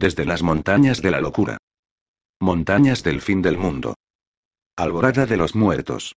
Desde 0.00 0.24
las 0.24 0.42
montañas 0.42 1.02
de 1.02 1.10
la 1.10 1.20
locura. 1.20 1.58
Montañas 2.40 3.02
del 3.02 3.20
fin 3.20 3.42
del 3.42 3.58
mundo. 3.58 3.96
Alborada 4.74 5.26
de 5.26 5.36
los 5.36 5.54
muertos. 5.54 6.16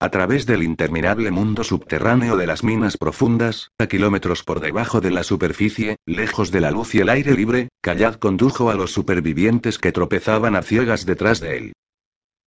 A 0.00 0.08
través 0.08 0.46
del 0.46 0.62
interminable 0.62 1.30
mundo 1.30 1.64
subterráneo 1.64 2.38
de 2.38 2.46
las 2.46 2.64
minas 2.64 2.96
profundas, 2.96 3.72
a 3.76 3.88
kilómetros 3.88 4.42
por 4.42 4.60
debajo 4.60 5.02
de 5.02 5.10
la 5.10 5.22
superficie, 5.22 5.96
lejos 6.06 6.50
de 6.50 6.62
la 6.62 6.70
luz 6.70 6.94
y 6.94 7.00
el 7.00 7.10
aire 7.10 7.34
libre, 7.34 7.68
Callad 7.82 8.14
condujo 8.14 8.70
a 8.70 8.74
los 8.74 8.92
supervivientes 8.92 9.76
que 9.76 9.92
tropezaban 9.92 10.56
a 10.56 10.62
ciegas 10.62 11.04
detrás 11.04 11.40
de 11.40 11.58
él. 11.58 11.72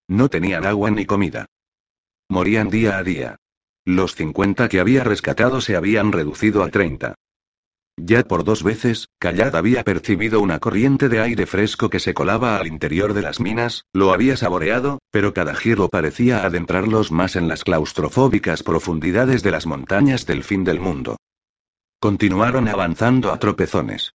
No 0.08 0.28
tenían 0.28 0.66
agua 0.66 0.90
ni 0.90 1.06
comida. 1.06 1.46
Morían 2.30 2.72
día 2.72 2.98
a 2.98 3.04
día. 3.04 3.36
Los 3.86 4.16
50 4.16 4.70
que 4.70 4.80
había 4.80 5.04
rescatado 5.04 5.62
se 5.62 5.76
habían 5.76 6.12
reducido 6.12 6.64
a 6.64 6.72
30. 6.72 7.14
Ya 8.00 8.24
por 8.24 8.44
dos 8.44 8.62
veces, 8.62 9.10
Callad 9.18 9.56
había 9.56 9.84
percibido 9.84 10.40
una 10.40 10.60
corriente 10.60 11.10
de 11.10 11.20
aire 11.20 11.48
fresco 11.48 11.90
que 11.90 12.00
se 12.00 12.14
colaba 12.14 12.58
al 12.58 12.68
interior 12.68 13.14
de 13.16 13.24
las 13.24 13.40
minas, 13.40 13.86
lo 13.92 14.14
había 14.14 14.38
saboreado, 14.38 15.00
pero 15.10 15.34
cada 15.34 15.56
giro 15.56 15.90
parecía 15.90 16.46
adentrarlos 16.46 17.12
más 17.12 17.36
en 17.36 17.48
las 17.48 17.64
claustrofóbicas 17.64 18.62
profundidades 18.62 19.42
de 19.42 19.52
las 19.52 19.66
montañas 19.66 20.28
del 20.28 20.44
fin 20.44 20.64
del 20.64 20.80
mundo. 20.80 21.18
Continuaron 22.00 22.68
avanzando 22.68 23.34
a 23.34 23.40
tropezones. 23.40 24.14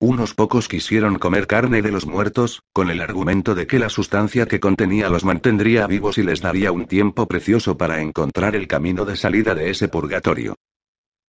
Unos 0.00 0.34
pocos 0.34 0.66
quisieron 0.66 1.18
comer 1.18 1.46
carne 1.46 1.82
de 1.82 1.92
los 1.92 2.06
muertos, 2.06 2.62
con 2.72 2.90
el 2.90 3.02
argumento 3.02 3.54
de 3.54 3.66
que 3.66 3.78
la 3.78 3.90
sustancia 3.90 4.46
que 4.46 4.60
contenía 4.60 5.10
los 5.10 5.24
mantendría 5.24 5.86
vivos 5.86 6.16
y 6.16 6.22
les 6.22 6.40
daría 6.40 6.72
un 6.72 6.86
tiempo 6.86 7.26
precioso 7.28 7.76
para 7.76 8.00
encontrar 8.00 8.56
el 8.56 8.66
camino 8.66 9.04
de 9.04 9.16
salida 9.16 9.54
de 9.54 9.70
ese 9.70 9.88
purgatorio. 9.88 10.56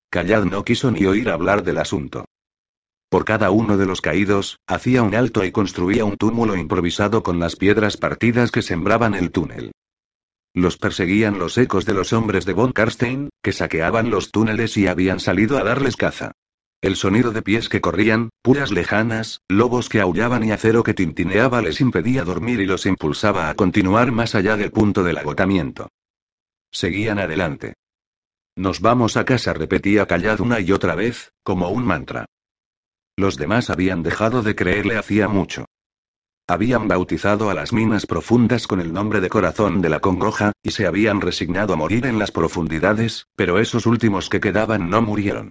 Callad 0.10 0.46
no 0.46 0.64
quiso 0.64 0.92
ni 0.92 1.06
oír 1.06 1.30
hablar 1.30 1.64
del 1.64 1.78
asunto. 1.78 2.26
Por 3.10 3.26
cada 3.26 3.52
uno 3.52 3.78
de 3.78 3.86
los 3.86 4.02
caídos, 4.02 4.58
hacía 4.68 5.04
un 5.04 5.16
alto 5.16 5.46
y 5.46 5.52
construía 5.52 6.06
un 6.06 6.18
túmulo 6.18 6.56
improvisado 6.56 7.24
con 7.24 7.40
las 7.40 7.56
piedras 7.56 7.98
partidas 7.98 8.52
que 8.52 8.62
sembraban 8.62 9.14
el 9.14 9.32
túnel. 9.32 9.72
Los 10.54 10.78
perseguían 10.78 11.38
los 11.38 11.58
ecos 11.58 11.86
de 11.86 11.94
los 11.94 12.14
hombres 12.14 12.46
de 12.46 12.54
von 12.54 12.72
Karstein, 12.72 13.30
que 13.44 13.52
saqueaban 13.52 14.10
los 14.10 14.32
túneles 14.32 14.78
y 14.78 14.88
habían 14.88 15.20
salido 15.20 15.58
a 15.58 15.64
darles 15.64 15.98
caza. 15.98 16.32
El 16.82 16.96
sonido 16.96 17.32
de 17.32 17.42
pies 17.42 17.68
que 17.68 17.82
corrían, 17.82 18.30
puras 18.42 18.72
lejanas, 18.72 19.42
lobos 19.50 19.90
que 19.90 20.00
aullaban 20.00 20.44
y 20.44 20.52
acero 20.52 20.84
que 20.84 20.94
tintineaba 20.94 21.62
les 21.62 21.82
impedía 21.82 22.24
dormir 22.24 22.60
y 22.60 22.66
los 22.66 22.86
impulsaba 22.86 23.50
a 23.50 23.56
continuar 23.56 24.12
más 24.12 24.36
allá 24.36 24.56
del 24.56 24.72
punto 24.72 25.04
del 25.04 25.18
agotamiento. 25.18 25.90
Seguían 26.72 27.20
adelante. 27.20 27.74
Nos 28.58 28.80
vamos 28.80 29.18
a 29.18 29.26
casa, 29.26 29.54
repetía 29.54 30.06
callado 30.06 30.44
una 30.44 30.62
y 30.62 30.72
otra 30.72 30.96
vez, 30.96 31.34
como 31.44 31.70
un 31.70 31.86
mantra. 31.86 32.26
Los 33.18 33.36
demás 33.38 33.70
habían 33.70 34.02
dejado 34.02 34.44
de 34.44 34.56
creerle 34.56 34.98
hacía 34.98 35.28
mucho. 35.28 35.66
Habían 36.48 36.88
bautizado 36.88 37.50
a 37.50 37.54
las 37.54 37.74
minas 37.74 38.06
profundas 38.06 38.68
con 38.68 38.80
el 38.80 38.94
nombre 38.94 39.20
de 39.20 39.30
corazón 39.30 39.82
de 39.82 39.90
la 39.90 40.00
congoja, 40.00 40.54
y 40.64 40.72
se 40.72 40.86
habían 40.86 41.20
resignado 41.20 41.74
a 41.74 41.76
morir 41.76 42.06
en 42.06 42.18
las 42.18 42.32
profundidades, 42.32 43.28
pero 43.36 43.60
esos 43.60 43.86
últimos 43.86 44.30
que 44.30 44.40
quedaban 44.40 44.90
no 44.90 45.02
murieron. 45.02 45.50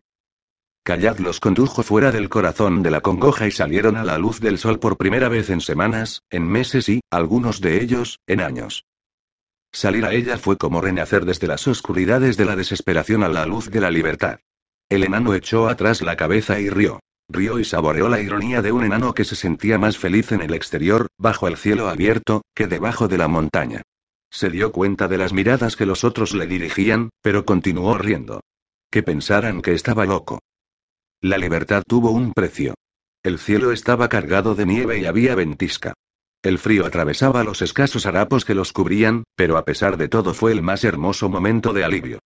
Callad 0.82 1.18
los 1.18 1.40
condujo 1.40 1.82
fuera 1.82 2.10
del 2.10 2.28
corazón 2.28 2.82
de 2.82 2.90
la 2.90 3.00
congoja 3.00 3.46
y 3.46 3.50
salieron 3.50 3.96
a 3.96 4.04
la 4.04 4.16
luz 4.16 4.40
del 4.40 4.56
sol 4.56 4.78
por 4.78 4.96
primera 4.96 5.28
vez 5.28 5.50
en 5.50 5.60
semanas, 5.60 6.22
en 6.30 6.46
meses 6.46 6.88
y, 6.88 7.00
algunos 7.10 7.60
de 7.60 7.82
ellos, 7.82 8.20
en 8.26 8.40
años. 8.40 8.84
Salir 9.74 10.04
a 10.04 10.12
ella 10.12 10.38
fue 10.38 10.56
como 10.56 10.80
renacer 10.80 11.24
desde 11.24 11.48
las 11.48 11.66
oscuridades 11.66 12.36
de 12.36 12.44
la 12.44 12.54
desesperación 12.54 13.24
a 13.24 13.28
la 13.28 13.44
luz 13.44 13.70
de 13.70 13.80
la 13.80 13.90
libertad. 13.90 14.38
El 14.88 15.02
enano 15.02 15.34
echó 15.34 15.68
atrás 15.68 16.00
la 16.00 16.16
cabeza 16.16 16.60
y 16.60 16.70
rió. 16.70 17.00
Rió 17.28 17.58
y 17.58 17.64
saboreó 17.64 18.08
la 18.08 18.20
ironía 18.20 18.62
de 18.62 18.70
un 18.70 18.84
enano 18.84 19.14
que 19.14 19.24
se 19.24 19.34
sentía 19.34 19.76
más 19.76 19.98
feliz 19.98 20.30
en 20.30 20.42
el 20.42 20.54
exterior, 20.54 21.08
bajo 21.18 21.48
el 21.48 21.56
cielo 21.56 21.88
abierto, 21.88 22.42
que 22.54 22.68
debajo 22.68 23.08
de 23.08 23.18
la 23.18 23.26
montaña. 23.26 23.82
Se 24.30 24.48
dio 24.48 24.70
cuenta 24.70 25.08
de 25.08 25.18
las 25.18 25.32
miradas 25.32 25.74
que 25.74 25.86
los 25.86 26.04
otros 26.04 26.34
le 26.34 26.46
dirigían, 26.46 27.10
pero 27.20 27.44
continuó 27.44 27.98
riendo. 27.98 28.42
Que 28.92 29.02
pensaran 29.02 29.60
que 29.60 29.72
estaba 29.72 30.04
loco. 30.04 30.38
La 31.20 31.36
libertad 31.36 31.82
tuvo 31.84 32.12
un 32.12 32.32
precio. 32.32 32.74
El 33.24 33.40
cielo 33.40 33.72
estaba 33.72 34.08
cargado 34.08 34.54
de 34.54 34.66
nieve 34.66 35.00
y 35.00 35.06
había 35.06 35.34
ventisca. 35.34 35.94
El 36.44 36.58
frío 36.58 36.84
atravesaba 36.84 37.42
los 37.42 37.62
escasos 37.62 38.04
harapos 38.04 38.44
que 38.44 38.54
los 38.54 38.74
cubrían, 38.74 39.24
pero 39.34 39.56
a 39.56 39.64
pesar 39.64 39.96
de 39.96 40.08
todo 40.08 40.34
fue 40.34 40.52
el 40.52 40.60
más 40.60 40.84
hermoso 40.84 41.30
momento 41.30 41.72
de 41.72 41.84
alivio. 41.84 42.18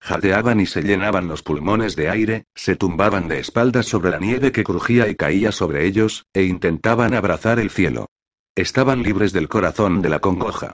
Jadeaban 0.00 0.60
y 0.60 0.66
se 0.66 0.80
llenaban 0.80 1.28
los 1.28 1.42
pulmones 1.42 1.94
de 1.94 2.08
aire, 2.08 2.44
se 2.54 2.76
tumbaban 2.76 3.28
de 3.28 3.38
espaldas 3.38 3.84
sobre 3.84 4.10
la 4.10 4.18
nieve 4.18 4.50
que 4.50 4.64
crujía 4.64 5.08
y 5.08 5.14
caía 5.14 5.52
sobre 5.52 5.84
ellos, 5.84 6.24
e 6.32 6.44
intentaban 6.44 7.12
abrazar 7.12 7.58
el 7.58 7.68
cielo. 7.68 8.06
Estaban 8.54 9.02
libres 9.02 9.34
del 9.34 9.46
corazón 9.46 10.00
de 10.00 10.08
la 10.08 10.20
congoja. 10.20 10.72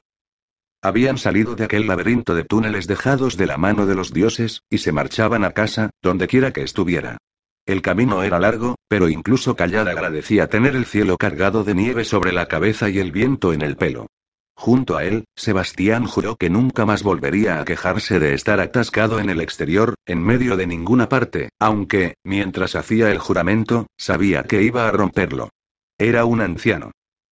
Habían 0.81 1.19
salido 1.19 1.57
de 1.57 1.65
aquel 1.65 1.89
laberinto 1.89 2.37
de 2.37 2.45
túneles 2.45 2.87
dejados 2.87 3.37
de 3.37 3.47
la 3.47 3.57
mano 3.57 3.85
de 3.87 3.97
los 3.97 4.13
dioses, 4.13 4.63
y 4.71 4.79
se 4.79 4.93
marchaban 4.93 5.45
a 5.45 5.51
casa, 5.51 5.91
donde 6.03 6.29
quiera 6.29 6.53
que 6.53 6.63
estuviera. 6.63 7.19
El 7.65 7.81
camino 7.81 8.25
era 8.25 8.41
largo, 8.41 8.75
pero 8.89 9.09
incluso 9.09 9.55
Callada 9.55 9.93
agradecía 9.93 10.49
tener 10.49 10.75
el 10.75 10.85
cielo 10.85 11.17
cargado 11.17 11.63
de 11.63 11.75
nieve 11.75 12.05
sobre 12.05 12.33
la 12.33 12.47
cabeza 12.47 12.91
y 12.91 12.99
el 12.99 13.13
viento 13.13 13.53
en 13.53 13.63
el 13.63 13.77
pelo. 13.77 14.09
Junto 14.55 14.97
a 14.97 15.05
él, 15.05 15.25
Sebastián 15.37 16.07
juró 16.07 16.37
que 16.37 16.51
nunca 16.51 16.85
más 16.85 17.03
volvería 17.03 17.61
a 17.61 17.65
quejarse 17.65 18.19
de 18.19 18.35
estar 18.35 18.61
atascado 18.61 19.19
en 19.19 19.31
el 19.31 19.41
exterior, 19.41 19.95
en 20.07 20.23
medio 20.23 20.57
de 20.57 20.67
ninguna 20.67 21.09
parte, 21.09 21.51
aunque, 21.59 22.15
mientras 22.25 22.75
hacía 22.75 23.11
el 23.11 23.19
juramento, 23.19 23.87
sabía 23.97 24.43
que 24.43 24.63
iba 24.63 24.89
a 24.89 24.93
romperlo. 24.93 25.51
Era 25.99 26.25
un 26.25 26.41
anciano. 26.41 26.91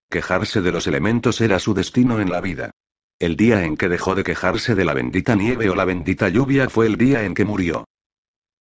Quejarse 0.08 0.60
de 0.60 0.72
los 0.72 0.86
elementos 0.86 1.40
era 1.40 1.58
su 1.58 1.74
destino 1.74 2.20
en 2.20 2.30
la 2.30 2.40
vida. 2.40 2.70
El 3.18 3.36
día 3.36 3.64
en 3.64 3.76
que 3.76 3.88
dejó 3.88 4.14
de 4.14 4.24
quejarse 4.24 4.74
de 4.74 4.84
la 4.84 4.94
bendita 4.94 5.34
nieve 5.34 5.68
o 5.68 5.74
la 5.74 5.84
bendita 5.84 6.28
lluvia 6.28 6.68
fue 6.68 6.86
el 6.86 6.96
día 6.96 7.24
en 7.24 7.34
que 7.34 7.44
murió. 7.44 7.84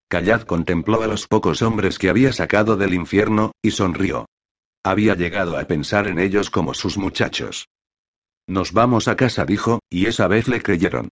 Callad 0.10 0.42
contempló 0.42 1.04
a 1.04 1.08
los 1.08 1.28
pocos 1.28 1.62
hombres 1.62 2.00
que 2.00 2.10
había 2.10 2.34
sacado 2.34 2.76
del 2.76 2.96
infierno, 2.96 3.52
y 3.62 3.70
sonrió. 3.70 4.26
Había 4.84 5.14
llegado 5.14 5.56
a 5.56 5.64
pensar 5.66 6.08
en 6.08 6.18
ellos 6.18 6.50
como 6.50 6.74
sus 6.74 6.98
muchachos. 6.98 7.68
Nos 8.48 8.74
vamos 8.74 9.08
a 9.08 9.16
casa, 9.16 9.46
dijo, 9.46 9.82
y 9.88 10.08
esa 10.08 10.28
vez 10.28 10.48
le 10.48 10.64
creyeron. 10.64 11.10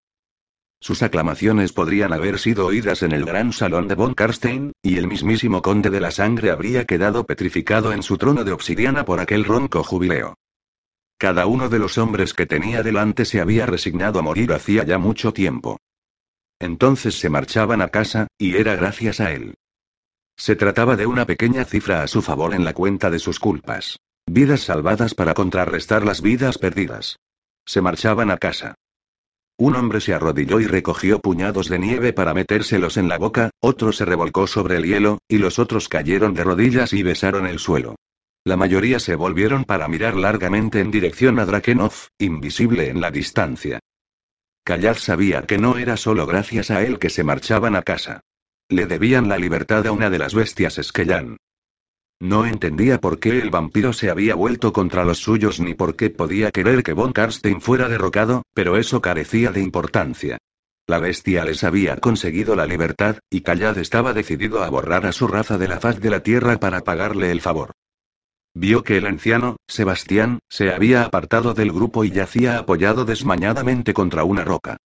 Sus 0.82 1.04
aclamaciones 1.04 1.74
podrían 1.74 2.12
haber 2.12 2.40
sido 2.40 2.66
oídas 2.66 3.04
en 3.04 3.12
el 3.12 3.24
gran 3.24 3.54
salón 3.54 3.88
de 3.88 3.94
von 3.94 4.16
Karstein, 4.16 4.72
y 4.82 4.98
el 4.98 5.08
mismísimo 5.08 5.62
conde 5.62 5.92
de 5.92 6.00
la 6.00 6.10
sangre 6.10 6.50
habría 6.50 6.86
quedado 6.86 7.28
petrificado 7.28 7.94
en 7.94 8.02
su 8.02 8.18
trono 8.18 8.44
de 8.44 8.52
obsidiana 8.52 9.06
por 9.06 9.20
aquel 9.20 9.46
ronco 9.46 9.84
jubileo. 9.84 10.34
Cada 11.20 11.46
uno 11.46 11.70
de 11.70 11.78
los 11.78 12.00
hombres 12.00 12.34
que 12.34 12.48
tenía 12.48 12.82
delante 12.82 13.26
se 13.26 13.42
había 13.42 13.68
resignado 13.68 14.18
a 14.18 14.24
morir 14.24 14.54
hacía 14.54 14.84
ya 14.84 14.98
mucho 14.98 15.34
tiempo. 15.34 15.78
Entonces 16.60 17.20
se 17.20 17.30
marchaban 17.30 17.82
a 17.82 17.90
casa, 17.90 18.28
y 18.38 18.56
era 18.58 18.76
gracias 18.76 19.20
a 19.20 19.32
él. 19.32 19.56
Se 20.38 20.56
trataba 20.56 20.96
de 20.96 21.06
una 21.06 21.26
pequeña 21.26 21.66
cifra 21.66 22.04
a 22.04 22.08
su 22.08 22.22
favor 22.22 22.54
en 22.54 22.64
la 22.64 22.74
cuenta 22.74 23.10
de 23.10 23.20
sus 23.20 23.40
culpas. 23.40 23.98
Vidas 24.28 24.62
salvadas 24.62 25.16
para 25.16 25.34
contrarrestar 25.34 26.06
las 26.06 26.22
vidas 26.22 26.58
perdidas. 26.58 27.18
Se 27.66 27.82
marchaban 27.82 28.30
a 28.30 28.38
casa. 28.38 28.76
Un 29.60 29.76
hombre 29.76 30.02
se 30.02 30.14
arrodilló 30.14 30.60
y 30.60 30.68
recogió 30.68 31.20
puñados 31.20 31.70
de 31.70 31.80
nieve 31.80 32.14
para 32.14 32.36
metérselos 32.36 32.98
en 32.98 33.08
la 33.08 33.18
boca, 33.18 33.50
otro 33.60 33.92
se 33.92 34.06
revolcó 34.06 34.46
sobre 34.46 34.76
el 34.76 34.86
hielo, 34.86 35.20
y 35.28 35.40
los 35.40 35.58
otros 35.58 35.90
cayeron 35.90 36.36
de 36.36 36.44
rodillas 36.44 36.94
y 36.94 37.02
besaron 37.02 37.48
el 37.48 37.58
suelo. 37.58 37.96
La 38.44 38.56
mayoría 38.56 39.00
se 39.00 39.16
volvieron 39.16 39.64
para 39.64 39.88
mirar 39.88 40.16
largamente 40.16 40.80
en 40.80 40.92
dirección 40.92 41.40
a 41.40 41.46
Drakenov, 41.46 41.94
invisible 42.20 42.90
en 42.90 43.02
la 43.02 43.10
distancia. 43.10 43.80
Callad 44.68 44.98
sabía 44.98 45.44
que 45.44 45.58
no 45.58 45.78
era 45.78 45.96
solo 45.96 46.26
gracias 46.26 46.72
a 46.72 46.84
él 46.84 47.00
que 47.00 47.10
se 47.10 47.24
marchaban 47.24 47.78
a 47.78 47.84
casa. 47.84 48.20
Le 48.68 48.86
debían 48.86 49.30
la 49.30 49.38
libertad 49.38 49.88
a 49.88 49.94
una 49.94 50.10
de 50.10 50.20
las 50.20 50.36
bestias 50.36 50.78
Esquellan. 50.78 51.38
No 52.20 52.46
entendía 52.46 53.00
por 53.00 53.18
qué 53.18 53.40
el 53.40 53.50
vampiro 53.50 53.94
se 53.94 54.10
había 54.10 54.36
vuelto 54.36 54.74
contra 54.74 55.06
los 55.06 55.20
suyos 55.20 55.62
ni 55.62 55.74
por 55.74 55.96
qué 55.96 56.10
podía 56.10 56.52
querer 56.52 56.84
que 56.84 56.92
von 56.92 57.14
Karstein 57.14 57.62
fuera 57.62 57.88
derrocado, 57.88 58.44
pero 58.54 58.76
eso 58.76 59.02
carecía 59.02 59.54
de 59.54 59.62
importancia. 59.62 60.38
La 60.86 61.00
bestia 61.00 61.46
les 61.46 61.64
había 61.64 61.96
conseguido 61.96 62.54
la 62.58 62.66
libertad, 62.66 63.20
y 63.30 63.44
Callad 63.44 63.78
estaba 63.78 64.12
decidido 64.12 64.66
a 64.66 64.70
borrar 64.70 65.06
a 65.06 65.14
su 65.14 65.30
raza 65.30 65.58
de 65.58 65.70
la 65.70 65.80
faz 65.80 66.02
de 66.02 66.10
la 66.10 66.24
tierra 66.24 66.58
para 66.58 66.82
pagarle 66.82 67.32
el 67.32 67.40
favor. 67.40 67.72
Vio 68.60 68.84
que 68.84 68.98
el 68.98 69.06
anciano, 69.06 69.58
Sebastián, 69.68 70.40
se 70.50 70.74
había 70.74 71.04
apartado 71.04 71.54
del 71.54 71.72
grupo 71.72 72.04
y 72.04 72.10
yacía 72.10 72.58
apoyado 72.58 73.06
desmañadamente 73.06 73.94
contra 73.94 74.24
una 74.24 74.44
roca. 74.44 74.78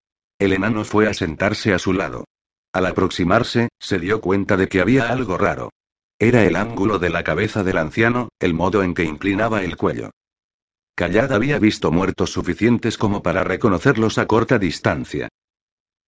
El 0.40 0.52
enano 0.52 0.84
fue 0.84 1.06
a 1.06 1.14
sentarse 1.14 1.72
a 1.72 1.78
su 1.78 1.92
lado. 1.92 2.24
Al 2.72 2.86
aproximarse, 2.86 3.68
se 3.78 4.00
dio 4.00 4.20
cuenta 4.20 4.56
de 4.56 4.66
que 4.66 4.80
había 4.80 5.12
algo 5.12 5.38
raro. 5.38 5.70
Era 6.18 6.42
el 6.42 6.56
ángulo 6.56 6.98
de 6.98 7.10
la 7.10 7.22
cabeza 7.22 7.62
del 7.62 7.78
anciano, 7.78 8.30
el 8.40 8.54
modo 8.54 8.82
en 8.82 8.92
que 8.92 9.04
inclinaba 9.04 9.62
el 9.62 9.76
cuello. 9.76 10.10
Callad 10.96 11.32
había 11.32 11.60
visto 11.60 11.92
muertos 11.92 12.32
suficientes 12.32 12.98
como 12.98 13.22
para 13.22 13.44
reconocerlos 13.44 14.18
a 14.18 14.26
corta 14.26 14.58
distancia. 14.58 15.28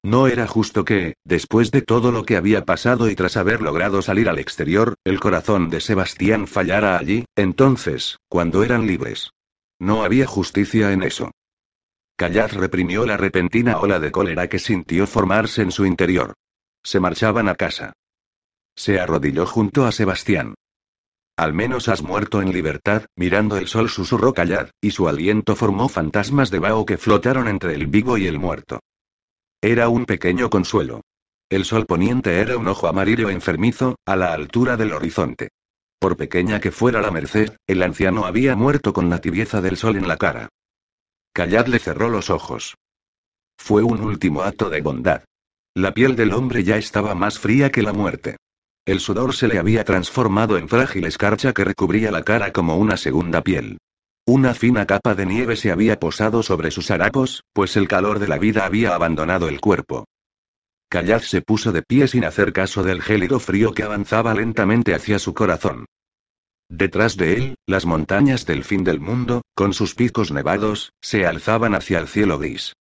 No 0.05 0.27
era 0.27 0.49
justo 0.49 0.85
que, 0.85 1.15
después 1.25 1.71
de 1.71 1.81
todo 1.81 2.11
lo 2.11 2.25
que 2.25 2.37
había 2.37 2.65
pasado 2.65 3.09
y 3.09 3.15
tras 3.15 3.37
haber 3.37 3.63
logrado 3.63 4.03
salir 4.03 4.29
al 4.29 4.41
exterior, 4.41 4.97
el 5.05 5.21
corazón 5.21 5.71
de 5.71 5.81
Sebastián 5.81 6.49
fallara 6.49 6.99
allí, 6.99 7.25
entonces, 7.37 8.19
cuando 8.29 8.65
eran 8.65 8.87
libres. 8.87 9.31
No 9.79 10.03
había 10.03 10.27
justicia 10.27 10.93
en 10.93 11.05
eso. 11.05 11.31
Callad 12.17 12.53
reprimió 12.53 13.07
la 13.07 13.17
repentina 13.17 13.79
ola 13.79 14.01
de 14.01 14.11
cólera 14.11 14.49
que 14.49 14.59
sintió 14.59 15.07
formarse 15.07 15.63
en 15.63 15.71
su 15.71 15.87
interior. 15.87 16.35
Se 16.83 16.99
marchaban 16.99 17.49
a 17.49 17.55
casa. 17.55 17.93
Se 18.75 18.99
arrodilló 18.99 19.47
junto 19.47 19.87
a 19.87 19.93
Sebastián. 19.93 20.55
Al 21.37 21.55
menos 21.55 21.89
has 21.89 22.03
muerto 22.03 22.43
en 22.43 22.53
libertad, 22.53 23.07
mirando 23.17 23.57
el 23.57 23.69
sol 23.69 23.89
susurró 23.89 24.35
Callad, 24.35 24.71
y 24.81 24.91
su 24.91 25.09
aliento 25.09 25.55
formó 25.55 25.89
fantasmas 25.89 26.51
de 26.51 26.59
vaho 26.59 26.85
que 26.85 26.99
flotaron 26.99 27.47
entre 27.47 27.75
el 27.75 27.87
vivo 27.87 28.19
y 28.19 28.27
el 28.27 28.39
muerto. 28.39 28.81
Era 29.65 29.89
un 29.89 30.07
pequeño 30.07 30.51
consuelo. 30.51 31.03
El 31.49 31.65
sol 31.65 31.87
poniente 31.87 32.41
era 32.41 32.59
un 32.59 32.67
ojo 32.67 32.89
amarillo 32.89 33.31
enfermizo, 33.31 33.95
a 34.05 34.17
la 34.17 34.33
altura 34.33 34.77
del 34.77 34.93
horizonte. 34.93 35.51
Por 36.01 36.17
pequeña 36.17 36.59
que 36.59 36.73
fuera 36.73 37.01
la 37.01 37.13
merced, 37.13 37.55
el 37.69 37.85
anciano 37.85 38.25
había 38.25 38.57
muerto 38.57 38.93
con 38.93 39.09
la 39.09 39.21
tibieza 39.21 39.61
del 39.61 39.77
sol 39.77 39.95
en 39.95 40.09
la 40.09 40.17
cara. 40.17 40.49
Callad 41.33 41.69
le 41.69 41.79
cerró 41.79 42.09
los 42.09 42.29
ojos. 42.29 42.75
Fue 43.57 43.85
un 43.85 44.01
último 44.01 44.43
acto 44.43 44.69
de 44.69 44.81
bondad. 44.81 45.23
La 45.77 45.95
piel 45.95 46.17
del 46.17 46.33
hombre 46.33 46.65
ya 46.65 46.77
estaba 46.77 47.15
más 47.15 47.39
fría 47.39 47.71
que 47.71 47.83
la 47.83 47.93
muerte. 47.93 48.39
El 48.85 48.99
sudor 48.99 49.33
se 49.33 49.47
le 49.47 49.61
había 49.61 49.85
transformado 49.85 50.59
en 50.59 50.69
frágil 50.69 51.05
escarcha 51.05 51.53
que 51.53 51.63
recubría 51.63 52.11
la 52.11 52.25
cara 52.25 52.53
como 52.53 52.79
una 52.79 52.97
segunda 52.97 53.43
piel. 53.43 53.79
Una 54.27 54.55
fina 54.55 54.87
capa 54.87 55.17
de 55.17 55.27
nieve 55.27 55.57
se 55.57 55.73
había 55.73 55.99
posado 55.99 56.45
sobre 56.45 56.71
sus 56.71 56.93
harapos, 56.93 57.43
pues 57.53 57.77
el 57.77 57.89
calor 57.89 58.21
de 58.21 58.29
la 58.29 58.39
vida 58.39 58.65
había 58.65 58.95
abandonado 58.95 59.49
el 59.49 59.61
cuerpo. 59.61 60.05
Callad 60.89 61.23
se 61.23 61.43
puso 61.43 61.73
de 61.73 61.83
pie 61.83 62.07
sin 62.07 62.25
hacer 62.25 62.53
caso 62.53 62.85
del 62.85 63.03
gélido 63.03 63.41
frío 63.41 63.73
que 63.73 63.83
avanzaba 63.83 64.33
lentamente 64.35 64.95
hacia 64.95 65.19
su 65.19 65.35
corazón. 65.35 65.87
Detrás 66.69 67.17
de 67.17 67.35
él, 67.35 67.55
las 67.67 67.85
montañas 67.85 68.47
del 68.47 68.63
fin 68.63 68.85
del 68.85 69.01
mundo, 69.01 69.43
con 69.55 69.75
sus 69.75 69.95
picos 69.97 70.31
nevados, 70.31 70.93
se 71.03 71.27
alzaban 71.27 71.75
hacia 71.75 71.99
el 71.99 72.07
cielo 72.07 72.39
gris. 72.39 72.75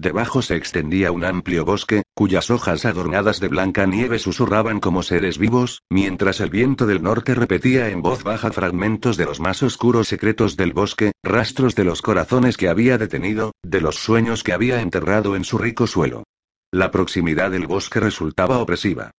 Debajo 0.00 0.42
se 0.42 0.54
extendía 0.54 1.10
un 1.10 1.24
amplio 1.24 1.64
bosque, 1.64 2.04
cuyas 2.14 2.50
hojas 2.50 2.84
adornadas 2.84 3.40
de 3.40 3.48
blanca 3.48 3.84
nieve 3.84 4.20
susurraban 4.20 4.78
como 4.78 5.02
seres 5.02 5.38
vivos, 5.38 5.82
mientras 5.90 6.38
el 6.38 6.50
viento 6.50 6.86
del 6.86 7.02
norte 7.02 7.34
repetía 7.34 7.88
en 7.88 8.00
voz 8.00 8.22
baja 8.22 8.52
fragmentos 8.52 9.16
de 9.16 9.24
los 9.24 9.40
más 9.40 9.60
oscuros 9.64 10.06
secretos 10.06 10.56
del 10.56 10.72
bosque, 10.72 11.10
rastros 11.24 11.74
de 11.74 11.82
los 11.82 12.00
corazones 12.00 12.56
que 12.56 12.68
había 12.68 12.96
detenido, 12.96 13.50
de 13.64 13.80
los 13.80 13.96
sueños 13.96 14.44
que 14.44 14.52
había 14.52 14.80
enterrado 14.82 15.34
en 15.34 15.42
su 15.42 15.58
rico 15.58 15.88
suelo. 15.88 16.22
La 16.70 16.92
proximidad 16.92 17.50
del 17.50 17.66
bosque 17.66 17.98
resultaba 17.98 18.58
opresiva. 18.58 19.10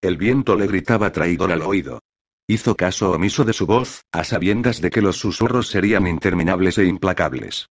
El 0.00 0.16
viento 0.18 0.54
le 0.54 0.68
gritaba 0.68 1.10
traidor 1.10 1.50
al 1.50 1.62
oído. 1.62 1.98
Hizo 2.46 2.76
caso 2.76 3.10
omiso 3.10 3.44
de 3.44 3.52
su 3.52 3.66
voz, 3.66 4.02
a 4.12 4.22
sabiendas 4.22 4.80
de 4.80 4.90
que 4.90 5.02
los 5.02 5.16
susurros 5.16 5.66
serían 5.66 6.06
interminables 6.06 6.78
e 6.78 6.84
implacables. 6.84 7.66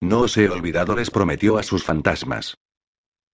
No 0.00 0.20
os 0.20 0.36
he 0.36 0.48
olvidado, 0.48 0.94
les 0.94 1.10
prometió 1.10 1.58
a 1.58 1.62
sus 1.62 1.82
fantasmas. 1.82 2.56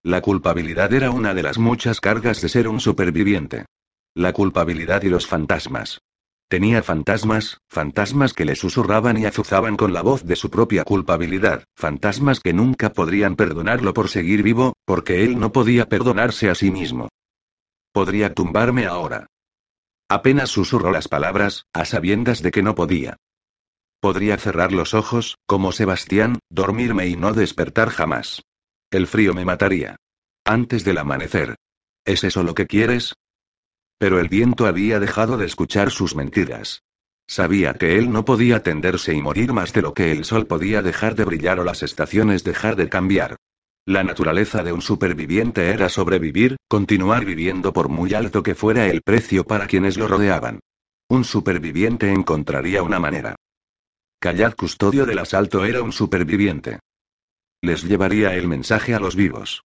La 0.02 0.20
culpabilidad 0.20 0.93
era 0.93 1.11
una 1.11 1.34
de 1.34 1.43
las 1.43 1.58
muchas 1.58 2.00
cargas 2.00 2.40
de 2.40 2.49
ser 2.49 2.69
un 2.69 2.81
superviviente. 2.81 3.66
La 4.14 4.32
culpabilidad 4.32 5.02
y 5.02 5.08
los 5.08 5.26
fantasmas. 5.26 6.00
Tenía 6.49 6.82
fantasmas, 6.82 7.58
fantasmas 7.69 8.32
que 8.32 8.44
le 8.44 8.55
susurraban 8.55 9.19
y 9.19 9.25
azuzaban 9.25 9.76
con 9.76 9.93
la 9.93 10.02
voz 10.02 10.25
de 10.25 10.37
su 10.37 10.50
propia 10.50 10.84
culpabilidad, 10.84 11.64
fantasmas 11.75 12.40
que 12.40 12.52
nunca 12.52 12.93
podrían 12.93 13.34
perdonarlo 13.34 13.94
por 13.94 14.08
seguir 14.08 14.43
vivo, 14.43 14.75
porque 14.84 15.25
él 15.25 15.38
no 15.38 15.52
podía 15.52 15.88
perdonarse 15.88 16.50
a 16.50 16.55
sí 16.55 16.70
mismo. 16.70 17.08
Podría 17.93 18.34
tumbarme 18.34 18.87
ahora. 18.87 19.26
Apenas 20.08 20.50
susurró 20.50 20.93
las 20.93 21.08
palabras, 21.08 21.64
a 21.72 21.84
sabiendas 21.84 22.43
de 22.43 22.50
que 22.50 22.62
no 22.62 22.75
podía. 22.75 23.17
Podría 24.04 24.36
cerrar 24.36 24.70
los 24.70 24.92
ojos, 24.92 25.38
como 25.46 25.72
Sebastián, 25.72 26.38
dormirme 26.50 27.06
y 27.06 27.16
no 27.16 27.32
despertar 27.32 27.88
jamás. 27.88 28.42
El 28.90 29.06
frío 29.06 29.32
me 29.32 29.46
mataría. 29.46 29.96
Antes 30.44 30.84
del 30.84 30.98
amanecer. 30.98 31.54
¿Es 32.04 32.22
eso 32.22 32.42
lo 32.42 32.54
que 32.54 32.66
quieres? 32.66 33.14
Pero 33.96 34.20
el 34.20 34.28
viento 34.28 34.66
había 34.66 35.00
dejado 35.00 35.38
de 35.38 35.46
escuchar 35.46 35.90
sus 35.90 36.16
mentiras. 36.16 36.82
Sabía 37.26 37.72
que 37.72 37.96
él 37.96 38.12
no 38.12 38.26
podía 38.26 38.62
tenderse 38.62 39.14
y 39.14 39.22
morir 39.22 39.54
más 39.54 39.72
de 39.72 39.80
lo 39.80 39.94
que 39.94 40.12
el 40.12 40.26
sol 40.26 40.46
podía 40.46 40.82
dejar 40.82 41.14
de 41.14 41.24
brillar 41.24 41.58
o 41.58 41.64
las 41.64 41.82
estaciones 41.82 42.44
dejar 42.44 42.76
de 42.76 42.90
cambiar. 42.90 43.36
La 43.86 44.04
naturaleza 44.04 44.62
de 44.62 44.74
un 44.74 44.82
superviviente 44.82 45.70
era 45.70 45.88
sobrevivir, 45.88 46.56
continuar 46.68 47.24
viviendo 47.24 47.72
por 47.72 47.88
muy 47.88 48.12
alto 48.12 48.42
que 48.42 48.54
fuera 48.54 48.86
el 48.86 49.00
precio 49.00 49.44
para 49.44 49.66
quienes 49.66 49.96
lo 49.96 50.08
rodeaban. 50.08 50.60
Un 51.08 51.24
superviviente 51.24 52.12
encontraría 52.12 52.82
una 52.82 53.00
manera. 53.00 53.34
Callad 54.24 54.54
custodio 54.54 55.04
del 55.04 55.18
asalto 55.18 55.66
era 55.66 55.82
un 55.82 55.92
superviviente. 55.92 56.80
Les 57.60 57.82
llevaría 57.82 58.34
el 58.34 58.48
mensaje 58.48 58.94
a 58.94 58.98
los 58.98 59.16
vivos. 59.16 59.64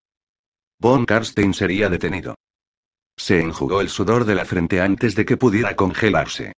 Von 0.81 1.06
Karstein 1.06 1.55
sería 1.55 1.88
detenido. 1.88 2.34
Se 3.16 3.40
enjugó 3.40 3.81
el 3.81 3.88
sudor 3.88 4.25
de 4.25 4.34
la 4.34 4.44
frente 4.44 4.81
antes 4.81 5.14
de 5.14 5.25
que 5.25 5.37
pudiera 5.37 5.76
congelarse. 5.76 6.55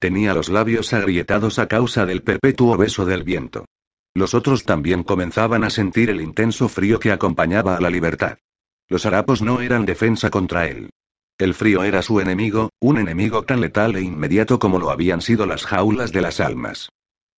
Tenía 0.00 0.34
los 0.34 0.48
labios 0.48 0.92
agrietados 0.94 1.60
a 1.60 1.68
causa 1.68 2.04
del 2.06 2.24
perpetuo 2.24 2.76
beso 2.76 3.06
del 3.06 3.22
viento. 3.22 3.66
Los 4.14 4.34
otros 4.34 4.64
también 4.64 5.04
comenzaban 5.04 5.62
a 5.62 5.70
sentir 5.70 6.10
el 6.10 6.22
intenso 6.22 6.68
frío 6.68 6.98
que 6.98 7.12
acompañaba 7.12 7.76
a 7.76 7.80
la 7.80 7.90
libertad. 7.90 8.36
Los 8.88 9.06
harapos 9.06 9.42
no 9.42 9.60
eran 9.60 9.86
defensa 9.86 10.28
contra 10.28 10.66
él. 10.66 10.90
El 11.38 11.54
frío 11.54 11.84
era 11.84 12.02
su 12.02 12.18
enemigo, 12.18 12.70
un 12.80 12.98
enemigo 12.98 13.44
tan 13.44 13.60
letal 13.60 13.94
e 13.94 14.02
inmediato 14.02 14.58
como 14.58 14.80
lo 14.80 14.90
habían 14.90 15.20
sido 15.20 15.46
las 15.46 15.64
jaulas 15.64 16.10
de 16.10 16.20
las 16.20 16.40
almas. 16.40 16.88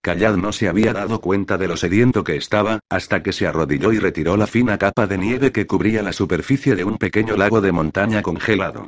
Callad 0.07 0.37
no 0.37 0.53
se 0.53 0.69
había 0.69 0.93
dado 0.93 1.21
cuenta 1.21 1.59
de 1.59 1.67
lo 1.67 1.77
sediento 1.77 2.23
que 2.23 2.37
estaba, 2.37 2.79
hasta 2.89 3.25
que 3.25 3.33
se 3.33 3.49
arrodilló 3.49 3.93
y 3.93 3.99
retiró 3.99 4.37
la 4.37 4.47
fina 4.47 4.79
capa 4.79 5.09
de 5.09 5.19
nieve 5.19 5.51
que 5.51 5.67
cubría 5.67 6.01
la 6.01 6.13
superficie 6.13 6.77
de 6.77 6.85
un 6.85 6.97
pequeño 6.97 7.37
lago 7.37 7.61
de 7.61 7.73
montaña 7.73 8.23
congelado. 8.23 8.87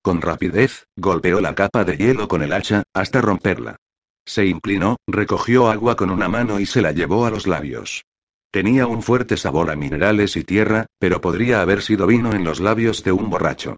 Con 0.00 0.20
rapidez, 0.20 0.84
golpeó 0.94 1.40
la 1.40 1.56
capa 1.56 1.82
de 1.82 1.96
hielo 1.96 2.28
con 2.28 2.40
el 2.42 2.52
hacha, 2.52 2.84
hasta 2.94 3.20
romperla. 3.20 3.78
Se 4.24 4.46
inclinó, 4.46 4.98
recogió 5.08 5.68
agua 5.68 5.96
con 5.96 6.08
una 6.08 6.28
mano 6.28 6.60
y 6.60 6.66
se 6.66 6.82
la 6.82 6.92
llevó 6.92 7.26
a 7.26 7.30
los 7.30 7.48
labios. 7.48 8.04
Tenía 8.52 8.86
un 8.86 9.02
fuerte 9.02 9.36
sabor 9.36 9.72
a 9.72 9.74
minerales 9.74 10.36
y 10.36 10.44
tierra, 10.44 10.86
pero 11.00 11.20
podría 11.20 11.62
haber 11.62 11.82
sido 11.82 12.06
vino 12.06 12.32
en 12.32 12.44
los 12.44 12.60
labios 12.60 13.02
de 13.02 13.10
un 13.10 13.28
borracho. 13.28 13.74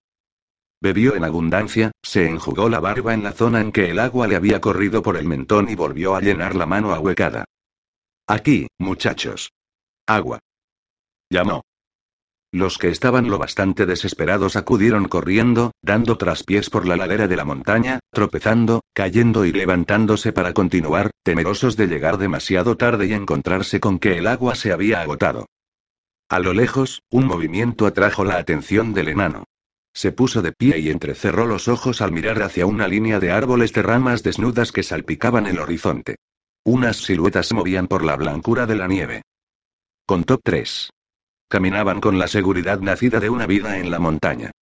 Bebió 0.83 1.15
en 1.15 1.23
abundancia, 1.23 1.93
se 2.03 2.27
enjugó 2.27 2.69
la 2.69 2.81
barba 2.81 3.15
en 3.15 3.23
la 3.23 3.31
zona 3.31 3.61
en 3.61 3.71
que 3.71 3.89
el 3.89 4.01
agua 4.01 4.27
le 4.27 4.35
había 4.35 4.61
corrido 4.61 5.01
por 5.01 5.17
el 5.17 5.27
mentón 5.27 5.69
y 5.69 5.77
volvió 5.77 6.17
a 6.17 6.21
llenar 6.21 6.57
la 6.57 6.67
mano 6.67 6.93
ahuecada. 6.93 7.45
Aquí, 8.27 8.67
muchachos. 8.79 9.53
Agua. 10.09 10.41
Llamó. 11.31 11.63
Los 12.51 12.79
que 12.79 12.89
estaban 12.89 13.31
lo 13.31 13.39
bastante 13.39 13.87
desesperados 13.87 14.57
acudieron 14.57 15.07
corriendo, 15.07 15.71
dando 15.83 16.19
traspiés 16.19 16.69
por 16.69 16.85
la 16.85 16.97
ladera 16.97 17.29
de 17.29 17.37
la 17.37 17.45
montaña, 17.45 18.01
tropezando, 18.11 18.81
cayendo 18.93 19.45
y 19.45 19.53
levantándose 19.53 20.33
para 20.33 20.53
continuar, 20.53 21.13
temerosos 21.23 21.77
de 21.77 21.87
llegar 21.87 22.19
demasiado 22.19 22.77
tarde 22.77 23.07
y 23.07 23.13
encontrarse 23.13 23.79
con 23.79 24.01
que 24.01 24.19
el 24.19 24.27
agua 24.27 24.57
se 24.57 24.73
había 24.73 25.01
agotado. 25.01 25.47
A 26.29 26.41
lo 26.41 26.53
lejos, 26.53 27.03
un 27.09 27.27
movimiento 27.27 27.87
atrajo 27.87 28.25
la 28.25 28.39
atención 28.39 28.95
del 28.95 29.07
enano. 29.07 29.45
Se 29.95 30.13
puso 30.13 30.43
de 30.43 30.53
pie 30.53 30.79
y 30.79 30.91
entrecerró 30.91 31.47
los 31.47 31.69
ojos 31.69 32.01
al 32.01 32.13
mirar 32.13 32.43
hacia 32.43 32.67
una 32.67 32.89
línea 32.89 33.21
de 33.21 33.31
árboles 33.31 33.73
de 33.73 33.83
ramas 33.83 34.23
desnudas 34.23 34.73
que 34.73 34.83
salpicaban 34.83 35.47
el 35.47 35.59
horizonte. 35.59 36.17
Unas 36.65 36.97
siluetas 36.97 37.47
se 37.47 37.55
movían 37.55 37.89
por 37.89 38.05
la 38.05 38.17
blancura 38.17 38.67
de 38.67 38.77
la 38.77 38.87
nieve. 38.87 39.23
Contó 40.07 40.39
tres. 40.39 40.91
Caminaban 41.49 42.01
con 42.01 42.19
la 42.19 42.29
seguridad 42.29 42.81
nacida 42.81 43.21
de 43.21 43.29
una 43.29 43.47
vida 43.47 43.79
en 43.79 43.91
la 43.91 43.99
montaña. 43.99 44.53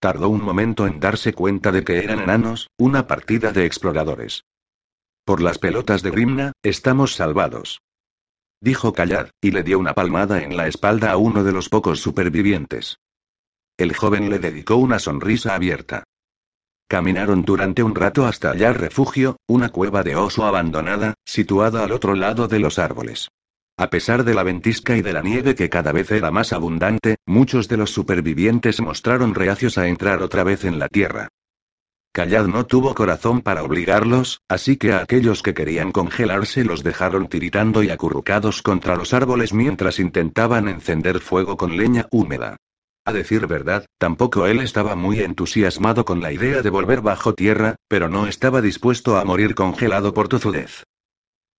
Tardó 0.00 0.30
un 0.30 0.42
momento 0.42 0.86
en 0.86 0.98
darse 0.98 1.34
cuenta 1.34 1.70
de 1.70 1.84
que 1.84 1.98
eran 1.98 2.20
enanos, 2.20 2.68
una 2.78 3.06
partida 3.06 3.52
de 3.52 3.66
exploradores. 3.66 4.44
Por 5.24 5.42
las 5.42 5.58
pelotas 5.58 6.02
de 6.02 6.10
Grimna, 6.10 6.52
estamos 6.62 7.14
salvados. 7.14 7.82
dijo 8.60 8.92
Callad, 8.92 9.28
y 9.40 9.52
le 9.52 9.62
dio 9.62 9.78
una 9.78 9.94
palmada 9.94 10.42
en 10.42 10.56
la 10.56 10.66
espalda 10.66 11.12
a 11.12 11.18
uno 11.18 11.44
de 11.44 11.52
los 11.52 11.68
pocos 11.68 12.00
supervivientes. 12.00 12.98
El 13.80 13.96
joven 13.96 14.28
le 14.28 14.38
dedicó 14.38 14.76
una 14.76 14.98
sonrisa 14.98 15.54
abierta. 15.54 16.04
Caminaron 16.86 17.46
durante 17.46 17.82
un 17.82 17.94
rato 17.94 18.26
hasta 18.26 18.50
hallar 18.50 18.78
refugio, 18.78 19.38
una 19.46 19.70
cueva 19.70 20.02
de 20.02 20.16
oso 20.16 20.44
abandonada, 20.44 21.14
situada 21.24 21.82
al 21.82 21.92
otro 21.92 22.14
lado 22.14 22.46
de 22.46 22.58
los 22.58 22.78
árboles. 22.78 23.30
A 23.78 23.88
pesar 23.88 24.22
de 24.24 24.34
la 24.34 24.42
ventisca 24.42 24.98
y 24.98 25.00
de 25.00 25.14
la 25.14 25.22
nieve 25.22 25.54
que 25.54 25.70
cada 25.70 25.92
vez 25.92 26.10
era 26.10 26.30
más 26.30 26.52
abundante, 26.52 27.16
muchos 27.24 27.68
de 27.68 27.78
los 27.78 27.90
supervivientes 27.90 28.82
mostraron 28.82 29.34
reacios 29.34 29.78
a 29.78 29.88
entrar 29.88 30.20
otra 30.22 30.44
vez 30.44 30.66
en 30.66 30.78
la 30.78 30.88
tierra. 30.88 31.28
Callad 32.12 32.48
no 32.48 32.66
tuvo 32.66 32.94
corazón 32.94 33.40
para 33.40 33.62
obligarlos, 33.62 34.42
así 34.46 34.76
que 34.76 34.92
a 34.92 35.00
aquellos 35.00 35.42
que 35.42 35.54
querían 35.54 35.90
congelarse 35.90 36.64
los 36.64 36.82
dejaron 36.82 37.28
tiritando 37.28 37.82
y 37.82 37.88
acurrucados 37.88 38.60
contra 38.60 38.94
los 38.94 39.14
árboles 39.14 39.54
mientras 39.54 39.98
intentaban 39.98 40.68
encender 40.68 41.20
fuego 41.20 41.56
con 41.56 41.78
leña 41.78 42.08
húmeda. 42.10 42.58
Decir 43.12 43.46
verdad, 43.46 43.86
tampoco 43.98 44.46
él 44.46 44.60
estaba 44.60 44.94
muy 44.96 45.20
entusiasmado 45.20 46.04
con 46.04 46.20
la 46.20 46.32
idea 46.32 46.62
de 46.62 46.70
volver 46.70 47.00
bajo 47.00 47.34
tierra, 47.34 47.76
pero 47.88 48.08
no 48.08 48.26
estaba 48.26 48.60
dispuesto 48.60 49.16
a 49.16 49.24
morir 49.24 49.54
congelado 49.54 50.14
por 50.14 50.28
tozudez. 50.28 50.84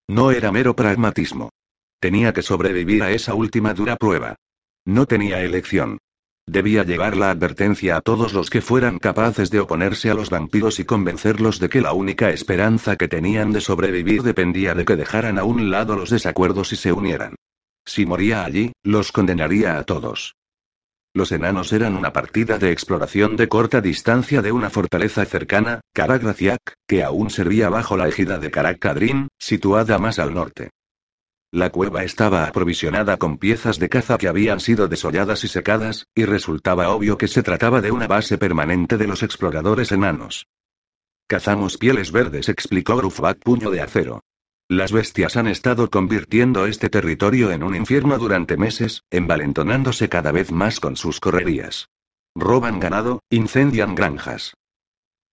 No 0.08 0.32
era 0.32 0.52
mero 0.52 0.76
pragmatismo. 0.76 1.50
Tenía 2.00 2.34
que 2.34 2.42
sobrevivir 2.42 3.04
a 3.04 3.12
esa 3.12 3.34
última 3.34 3.74
dura 3.74 3.96
prueba. 3.96 4.36
No 4.86 5.06
tenía 5.06 5.42
elección. 5.42 6.00
Debía 6.48 6.84
llevar 6.84 7.16
la 7.16 7.30
advertencia 7.30 7.98
a 7.98 8.02
todos 8.02 8.34
los 8.34 8.50
que 8.50 8.62
fueran 8.62 8.98
capaces 8.98 9.52
de 9.52 9.60
oponerse 9.60 10.10
a 10.10 10.16
los 10.16 10.30
vampiros 10.30 10.80
y 10.80 10.86
convencerlos 10.86 11.60
de 11.60 11.70
que 11.70 11.82
la 11.82 11.94
única 11.94 12.32
esperanza 12.32 12.96
que 12.96 13.08
tenían 13.08 13.52
de 13.52 13.62
sobrevivir 13.62 14.24
dependía 14.24 14.74
de 14.74 14.84
que 14.84 14.96
dejaran 14.96 15.38
a 15.38 15.44
un 15.44 15.70
lado 15.70 15.96
los 15.96 16.10
desacuerdos 16.10 16.74
y 16.74 16.76
se 16.76 16.92
unieran. 16.92 17.36
Si 17.86 18.06
moría 18.06 18.44
allí, 18.44 18.74
los 18.84 19.12
condenaría 19.12 19.78
a 19.78 19.84
todos. 19.84 20.36
Los 21.14 21.34
enanos 21.34 21.74
eran 21.74 21.98
una 21.98 22.14
partida 22.14 22.58
de 22.58 22.72
exploración 22.72 23.36
de 23.36 23.50
corta 23.50 23.82
distancia 23.82 24.42
de 24.42 24.54
una 24.54 24.70
fortaleza 24.70 25.26
cercana, 25.26 25.82
Karagraciak, 25.94 26.76
que 26.88 27.04
aún 27.04 27.30
servía 27.30 27.70
bajo 27.70 27.98
la 27.98 28.08
égida 28.08 28.40
de 28.40 28.50
Karakadrin, 28.50 29.28
situada 29.38 29.98
más 29.98 30.20
al 30.20 30.34
norte. 30.34 30.70
La 31.52 31.70
cueva 31.70 32.06
estaba 32.06 32.46
aprovisionada 32.46 33.18
con 33.18 33.38
piezas 33.38 33.78
de 33.78 33.90
caza 33.90 34.18
que 34.18 34.30
habían 34.30 34.62
sido 34.62 34.88
desolladas 34.88 35.44
y 35.44 35.50
secadas, 35.50 36.06
y 36.16 36.24
resultaba 36.24 36.90
obvio 36.92 37.18
que 37.18 37.28
se 37.28 37.44
trataba 37.44 37.82
de 37.82 37.92
una 37.92 38.08
base 38.08 38.38
permanente 38.38 38.98
de 38.98 39.08
los 39.08 39.22
exploradores 39.22 39.92
enanos. 39.92 40.48
Cazamos 41.28 41.78
pieles 41.78 42.14
verdes, 42.14 42.48
explicó 42.48 42.96
Grufbach 42.96 43.38
puño 43.40 43.70
de 43.70 43.82
acero. 43.82 44.22
Las 44.72 44.94
bestias 44.94 45.36
han 45.36 45.48
estado 45.48 45.90
convirtiendo 45.90 46.66
este 46.66 46.88
territorio 46.88 47.52
en 47.52 47.62
un 47.62 47.76
infierno 47.76 48.18
durante 48.18 48.56
meses, 48.56 49.04
envalentonándose 49.12 50.08
cada 50.08 50.32
vez 50.32 50.54
más 50.54 50.80
con 50.80 50.96
sus 50.96 51.20
correrías. 51.20 51.90
Roban 52.36 52.80
ganado, 52.80 53.20
incendian 53.30 53.96
granjas. 53.96 54.54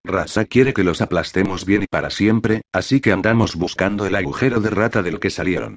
Rasa 0.05 0.45
quiere 0.47 0.75
que 0.75 0.83
los 0.83 1.01
aplastemos 1.01 1.65
bien 1.65 1.85
y 1.85 1.87
para 1.87 2.11
siempre, 2.11 2.63
así 2.73 3.01
que 3.01 3.13
andamos 3.13 3.55
buscando 3.55 4.07
el 4.07 4.17
agujero 4.17 4.59
de 4.59 4.71
rata 4.71 5.05
del 5.05 5.21
que 5.21 5.31
salieron. 5.31 5.77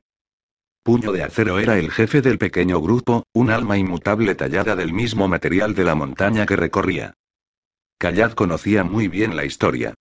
Puño 0.82 1.12
de 1.12 1.22
Acero 1.22 1.60
era 1.60 1.78
el 1.78 1.92
jefe 1.92 2.24
del 2.24 2.40
pequeño 2.40 2.82
grupo, 2.82 3.26
un 3.32 3.52
alma 3.52 3.78
inmutable 3.78 4.34
tallada 4.34 4.76
del 4.76 4.92
mismo 4.92 5.28
material 5.28 5.76
de 5.76 5.84
la 5.84 5.94
montaña 5.94 6.48
que 6.48 6.56
recorría. 6.56 7.14
Callad 8.00 8.32
conocía 8.32 8.84
muy 8.84 9.08
bien 9.08 9.36
la 9.36 9.46
historia. 9.46 9.94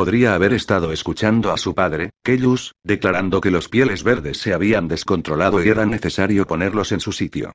Podría 0.00 0.32
haber 0.32 0.54
estado 0.54 0.92
escuchando 0.92 1.52
a 1.52 1.58
su 1.58 1.74
padre, 1.74 2.08
Kellus, 2.24 2.72
declarando 2.82 3.42
que 3.42 3.50
los 3.50 3.68
pieles 3.68 4.02
verdes 4.02 4.38
se 4.38 4.54
habían 4.54 4.88
descontrolado 4.88 5.62
y 5.62 5.68
era 5.68 5.84
necesario 5.84 6.46
ponerlos 6.46 6.92
en 6.92 7.00
su 7.00 7.12
sitio. 7.12 7.52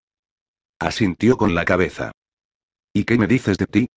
Asintió 0.80 1.38
con 1.38 1.56
la 1.56 1.66
cabeza. 1.66 2.12
¿Y 2.94 3.06
qué 3.06 3.18
me 3.18 3.26
dices 3.26 3.58
de 3.58 3.66
ti? 3.66 3.88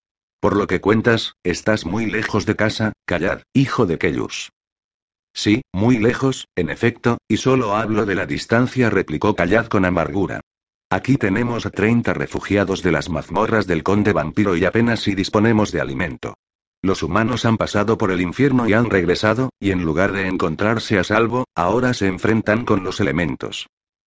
Por 0.40 0.56
lo 0.56 0.66
que 0.66 0.80
cuentas, 0.80 1.34
estás 1.44 1.84
muy 1.84 2.06
lejos 2.06 2.46
de 2.46 2.56
casa, 2.56 2.94
Callad, 3.04 3.42
hijo 3.52 3.84
de 3.84 3.98
Kellus. 3.98 4.48
Sí, 5.34 5.60
muy 5.74 5.98
lejos, 5.98 6.46
en 6.56 6.70
efecto, 6.70 7.18
y 7.28 7.36
solo 7.36 7.76
hablo 7.76 8.06
de 8.06 8.14
la 8.14 8.24
distancia, 8.24 8.88
replicó 8.88 9.36
Callad 9.36 9.66
con 9.66 9.84
amargura. 9.84 10.40
Aquí 10.88 11.18
tenemos 11.18 11.66
a 11.66 11.70
30 11.70 12.14
refugiados 12.14 12.82
de 12.82 12.92
las 12.92 13.10
mazmorras 13.10 13.66
del 13.66 13.82
conde 13.82 14.14
vampiro 14.14 14.56
y 14.56 14.64
apenas 14.64 15.00
si 15.00 15.14
disponemos 15.14 15.70
de 15.70 15.82
alimento. 15.82 16.32
Los 16.82 17.02
humanos 17.02 17.44
han 17.44 17.56
pasado 17.56 17.98
por 17.98 18.12
el 18.12 18.20
infierno 18.20 18.68
y 18.68 18.72
han 18.72 18.88
regresado, 18.88 19.50
y 19.58 19.72
en 19.72 19.84
lugar 19.84 20.12
de 20.12 20.28
encontrarse 20.28 20.98
a 20.98 21.04
salvo, 21.04 21.44
ahora 21.54 21.92
se 21.92 22.06
enfrentan 22.06 22.64
con 22.64 22.84
los 22.84 23.00
elementos. 23.00 23.66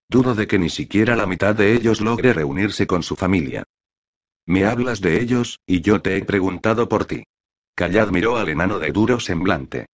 Dudo 0.09 0.35
de 0.35 0.47
que 0.47 0.59
ni 0.59 0.71
siquiera 0.71 1.17
la 1.17 1.27
mitad 1.27 1.55
de 1.55 1.75
ellos 1.75 2.01
logre 2.01 2.33
reunirse 2.33 2.87
con 2.87 3.03
su 3.03 3.17
familia. 3.17 3.65
Me 4.47 4.65
hablas 4.65 5.01
de 5.01 5.21
ellos, 5.21 5.59
y 5.67 5.81
yo 5.81 6.01
te 6.01 6.17
he 6.17 6.25
preguntado 6.25 6.89
por 6.89 7.05
ti. 7.05 7.25
Callad 7.75 8.11
miró 8.11 8.37
al 8.37 8.49
enano 8.49 8.79
de 8.79 8.93
duro 8.93 9.21
semblante. 9.21 9.87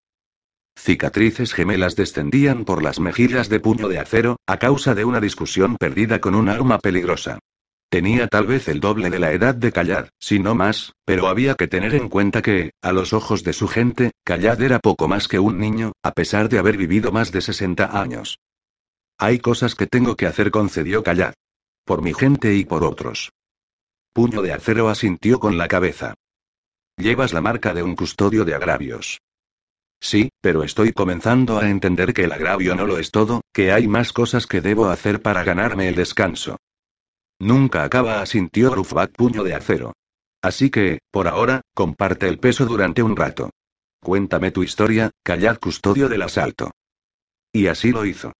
Cicatrices 0.77 1.53
gemelas 1.53 1.95
descendían 1.95 2.63
por 2.63 2.83
las 2.83 2.99
mejillas 2.99 3.49
de 3.49 3.59
puño 3.59 3.87
de 3.87 3.99
acero, 3.99 4.37
a 4.45 4.57
causa 4.57 4.93
de 4.93 5.05
una 5.05 5.19
discusión 5.19 5.77
perdida 5.77 6.21
con 6.21 6.35
un 6.35 6.49
arma 6.49 6.77
peligrosa. 6.77 7.39
Tenía 7.89 8.27
tal 8.27 8.47
vez 8.47 8.67
el 8.67 8.81
doble 8.81 9.09
de 9.09 9.19
la 9.19 9.31
edad 9.31 9.55
de 9.55 9.71
Callad, 9.71 10.09
si 10.19 10.39
no 10.39 10.55
más, 10.55 10.93
pero 11.05 11.27
había 11.27 11.55
que 11.55 11.67
tener 11.67 11.95
en 11.95 12.09
cuenta 12.09 12.41
que, 12.41 12.71
a 12.81 12.91
los 12.91 13.13
ojos 13.13 13.43
de 13.43 13.53
su 13.53 13.69
gente, 13.69 14.11
Callad 14.25 14.61
era 14.61 14.79
poco 14.79 15.07
más 15.07 15.29
que 15.29 15.39
un 15.39 15.57
niño, 15.57 15.93
a 16.03 16.11
pesar 16.11 16.49
de 16.49 16.59
haber 16.59 16.75
vivido 16.75 17.13
más 17.13 17.31
de 17.31 17.39
60 17.39 17.97
años. 17.97 18.39
Hay 19.17 19.39
cosas 19.39 19.73
que 19.73 19.87
tengo 19.87 20.17
que 20.17 20.25
hacer, 20.25 20.51
concedió 20.51 21.01
Callad. 21.01 21.33
Por 21.85 22.01
mi 22.01 22.13
gente 22.13 22.53
y 22.55 22.65
por 22.65 22.83
otros. 22.83 23.31
Puño 24.11 24.41
de 24.41 24.51
acero 24.51 24.89
asintió 24.89 25.39
con 25.39 25.57
la 25.57 25.69
cabeza. 25.69 26.13
Llevas 26.97 27.31
la 27.31 27.39
marca 27.39 27.73
de 27.73 27.83
un 27.83 27.95
custodio 27.95 28.43
de 28.43 28.53
agravios. 28.53 29.21
Sí, 30.01 30.29
pero 30.41 30.63
estoy 30.63 30.91
comenzando 30.91 31.57
a 31.57 31.69
entender 31.69 32.13
que 32.13 32.25
el 32.25 32.33
agravio 32.33 32.75
no 32.75 32.85
lo 32.85 32.97
es 32.97 33.11
todo, 33.11 33.41
que 33.53 33.71
hay 33.71 33.87
más 33.87 34.11
cosas 34.11 34.45
que 34.45 34.59
debo 34.59 34.89
hacer 34.89 35.21
para 35.21 35.43
ganarme 35.43 35.87
el 35.87 35.95
descanso. 35.95 36.57
Nunca 37.39 37.83
acaba, 37.83 38.21
asintió 38.21 38.73
Rufbach 38.73 39.11
puño 39.11 39.43
de 39.43 39.53
acero. 39.53 39.93
Así 40.41 40.69
que, 40.69 40.99
por 41.11 41.27
ahora, 41.27 41.61
comparte 41.73 42.27
el 42.27 42.39
peso 42.39 42.65
durante 42.65 43.03
un 43.03 43.15
rato. 43.15 43.49
Cuéntame 44.01 44.51
tu 44.51 44.63
historia, 44.63 45.11
callad 45.23 45.57
custodio 45.59 46.09
del 46.09 46.21
asalto. 46.21 46.71
Y 47.51 47.67
así 47.67 47.91
lo 47.91 48.05
hizo. 48.05 48.33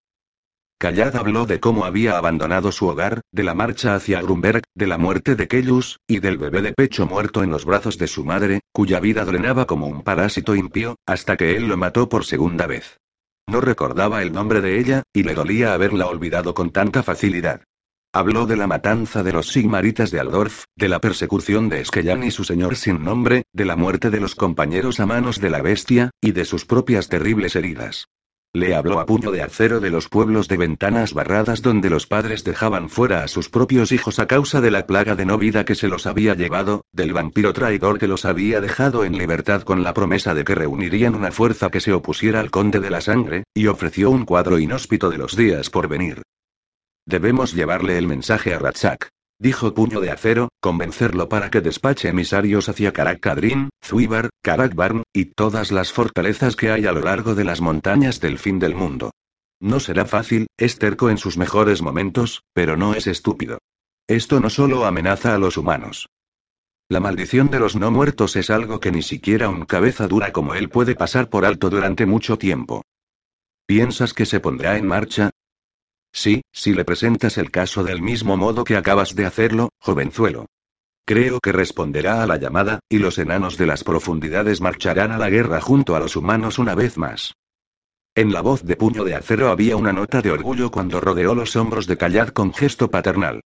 Callad 0.78 1.16
habló 1.16 1.44
de 1.44 1.58
cómo 1.58 1.84
había 1.84 2.16
abandonado 2.16 2.70
su 2.70 2.86
hogar, 2.86 3.22
de 3.32 3.42
la 3.42 3.52
marcha 3.52 3.96
hacia 3.96 4.22
Grunberg, 4.22 4.62
de 4.76 4.86
la 4.86 4.96
muerte 4.96 5.34
de 5.34 5.48
Kellus, 5.48 5.98
y 6.06 6.20
del 6.20 6.38
bebé 6.38 6.62
de 6.62 6.72
pecho 6.72 7.04
muerto 7.04 7.42
en 7.42 7.50
los 7.50 7.64
brazos 7.64 7.98
de 7.98 8.06
su 8.06 8.24
madre, 8.24 8.60
cuya 8.70 9.00
vida 9.00 9.24
drenaba 9.24 9.66
como 9.66 9.88
un 9.88 10.02
parásito 10.02 10.54
impío, 10.54 10.94
hasta 11.04 11.36
que 11.36 11.56
él 11.56 11.66
lo 11.66 11.76
mató 11.76 12.08
por 12.08 12.24
segunda 12.24 12.68
vez. 12.68 12.96
No 13.48 13.60
recordaba 13.60 14.22
el 14.22 14.32
nombre 14.32 14.60
de 14.60 14.78
ella, 14.78 15.02
y 15.12 15.24
le 15.24 15.34
dolía 15.34 15.74
haberla 15.74 16.06
olvidado 16.06 16.54
con 16.54 16.70
tanta 16.70 17.02
facilidad. 17.02 17.62
Habló 18.18 18.46
de 18.46 18.56
la 18.56 18.66
matanza 18.66 19.22
de 19.22 19.30
los 19.30 19.46
Sigmaritas 19.52 20.10
de 20.10 20.18
Aldorf, 20.18 20.64
de 20.74 20.88
la 20.88 21.00
persecución 21.00 21.68
de 21.68 21.82
Esquellan 21.82 22.24
y 22.24 22.32
su 22.32 22.42
señor 22.42 22.74
sin 22.74 23.04
nombre, 23.04 23.44
de 23.52 23.64
la 23.64 23.76
muerte 23.76 24.10
de 24.10 24.18
los 24.18 24.34
compañeros 24.34 24.98
a 24.98 25.06
manos 25.06 25.40
de 25.40 25.50
la 25.50 25.62
bestia, 25.62 26.10
y 26.20 26.32
de 26.32 26.44
sus 26.44 26.64
propias 26.64 27.08
terribles 27.08 27.54
heridas. 27.54 28.08
Le 28.52 28.74
habló 28.74 28.98
a 28.98 29.06
puño 29.06 29.30
de 29.30 29.42
acero 29.42 29.78
de 29.78 29.90
los 29.90 30.08
pueblos 30.08 30.48
de 30.48 30.56
ventanas 30.56 31.14
barradas 31.14 31.62
donde 31.62 31.90
los 31.90 32.08
padres 32.08 32.42
dejaban 32.42 32.88
fuera 32.88 33.22
a 33.22 33.28
sus 33.28 33.50
propios 33.50 33.92
hijos 33.92 34.18
a 34.18 34.26
causa 34.26 34.60
de 34.60 34.72
la 34.72 34.84
plaga 34.84 35.14
de 35.14 35.24
no 35.24 35.38
vida 35.38 35.64
que 35.64 35.76
se 35.76 35.86
los 35.86 36.08
había 36.08 36.34
llevado, 36.34 36.86
del 36.90 37.12
vampiro 37.12 37.52
traidor 37.52 38.00
que 38.00 38.08
los 38.08 38.24
había 38.24 38.60
dejado 38.60 39.04
en 39.04 39.16
libertad 39.16 39.62
con 39.62 39.84
la 39.84 39.94
promesa 39.94 40.34
de 40.34 40.42
que 40.42 40.56
reunirían 40.56 41.14
una 41.14 41.30
fuerza 41.30 41.70
que 41.70 41.78
se 41.78 41.92
opusiera 41.92 42.40
al 42.40 42.50
conde 42.50 42.80
de 42.80 42.90
la 42.90 43.00
sangre, 43.00 43.44
y 43.54 43.68
ofreció 43.68 44.10
un 44.10 44.24
cuadro 44.24 44.58
inhóspito 44.58 45.08
de 45.08 45.18
los 45.18 45.36
días 45.36 45.70
por 45.70 45.86
venir. 45.86 46.22
Debemos 47.08 47.54
llevarle 47.54 47.96
el 47.96 48.06
mensaje 48.06 48.52
a 48.52 48.58
Ratchak 48.58 49.08
dijo 49.38 49.72
Puño 49.72 50.00
de 50.00 50.10
Acero, 50.10 50.48
convencerlo 50.60 51.28
para 51.28 51.50
que 51.50 51.60
despache 51.60 52.08
emisarios 52.08 52.68
hacia 52.68 52.92
Karak-Kadrin, 52.92 53.70
Zuibar, 53.84 54.30
Karak-Barn, 54.42 55.04
y 55.12 55.26
todas 55.26 55.70
las 55.70 55.92
fortalezas 55.92 56.56
que 56.56 56.70
hay 56.70 56.86
a 56.86 56.92
lo 56.92 57.00
largo 57.00 57.34
de 57.34 57.44
las 57.44 57.60
montañas 57.60 58.20
del 58.20 58.38
fin 58.38 58.58
del 58.58 58.74
mundo. 58.74 59.12
No 59.60 59.80
será 59.80 60.04
fácil, 60.04 60.48
es 60.56 60.78
terco 60.78 61.10
en 61.10 61.18
sus 61.18 61.36
mejores 61.36 61.82
momentos, 61.82 62.42
pero 62.52 62.76
no 62.76 62.94
es 62.94 63.06
estúpido. 63.06 63.58
Esto 64.08 64.40
no 64.40 64.50
solo 64.50 64.84
amenaza 64.84 65.34
a 65.34 65.38
los 65.38 65.56
humanos. 65.56 66.08
La 66.88 67.00
maldición 67.00 67.50
de 67.50 67.58
los 67.58 67.76
no 67.76 67.90
muertos 67.90 68.36
es 68.36 68.50
algo 68.50 68.80
que 68.80 68.92
ni 68.92 69.02
siquiera 69.02 69.48
un 69.48 69.66
cabeza 69.66 70.08
dura 70.08 70.32
como 70.32 70.54
él 70.54 70.68
puede 70.68 70.94
pasar 70.94 71.28
por 71.28 71.44
alto 71.44 71.70
durante 71.70 72.06
mucho 72.06 72.38
tiempo. 72.38 72.82
¿Piensas 73.66 74.14
que 74.14 74.24
se 74.24 74.40
pondrá 74.40 74.78
en 74.78 74.86
marcha? 74.86 75.30
Sí, 76.12 76.42
si 76.52 76.74
le 76.74 76.84
presentas 76.84 77.38
el 77.38 77.50
caso 77.50 77.84
del 77.84 78.02
mismo 78.02 78.36
modo 78.36 78.64
que 78.64 78.76
acabas 78.76 79.14
de 79.14 79.26
hacerlo, 79.26 79.70
jovenzuelo. 79.78 80.46
Creo 81.04 81.40
que 81.40 81.52
responderá 81.52 82.22
a 82.22 82.26
la 82.26 82.36
llamada, 82.36 82.80
y 82.88 82.98
los 82.98 83.18
enanos 83.18 83.56
de 83.56 83.66
las 83.66 83.82
profundidades 83.82 84.60
marcharán 84.60 85.10
a 85.10 85.18
la 85.18 85.30
guerra 85.30 85.60
junto 85.60 85.96
a 85.96 86.00
los 86.00 86.16
humanos 86.16 86.58
una 86.58 86.74
vez 86.74 86.98
más. 86.98 87.32
En 88.14 88.32
la 88.32 88.40
voz 88.40 88.62
de 88.64 88.76
puño 88.76 89.04
de 89.04 89.14
acero 89.14 89.48
había 89.48 89.76
una 89.76 89.92
nota 89.92 90.20
de 90.20 90.32
orgullo 90.32 90.70
cuando 90.70 91.00
rodeó 91.00 91.34
los 91.34 91.56
hombros 91.56 91.86
de 91.86 91.96
Callad 91.96 92.28
con 92.28 92.52
gesto 92.52 92.90
paternal. 92.90 93.40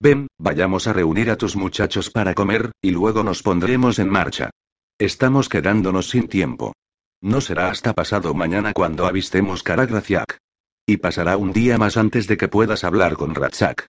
Ven, 0.00 0.28
vayamos 0.38 0.86
a 0.86 0.92
reunir 0.92 1.30
a 1.30 1.36
tus 1.36 1.56
muchachos 1.56 2.10
para 2.10 2.34
comer, 2.34 2.70
y 2.80 2.90
luego 2.92 3.24
nos 3.24 3.42
pondremos 3.42 3.98
en 3.98 4.10
marcha. 4.10 4.50
Estamos 4.98 5.48
quedándonos 5.48 6.10
sin 6.10 6.28
tiempo. 6.28 6.74
No 7.20 7.40
será 7.40 7.68
hasta 7.70 7.94
pasado 7.94 8.32
mañana 8.34 8.72
cuando 8.74 9.06
avistemos 9.06 9.62
Karagraciak. 9.64 10.38
Y 10.88 10.96
pasará 10.96 11.36
un 11.36 11.52
día 11.52 11.76
más 11.76 11.98
antes 11.98 12.26
de 12.28 12.38
que 12.38 12.48
puedas 12.48 12.82
hablar 12.82 13.18
con 13.18 13.34
Ratchak. 13.34 13.88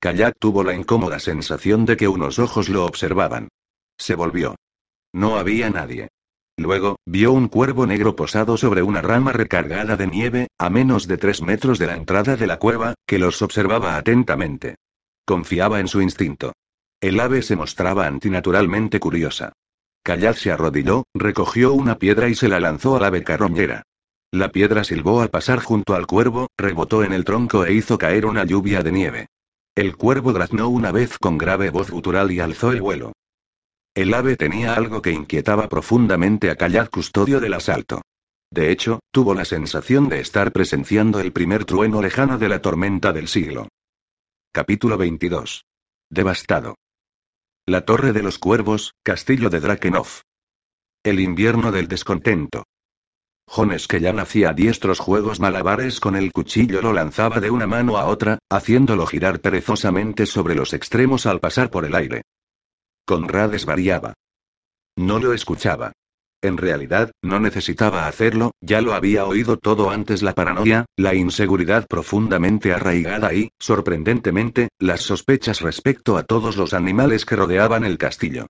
Kayak 0.00 0.38
tuvo 0.38 0.64
la 0.64 0.72
incómoda 0.72 1.18
sensación 1.18 1.84
de 1.84 1.98
que 1.98 2.08
unos 2.08 2.38
ojos 2.38 2.70
lo 2.70 2.86
observaban. 2.86 3.48
Se 3.98 4.14
volvió. 4.14 4.56
No 5.12 5.36
había 5.36 5.68
nadie. 5.68 6.08
Luego, 6.56 6.96
vio 7.04 7.32
un 7.32 7.48
cuervo 7.48 7.86
negro 7.86 8.16
posado 8.16 8.56
sobre 8.56 8.80
una 8.80 9.02
rama 9.02 9.32
recargada 9.32 9.98
de 9.98 10.06
nieve, 10.06 10.48
a 10.56 10.70
menos 10.70 11.06
de 11.06 11.18
tres 11.18 11.42
metros 11.42 11.78
de 11.78 11.86
la 11.86 11.96
entrada 11.96 12.34
de 12.34 12.46
la 12.46 12.58
cueva, 12.58 12.94
que 13.06 13.18
los 13.18 13.42
observaba 13.42 13.98
atentamente. 13.98 14.76
Confiaba 15.26 15.80
en 15.80 15.88
su 15.88 16.00
instinto. 16.00 16.54
El 16.98 17.20
ave 17.20 17.42
se 17.42 17.56
mostraba 17.56 18.06
antinaturalmente 18.06 19.00
curiosa. 19.00 19.52
Callad 20.02 20.36
se 20.36 20.50
arrodilló, 20.50 21.04
recogió 21.12 21.74
una 21.74 21.98
piedra 21.98 22.30
y 22.30 22.34
se 22.34 22.48
la 22.48 22.58
lanzó 22.58 22.96
al 22.96 23.04
ave 23.04 23.22
carroñera. 23.22 23.82
La 24.32 24.50
piedra 24.50 24.84
silbó 24.84 25.20
al 25.20 25.30
pasar 25.30 25.60
junto 25.60 25.94
al 25.94 26.06
cuervo, 26.06 26.48
rebotó 26.58 27.04
en 27.04 27.12
el 27.12 27.24
tronco 27.24 27.64
e 27.64 27.72
hizo 27.72 27.96
caer 27.96 28.26
una 28.26 28.44
lluvia 28.44 28.82
de 28.82 28.92
nieve. 28.92 29.26
El 29.74 29.96
cuervo 29.96 30.32
graznó 30.32 30.68
una 30.68 30.90
vez 30.90 31.18
con 31.18 31.38
grave 31.38 31.70
voz 31.70 31.90
gutural 31.90 32.30
y 32.32 32.40
alzó 32.40 32.72
el 32.72 32.80
vuelo. 32.80 33.12
El 33.94 34.12
ave 34.14 34.36
tenía 34.36 34.74
algo 34.74 35.00
que 35.00 35.12
inquietaba 35.12 35.68
profundamente 35.68 36.50
a 36.50 36.56
Callad 36.56 36.88
custodio 36.90 37.40
del 37.40 37.54
asalto. 37.54 38.02
De 38.50 38.70
hecho, 38.70 39.00
tuvo 39.10 39.34
la 39.34 39.44
sensación 39.44 40.08
de 40.08 40.20
estar 40.20 40.52
presenciando 40.52 41.20
el 41.20 41.32
primer 41.32 41.64
trueno 41.64 42.00
lejano 42.00 42.38
de 42.38 42.48
la 42.48 42.60
tormenta 42.60 43.12
del 43.12 43.28
siglo. 43.28 43.68
Capítulo 44.52 44.96
22. 44.98 45.64
Devastado. 46.10 46.76
La 47.66 47.84
Torre 47.84 48.12
de 48.12 48.22
los 48.22 48.38
Cuervos, 48.38 48.92
Castillo 49.02 49.50
de 49.50 49.60
Drakenov. 49.60 50.22
El 51.02 51.20
invierno 51.20 51.72
del 51.72 51.88
descontento. 51.88 52.64
Jones 53.48 53.86
que 53.86 54.00
ya 54.00 54.12
nacía 54.12 54.52
diestros 54.52 54.98
juegos 54.98 55.40
malabares 55.40 56.00
con 56.00 56.16
el 56.16 56.32
cuchillo 56.32 56.82
lo 56.82 56.92
lanzaba 56.92 57.40
de 57.40 57.50
una 57.50 57.66
mano 57.66 57.96
a 57.96 58.06
otra, 58.06 58.38
haciéndolo 58.50 59.06
girar 59.06 59.40
perezosamente 59.40 60.26
sobre 60.26 60.54
los 60.54 60.74
extremos 60.74 61.26
al 61.26 61.40
pasar 61.40 61.70
por 61.70 61.84
el 61.84 61.94
aire. 61.94 62.22
Conrad 63.06 63.52
variaba. 63.64 64.14
No 64.96 65.18
lo 65.18 65.32
escuchaba. 65.32 65.92
En 66.42 66.58
realidad, 66.58 67.12
no 67.22 67.40
necesitaba 67.40 68.06
hacerlo, 68.06 68.52
ya 68.60 68.80
lo 68.80 68.94
había 68.94 69.24
oído 69.24 69.56
todo 69.56 69.90
antes 69.90 70.22
la 70.22 70.34
paranoia, 70.34 70.84
la 70.96 71.14
inseguridad 71.14 71.86
profundamente 71.88 72.72
arraigada 72.72 73.32
y, 73.32 73.50
sorprendentemente, 73.58 74.68
las 74.78 75.00
sospechas 75.00 75.60
respecto 75.60 76.16
a 76.16 76.24
todos 76.24 76.56
los 76.56 76.74
animales 76.74 77.24
que 77.24 77.36
rodeaban 77.36 77.84
el 77.84 77.96
castillo. 77.96 78.46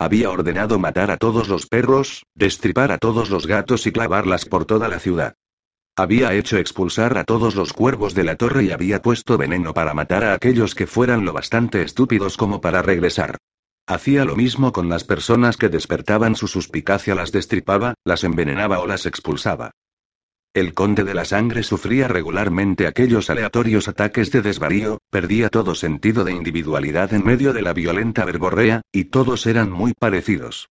Había 0.00 0.30
ordenado 0.30 0.78
matar 0.78 1.10
a 1.10 1.16
todos 1.16 1.48
los 1.48 1.66
perros, 1.66 2.22
destripar 2.34 2.92
a 2.92 2.98
todos 2.98 3.30
los 3.30 3.48
gatos 3.48 3.86
y 3.88 3.92
clavarlas 3.92 4.44
por 4.44 4.64
toda 4.64 4.88
la 4.88 5.00
ciudad. 5.00 5.34
Había 5.96 6.32
hecho 6.34 6.56
expulsar 6.56 7.18
a 7.18 7.24
todos 7.24 7.56
los 7.56 7.72
cuervos 7.72 8.14
de 8.14 8.22
la 8.22 8.36
torre 8.36 8.62
y 8.62 8.70
había 8.70 9.02
puesto 9.02 9.36
veneno 9.36 9.74
para 9.74 9.94
matar 9.94 10.22
a 10.22 10.34
aquellos 10.34 10.76
que 10.76 10.86
fueran 10.86 11.24
lo 11.24 11.32
bastante 11.32 11.82
estúpidos 11.82 12.36
como 12.36 12.60
para 12.60 12.82
regresar. 12.82 13.38
Hacía 13.88 14.24
lo 14.24 14.36
mismo 14.36 14.70
con 14.72 14.88
las 14.88 15.02
personas 15.02 15.56
que 15.56 15.68
despertaban 15.68 16.36
su 16.36 16.46
suspicacia, 16.46 17.16
las 17.16 17.32
destripaba, 17.32 17.94
las 18.04 18.22
envenenaba 18.22 18.78
o 18.78 18.86
las 18.86 19.06
expulsaba. 19.06 19.72
El 20.54 20.74
conde 20.74 21.04
de 21.04 21.14
la 21.14 21.24
sangre 21.24 21.62
sufría 21.62 22.08
regularmente 22.08 22.86
aquellos 22.86 23.30
aleatorios 23.30 23.86
ataques 23.86 24.32
de 24.32 24.42
desvarío, 24.42 24.98
perdía 25.10 25.50
todo 25.50 25.74
sentido 25.74 26.24
de 26.24 26.32
individualidad 26.32 27.12
en 27.12 27.24
medio 27.24 27.52
de 27.52 27.62
la 27.62 27.72
violenta 27.72 28.24
verborrea, 28.24 28.82
y 28.90 29.04
todos 29.04 29.46
eran 29.46 29.70
muy 29.70 29.92
parecidos. 29.92 30.68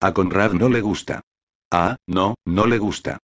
A 0.00 0.14
Conrad 0.14 0.52
no 0.52 0.68
le 0.68 0.80
gusta. 0.80 1.20
Ah, 1.70 1.96
no, 2.06 2.34
no 2.46 2.66
le 2.66 2.78
gusta. 2.78 3.18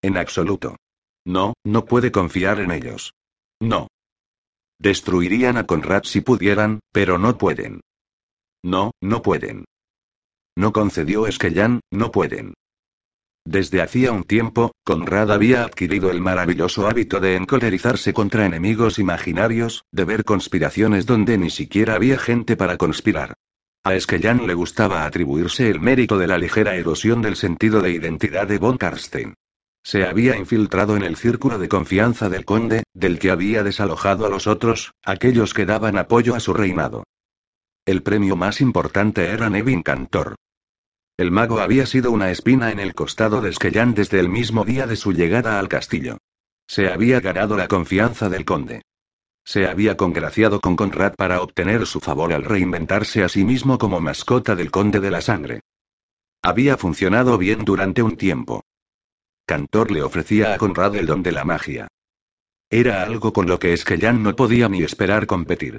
En 0.00 0.16
absoluto. 0.16 0.76
No, 1.24 1.54
no 1.64 1.84
puede 1.84 2.10
confiar 2.10 2.58
en 2.60 2.72
ellos. 2.72 3.12
No. 3.60 3.88
Destruirían 4.78 5.56
a 5.58 5.66
Conrad 5.66 6.02
si 6.04 6.22
pudieran, 6.22 6.80
pero 6.90 7.18
no 7.18 7.38
pueden. 7.38 7.82
No, 8.64 8.92
no 9.00 9.22
pueden. 9.22 9.66
No 10.56 10.72
concedió 10.72 11.26
Esquellán, 11.26 11.80
no 11.92 12.10
pueden. 12.10 12.54
Desde 13.44 13.82
hacía 13.82 14.12
un 14.12 14.24
tiempo, 14.24 14.72
Conrad 14.84 15.32
había 15.32 15.64
adquirido 15.64 16.10
el 16.10 16.20
maravilloso 16.20 16.86
hábito 16.86 17.18
de 17.18 17.34
encolerizarse 17.36 18.12
contra 18.12 18.46
enemigos 18.46 18.98
imaginarios, 18.98 19.84
de 19.90 20.04
ver 20.04 20.24
conspiraciones 20.24 21.06
donde 21.06 21.38
ni 21.38 21.50
siquiera 21.50 21.94
había 21.94 22.18
gente 22.18 22.56
para 22.56 22.76
conspirar. 22.76 23.34
A 23.84 23.94
Esquellán 23.94 24.46
le 24.46 24.54
gustaba 24.54 25.04
atribuirse 25.04 25.68
el 25.68 25.80
mérito 25.80 26.16
de 26.16 26.28
la 26.28 26.38
ligera 26.38 26.76
erosión 26.76 27.20
del 27.20 27.34
sentido 27.34 27.82
de 27.82 27.90
identidad 27.90 28.46
de 28.46 28.58
von 28.58 28.78
Karstein. 28.78 29.34
Se 29.82 30.04
había 30.04 30.36
infiltrado 30.36 30.96
en 30.96 31.02
el 31.02 31.16
círculo 31.16 31.58
de 31.58 31.68
confianza 31.68 32.28
del 32.28 32.44
conde, 32.44 32.84
del 32.94 33.18
que 33.18 33.32
había 33.32 33.64
desalojado 33.64 34.24
a 34.24 34.28
los 34.28 34.46
otros, 34.46 34.92
aquellos 35.04 35.52
que 35.52 35.66
daban 35.66 35.98
apoyo 35.98 36.36
a 36.36 36.40
su 36.40 36.54
reinado. 36.54 37.02
El 37.84 38.04
premio 38.04 38.36
más 38.36 38.60
importante 38.60 39.30
era 39.30 39.50
Nevin 39.50 39.82
Cantor. 39.82 40.36
El 41.16 41.30
mago 41.30 41.60
había 41.60 41.86
sido 41.86 42.10
una 42.10 42.30
espina 42.30 42.70
en 42.70 42.80
el 42.80 42.94
costado 42.94 43.40
de 43.40 43.52
Skellán 43.52 43.94
desde 43.94 44.18
el 44.18 44.28
mismo 44.28 44.64
día 44.64 44.86
de 44.86 44.96
su 44.96 45.12
llegada 45.12 45.58
al 45.58 45.68
castillo. 45.68 46.18
Se 46.66 46.88
había 46.88 47.20
ganado 47.20 47.56
la 47.56 47.68
confianza 47.68 48.28
del 48.28 48.44
conde. 48.44 48.82
Se 49.44 49.66
había 49.66 49.96
congraciado 49.96 50.60
con 50.60 50.76
Conrad 50.76 51.14
para 51.14 51.42
obtener 51.42 51.86
su 51.86 52.00
favor 52.00 52.32
al 52.32 52.44
reinventarse 52.44 53.24
a 53.24 53.28
sí 53.28 53.44
mismo 53.44 53.76
como 53.76 54.00
mascota 54.00 54.54
del 54.54 54.70
conde 54.70 55.00
de 55.00 55.10
la 55.10 55.20
sangre. 55.20 55.60
Había 56.42 56.76
funcionado 56.76 57.38
bien 57.38 57.64
durante 57.64 58.02
un 58.02 58.16
tiempo. 58.16 58.64
Cantor 59.46 59.90
le 59.90 60.02
ofrecía 60.02 60.54
a 60.54 60.58
Conrad 60.58 60.96
el 60.96 61.06
don 61.06 61.22
de 61.22 61.32
la 61.32 61.44
magia. 61.44 61.88
Era 62.70 63.02
algo 63.02 63.32
con 63.32 63.46
lo 63.46 63.58
que 63.58 63.74
Esquellán 63.74 64.22
no 64.22 64.34
podía 64.34 64.68
ni 64.68 64.82
esperar 64.82 65.26
competir. 65.26 65.78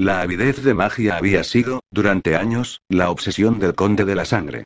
La 0.00 0.22
avidez 0.22 0.62
de 0.62 0.72
magia 0.72 1.18
había 1.18 1.44
sido, 1.44 1.80
durante 1.90 2.34
años, 2.34 2.80
la 2.88 3.10
obsesión 3.10 3.58
del 3.58 3.74
conde 3.74 4.06
de 4.06 4.14
la 4.14 4.24
sangre. 4.24 4.64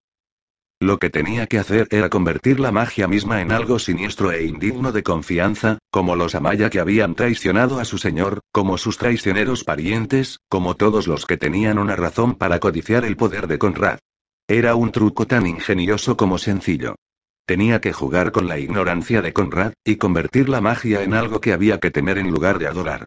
Lo 0.78 1.00
que 1.00 1.10
tenía 1.10 1.48
que 1.48 1.58
hacer 1.58 1.88
era 1.90 2.08
convertir 2.08 2.60
la 2.60 2.70
magia 2.70 3.08
misma 3.08 3.42
en 3.42 3.50
algo 3.50 3.80
siniestro 3.80 4.30
e 4.30 4.44
indigno 4.44 4.92
de 4.92 5.02
confianza, 5.02 5.78
como 5.90 6.14
los 6.14 6.36
Amaya 6.36 6.70
que 6.70 6.78
habían 6.78 7.16
traicionado 7.16 7.80
a 7.80 7.84
su 7.84 7.98
señor, 7.98 8.42
como 8.52 8.78
sus 8.78 8.96
traicioneros 8.96 9.64
parientes, 9.64 10.38
como 10.48 10.76
todos 10.76 11.08
los 11.08 11.26
que 11.26 11.36
tenían 11.36 11.80
una 11.80 11.96
razón 11.96 12.36
para 12.36 12.60
codiciar 12.60 13.04
el 13.04 13.16
poder 13.16 13.48
de 13.48 13.58
Conrad. 13.58 13.98
Era 14.46 14.76
un 14.76 14.92
truco 14.92 15.26
tan 15.26 15.48
ingenioso 15.48 16.16
como 16.16 16.38
sencillo. 16.38 16.94
Tenía 17.44 17.80
que 17.80 17.92
jugar 17.92 18.30
con 18.30 18.46
la 18.46 18.60
ignorancia 18.60 19.20
de 19.20 19.32
Conrad, 19.32 19.72
y 19.84 19.96
convertir 19.96 20.48
la 20.48 20.60
magia 20.60 21.02
en 21.02 21.12
algo 21.12 21.40
que 21.40 21.52
había 21.52 21.80
que 21.80 21.90
temer 21.90 22.18
en 22.18 22.30
lugar 22.30 22.60
de 22.60 22.68
adorar. 22.68 23.06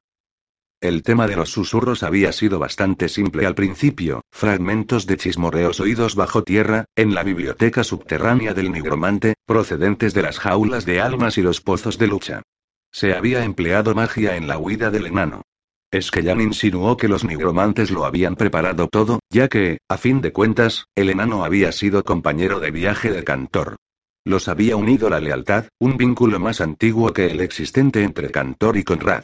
El 0.80 1.02
tema 1.02 1.26
de 1.26 1.36
los 1.36 1.50
susurros 1.50 2.04
había 2.04 2.32
sido 2.32 2.60
bastante 2.60 3.10
simple 3.10 3.48
al 3.48 3.56
principio, 3.56 4.22
fragmentos 4.32 5.08
de 5.08 5.18
chismorreos 5.18 5.80
oídos 5.80 6.16
bajo 6.16 6.44
tierra, 6.44 6.86
en 6.96 7.16
la 7.16 7.24
biblioteca 7.24 7.84
subterránea 7.84 8.54
del 8.54 8.72
nigromante, 8.72 9.34
procedentes 9.48 10.14
de 10.14 10.22
las 10.22 10.38
jaulas 10.38 10.86
de 10.86 11.02
almas 11.02 11.40
y 11.40 11.42
los 11.42 11.62
pozos 11.62 11.98
de 11.98 12.06
lucha. 12.06 12.44
Se 12.92 13.16
había 13.16 13.44
empleado 13.44 13.96
magia 13.96 14.38
en 14.38 14.48
la 14.48 14.60
huida 14.60 14.92
del 14.92 15.08
enano. 15.08 15.42
Esquellan 15.90 16.42
insinuó 16.42 16.96
que 16.96 17.08
los 17.08 17.24
nigromantes 17.24 17.90
lo 17.90 18.06
habían 18.06 18.36
preparado 18.36 18.88
todo, 18.88 19.20
ya 19.32 19.48
que, 19.48 19.80
a 19.90 19.98
fin 19.98 20.22
de 20.22 20.32
cuentas, 20.32 20.86
el 20.94 21.10
enano 21.10 21.44
había 21.44 21.72
sido 21.72 22.04
compañero 22.04 22.60
de 22.60 22.70
viaje 22.70 23.10
de 23.10 23.24
Cantor. 23.24 23.78
Los 24.24 24.48
había 24.48 24.76
unido 24.76 25.10
la 25.10 25.22
lealtad, 25.22 25.70
un 25.80 25.98
vínculo 25.98 26.40
más 26.40 26.62
antiguo 26.62 27.14
que 27.14 27.32
el 27.32 27.42
existente 27.42 28.04
entre 28.04 28.30
Cantor 28.30 28.78
y 28.78 28.84
Conrad. 28.84 29.24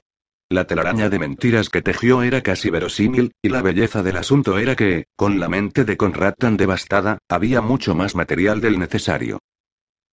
La 0.53 0.67
telaraña 0.67 1.09
de 1.09 1.17
mentiras 1.17 1.67
que 1.67 1.81
tejió 1.81 2.21
era 2.21 2.41
casi 2.43 2.69
verosímil, 2.69 3.31
y 3.41 3.49
la 3.49 3.63
belleza 3.63 4.03
del 4.03 4.17
asunto 4.17 4.59
era 4.59 4.75
que, 4.75 5.05
con 5.15 5.39
la 5.39 5.49
mente 5.49 5.83
de 5.83 5.97
Conrad 5.97 6.35
tan 6.37 6.57
devastada, 6.57 7.17
había 7.27 7.59
mucho 7.61 7.95
más 7.95 8.13
material 8.13 8.61
del 8.61 8.77
necesario. 8.77 9.39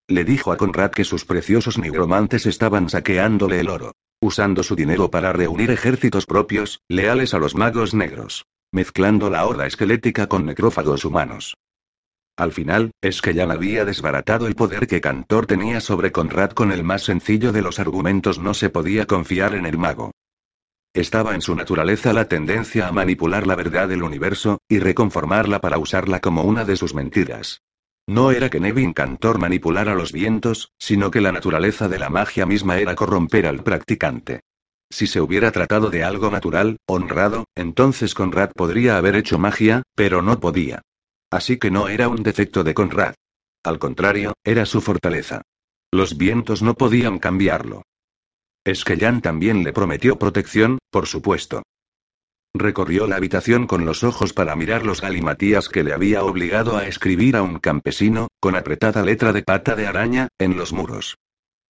Le 0.08 0.24
dijo 0.24 0.50
a 0.50 0.56
Conrad 0.56 0.92
que 0.92 1.04
sus 1.04 1.26
preciosos 1.26 1.76
nigromantes 1.76 2.46
estaban 2.46 2.88
saqueándole 2.88 3.60
el 3.60 3.68
oro, 3.68 3.92
usando 4.18 4.62
su 4.62 4.76
dinero 4.76 5.10
para 5.10 5.34
reunir 5.34 5.70
ejércitos 5.70 6.24
propios, 6.24 6.80
leales 6.88 7.34
a 7.34 7.38
los 7.38 7.54
magos 7.54 7.92
negros, 7.92 8.46
mezclando 8.72 9.28
la 9.28 9.44
horda 9.44 9.66
esquelética 9.66 10.26
con 10.26 10.46
necrófagos 10.46 11.04
humanos. 11.04 11.58
Al 12.38 12.52
final, 12.52 12.92
es 13.02 13.20
que 13.20 13.34
ya 13.34 13.44
había 13.44 13.84
desbaratado 13.84 14.46
el 14.46 14.54
poder 14.54 14.86
que 14.86 15.02
Cantor 15.02 15.44
tenía 15.44 15.82
sobre 15.82 16.12
Conrad 16.12 16.52
con 16.52 16.72
el 16.72 16.82
más 16.82 17.02
sencillo 17.02 17.52
de 17.52 17.60
los 17.60 17.78
argumentos 17.78 18.38
no 18.38 18.54
se 18.54 18.70
podía 18.70 19.04
confiar 19.04 19.54
en 19.54 19.66
el 19.66 19.76
mago. 19.76 20.12
Estaba 20.92 21.36
en 21.36 21.40
su 21.40 21.54
naturaleza 21.54 22.12
la 22.12 22.26
tendencia 22.26 22.88
a 22.88 22.92
manipular 22.92 23.46
la 23.46 23.54
verdad 23.54 23.88
del 23.88 24.02
universo, 24.02 24.58
y 24.68 24.80
reconformarla 24.80 25.60
para 25.60 25.78
usarla 25.78 26.20
como 26.20 26.42
una 26.42 26.64
de 26.64 26.76
sus 26.76 26.94
mentiras. 26.94 27.62
No 28.08 28.32
era 28.32 28.50
que 28.50 28.58
Nevin 28.58 28.92
Cantor 28.92 29.38
manipulara 29.38 29.94
los 29.94 30.10
vientos, 30.12 30.72
sino 30.78 31.12
que 31.12 31.20
la 31.20 31.30
naturaleza 31.30 31.88
de 31.88 32.00
la 32.00 32.08
magia 32.08 32.44
misma 32.44 32.78
era 32.78 32.96
corromper 32.96 33.46
al 33.46 33.62
practicante. 33.62 34.40
Si 34.90 35.06
se 35.06 35.20
hubiera 35.20 35.52
tratado 35.52 35.90
de 35.90 36.02
algo 36.02 36.28
natural, 36.28 36.78
honrado, 36.86 37.44
entonces 37.54 38.14
Conrad 38.14 38.50
podría 38.52 38.96
haber 38.96 39.14
hecho 39.14 39.38
magia, 39.38 39.84
pero 39.94 40.22
no 40.22 40.40
podía. 40.40 40.82
Así 41.30 41.58
que 41.58 41.70
no 41.70 41.88
era 41.88 42.08
un 42.08 42.24
defecto 42.24 42.64
de 42.64 42.74
Conrad. 42.74 43.14
Al 43.62 43.78
contrario, 43.78 44.32
era 44.42 44.66
su 44.66 44.80
fortaleza. 44.80 45.42
Los 45.92 46.16
vientos 46.16 46.62
no 46.62 46.74
podían 46.74 47.20
cambiarlo. 47.20 47.82
Esquellán 48.64 49.22
también 49.22 49.64
le 49.64 49.72
prometió 49.72 50.18
protección, 50.18 50.78
por 50.90 51.06
supuesto. 51.06 51.62
Recorrió 52.52 53.06
la 53.06 53.16
habitación 53.16 53.66
con 53.66 53.84
los 53.84 54.02
ojos 54.04 54.32
para 54.32 54.56
mirar 54.56 54.84
los 54.84 55.00
galimatías 55.00 55.68
que 55.68 55.84
le 55.84 55.92
había 55.92 56.24
obligado 56.24 56.76
a 56.76 56.86
escribir 56.86 57.36
a 57.36 57.42
un 57.42 57.58
campesino, 57.58 58.28
con 58.40 58.56
apretada 58.56 59.02
letra 59.02 59.32
de 59.32 59.42
pata 59.42 59.76
de 59.76 59.86
araña, 59.86 60.28
en 60.38 60.56
los 60.56 60.72
muros. 60.72 61.16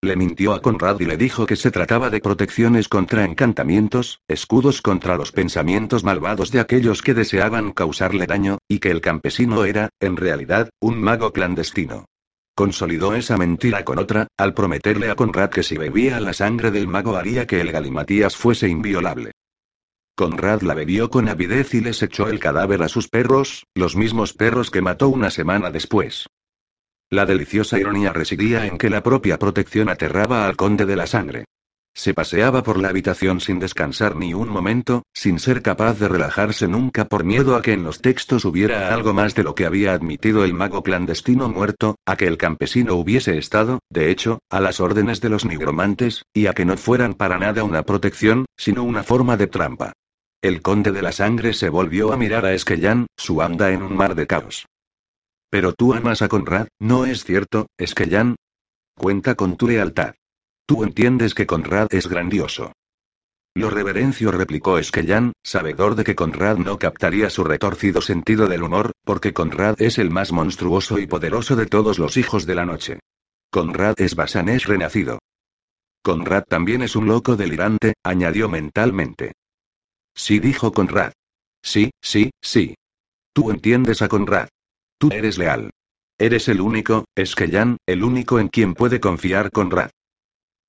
Le 0.03 0.17
mintió 0.17 0.55
a 0.55 0.63
Conrad 0.63 0.99
y 1.01 1.05
le 1.05 1.19
dijo 1.19 1.45
que 1.45 1.57
se 1.57 1.71
trataba 1.71 2.09
de 2.09 2.21
protecciones 2.21 2.89
contra 2.89 3.25
encantamientos, 3.25 4.21
escudos 4.27 4.81
contra 4.81 5.17
los 5.17 5.31
pensamientos 5.31 6.05
malvados 6.05 6.51
de 6.51 6.61
aquellos 6.61 7.03
que 7.03 7.13
deseaban 7.13 7.73
causarle 7.73 8.27
daño, 8.27 8.59
y 8.67 8.79
que 8.79 8.91
el 8.91 9.03
campesino 9.03 9.67
era, 9.67 9.91
en 10.01 10.17
realidad, 10.17 10.71
un 10.81 11.01
mago 11.03 11.33
clandestino. 11.35 12.07
Consolidó 12.61 13.15
esa 13.15 13.39
mentira 13.39 13.87
con 13.87 13.99
otra, 13.99 14.27
al 14.37 14.53
prometerle 14.53 15.11
a 15.11 15.15
Conrad 15.15 15.49
que 15.49 15.63
si 15.63 15.79
bebía 15.79 16.21
la 16.21 16.35
sangre 16.35 16.71
del 16.71 16.89
mago 16.89 17.17
haría 17.17 17.47
que 17.47 17.59
el 17.59 17.73
galimatías 17.73 18.37
fuese 18.37 18.69
inviolable. 18.69 19.33
Conrad 20.15 20.61
la 20.61 20.75
bebió 20.75 21.09
con 21.09 21.31
avidez 21.31 21.73
y 21.73 21.81
les 21.81 22.03
echó 22.03 22.29
el 22.29 22.39
cadáver 22.39 22.83
a 22.83 22.89
sus 22.91 23.09
perros, 23.09 23.65
los 23.75 23.97
mismos 23.97 24.35
perros 24.35 24.71
que 24.71 24.83
mató 24.83 25.09
una 25.09 25.31
semana 25.31 25.71
después. 25.71 26.27
La 27.09 27.25
deliciosa 27.25 27.79
ironía 27.79 28.13
residía 28.13 28.67
en 28.67 28.77
que 28.77 28.91
la 28.91 29.03
propia 29.03 29.39
protección 29.39 29.89
aterraba 29.89 30.45
al 30.45 30.57
conde 30.57 30.85
de 30.85 30.97
la 30.97 31.07
sangre. 31.07 31.47
Se 31.95 32.15
paseaba 32.15 32.63
por 32.63 32.79
la 32.79 32.89
habitación 32.89 33.41
sin 33.41 33.59
descansar 33.59 34.17
ni 34.17 34.33
un 34.33 34.49
momento, 34.49 35.03
sin 35.13 35.39
ser 35.39 35.61
capaz 35.61 35.99
de 35.99 36.09
relajarse 36.09 36.69
nunca 36.69 37.07
por 37.07 37.25
miedo 37.25 37.57
a 37.57 37.63
que 37.63 37.73
en 37.73 37.83
los 37.83 38.01
textos 38.01 38.45
hubiera 38.45 38.95
algo 38.95 39.13
más 39.13 39.35
de 39.35 39.43
lo 39.43 39.55
que 39.55 39.67
había 39.67 39.93
admitido 39.93 40.45
el 40.45 40.55
mago 40.55 40.83
clandestino 40.83 41.49
muerto, 41.49 41.97
a 42.07 42.17
que 42.17 42.27
el 42.27 42.39
campesino 42.39 42.95
hubiese 42.95 43.37
estado, 43.39 43.81
de 43.91 44.11
hecho, 44.11 44.39
a 44.51 44.61
las 44.61 44.81
órdenes 44.81 45.21
de 45.21 45.29
los 45.29 45.45
nigromantes, 45.45 46.23
y 46.33 46.47
a 46.47 46.55
que 46.55 46.65
no 46.65 46.77
fueran 46.77 47.15
para 47.15 47.39
nada 47.39 47.65
una 47.65 47.83
protección, 47.83 48.47
sino 48.57 48.85
una 48.85 49.03
forma 49.03 49.37
de 49.37 49.49
trampa. 49.49 49.93
El 50.43 50.63
conde 50.63 50.93
de 50.93 51.03
la 51.03 51.13
sangre 51.13 51.53
se 51.53 51.69
volvió 51.69 52.13
a 52.13 52.17
mirar 52.17 52.47
a 52.47 52.55
Esquellán, 52.55 53.07
su 53.17 53.43
anda 53.43 53.73
en 53.73 53.83
un 53.83 53.95
mar 53.95 54.15
de 54.15 54.27
caos. 54.27 54.67
Pero 55.51 55.75
tú 55.75 55.93
amas 55.93 56.23
a 56.23 56.29
Conrad, 56.29 56.69
¿no 56.79 57.05
es 57.05 57.25
cierto, 57.25 57.67
Esquellán? 57.77 58.37
Cuenta 58.97 59.35
con 59.35 59.57
tu 59.57 59.69
lealtad. 59.69 60.15
Tú 60.71 60.85
entiendes 60.85 61.35
que 61.35 61.49
Conrad 61.49 61.89
es 61.91 62.07
grandioso. 62.07 62.71
Lo 63.57 63.71
reverencio, 63.71 64.31
replicó 64.31 64.79
Esquellán, 64.79 65.33
sabedor 65.43 65.97
de 65.97 66.05
que 66.05 66.15
Conrad 66.15 66.59
no 66.59 66.79
captaría 66.79 67.29
su 67.29 67.43
retorcido 67.43 68.01
sentido 68.01 68.47
del 68.47 68.63
humor, 68.63 68.93
porque 69.05 69.33
Conrad 69.33 69.83
es 69.83 69.99
el 69.99 70.11
más 70.11 70.31
monstruoso 70.31 71.01
y 71.01 71.09
poderoso 71.09 71.57
de 71.57 71.67
todos 71.67 71.99
los 71.99 72.17
hijos 72.17 72.47
de 72.47 72.55
la 72.55 72.67
noche. 72.67 73.01
Conrad 73.51 74.01
es 74.01 74.15
Basanés 74.15 74.67
renacido. 74.67 75.19
Conrad 76.05 76.45
también 76.45 76.83
es 76.83 76.95
un 76.95 77.09
loco 77.09 77.35
delirante, 77.35 77.95
añadió 78.05 78.49
mentalmente. 78.49 79.33
Sí, 80.15 80.39
dijo 80.39 80.71
Conrad. 80.71 81.11
Sí, 81.61 81.91
sí, 82.01 82.31
sí. 82.41 82.77
Tú 83.33 83.51
entiendes 83.51 84.03
a 84.03 84.09
Conrad. 84.09 84.47
Tú 84.99 85.09
eres 85.11 85.37
leal. 85.37 85.71
Eres 86.17 86.47
el 86.47 86.61
único, 86.61 87.07
Esquellán, 87.17 87.77
el 87.87 88.05
único 88.05 88.39
en 88.39 88.47
quien 88.47 88.75
puede 88.75 89.01
confiar 89.01 89.51
Conrad. 89.51 89.91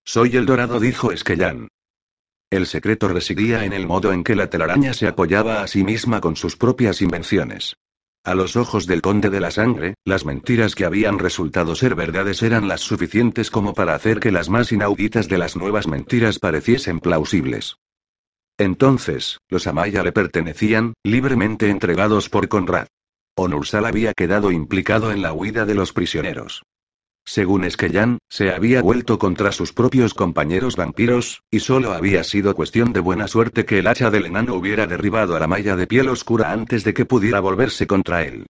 Soy 0.04 0.36
el 0.36 0.46
dorado, 0.46 0.80
dijo 0.80 1.12
Esquellán. 1.12 1.68
El 2.50 2.68
secreto 2.68 3.08
residía 3.08 3.64
en 3.64 3.72
el 3.72 3.88
modo 3.88 4.12
en 4.12 4.24
que 4.24 4.36
la 4.36 4.50
telaraña 4.50 4.94
se 4.94 5.08
apoyaba 5.08 5.62
a 5.62 5.68
sí 5.68 5.84
misma 5.84 6.20
con 6.20 6.36
sus 6.36 6.58
propias 6.58 7.02
invenciones. 7.02 7.76
A 8.24 8.36
los 8.36 8.56
ojos 8.56 8.86
del 8.86 9.02
conde 9.02 9.30
de 9.30 9.40
la 9.40 9.50
sangre, 9.50 9.96
las 10.06 10.26
mentiras 10.26 10.76
que 10.76 10.86
habían 10.86 11.18
resultado 11.18 11.76
ser 11.76 11.96
verdades 11.96 12.44
eran 12.44 12.68
las 12.68 12.82
suficientes 12.82 13.50
como 13.50 13.74
para 13.74 13.96
hacer 13.96 14.20
que 14.20 14.32
las 14.32 14.50
más 14.50 14.72
inauditas 14.72 15.28
de 15.28 15.38
las 15.40 15.56
nuevas 15.56 15.88
mentiras 15.88 16.38
pareciesen 16.38 17.00
plausibles. 17.00 17.78
Entonces, 18.60 19.40
los 19.50 19.66
Amaya 19.66 20.04
le 20.04 20.12
pertenecían, 20.12 20.94
libremente 21.04 21.70
entregados 21.70 22.30
por 22.30 22.48
Conrad. 22.48 22.88
Onursal 23.36 23.86
había 23.86 24.14
quedado 24.14 24.52
implicado 24.52 25.12
en 25.12 25.24
la 25.24 25.34
huida 25.34 25.66
de 25.66 25.74
los 25.74 25.94
prisioneros. 25.94 26.62
Según 27.26 27.64
Esquellán, 27.64 28.18
se 28.30 28.52
había 28.52 28.82
vuelto 28.82 29.20
contra 29.20 29.52
sus 29.52 29.74
propios 29.74 30.14
compañeros 30.14 30.76
vampiros, 30.76 31.44
y 31.52 31.60
solo 31.60 31.94
había 31.94 32.24
sido 32.24 32.56
cuestión 32.56 32.94
de 32.94 33.00
buena 33.00 33.28
suerte 33.28 33.66
que 33.66 33.80
el 33.80 33.88
hacha 33.88 34.10
del 34.10 34.26
enano 34.26 34.56
hubiera 34.56 34.88
derribado 34.88 35.36
a 35.36 35.40
la 35.40 35.48
malla 35.48 35.76
de 35.76 35.88
piel 35.88 36.10
oscura 36.10 36.52
antes 36.52 36.84
de 36.84 36.94
que 36.94 37.06
pudiera 37.06 37.40
volverse 37.40 37.88
contra 37.88 38.24
él. 38.24 38.48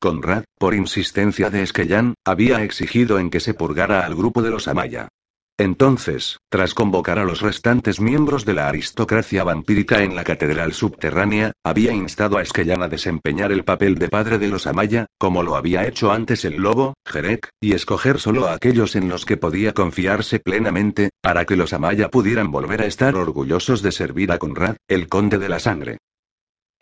Conrad, 0.00 0.44
por 0.58 0.74
insistencia 0.74 1.50
de 1.50 1.62
Esquellán, 1.62 2.14
había 2.24 2.62
exigido 2.62 3.18
en 3.18 3.30
que 3.30 3.40
se 3.40 3.54
purgara 3.54 4.04
al 4.04 4.14
grupo 4.14 4.42
de 4.42 4.50
los 4.50 4.68
Amaya. 4.68 5.08
Entonces, 5.56 6.40
tras 6.50 6.74
convocar 6.74 7.20
a 7.20 7.24
los 7.24 7.40
restantes 7.40 8.00
miembros 8.00 8.44
de 8.44 8.54
la 8.54 8.66
aristocracia 8.66 9.44
vampírica 9.44 10.02
en 10.02 10.16
la 10.16 10.24
catedral 10.24 10.72
subterránea, 10.72 11.52
había 11.62 11.92
instado 11.92 12.38
a 12.38 12.42
Esquellán 12.42 12.82
a 12.82 12.88
desempeñar 12.88 13.52
el 13.52 13.62
papel 13.62 13.94
de 13.94 14.08
padre 14.08 14.38
de 14.38 14.48
los 14.48 14.66
Amaya, 14.66 15.06
como 15.16 15.44
lo 15.44 15.54
había 15.54 15.86
hecho 15.86 16.10
antes 16.10 16.44
el 16.44 16.56
lobo, 16.56 16.94
Jerek, 17.06 17.50
y 17.60 17.72
escoger 17.72 18.18
solo 18.18 18.48
a 18.48 18.54
aquellos 18.54 18.96
en 18.96 19.08
los 19.08 19.24
que 19.24 19.36
podía 19.36 19.74
confiarse 19.74 20.40
plenamente, 20.40 21.10
para 21.22 21.44
que 21.44 21.56
los 21.56 21.72
Amaya 21.72 22.08
pudieran 22.08 22.50
volver 22.50 22.82
a 22.82 22.86
estar 22.86 23.14
orgullosos 23.14 23.80
de 23.80 23.92
servir 23.92 24.32
a 24.32 24.38
Conrad, 24.38 24.74
el 24.88 25.08
conde 25.08 25.38
de 25.38 25.48
la 25.48 25.60
sangre. 25.60 25.98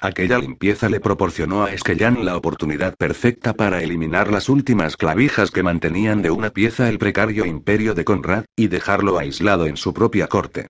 Aquella 0.05 0.37
limpieza 0.39 0.89
le 0.89 0.99
proporcionó 0.99 1.63
a 1.63 1.73
Esquellán 1.73 2.25
la 2.25 2.37
oportunidad 2.37 2.97
perfecta 2.97 3.53
para 3.53 3.85
eliminar 3.85 4.33
las 4.33 4.49
últimas 4.49 4.97
clavijas 4.97 5.53
que 5.53 5.63
mantenían 5.63 6.23
de 6.23 6.33
una 6.33 6.51
pieza 6.51 6.89
el 6.89 6.99
precario 6.99 7.47
imperio 7.47 7.95
de 7.95 8.05
Conrad, 8.05 8.47
y 8.57 8.67
dejarlo 8.67 9.17
aislado 9.17 9.67
en 9.67 9.77
su 9.77 9.95
propia 9.95 10.27
corte. 10.27 10.67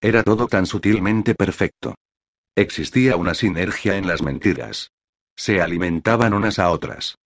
Era 0.00 0.22
todo 0.22 0.46
tan 0.46 0.66
sutilmente 0.66 1.34
perfecto. 1.34 1.96
Existía 2.54 3.16
una 3.16 3.34
sinergia 3.34 3.96
en 3.96 4.06
las 4.06 4.22
mentiras. 4.22 4.92
Se 5.34 5.60
alimentaban 5.60 6.32
unas 6.32 6.60
a 6.60 6.70
otras. 6.70 7.16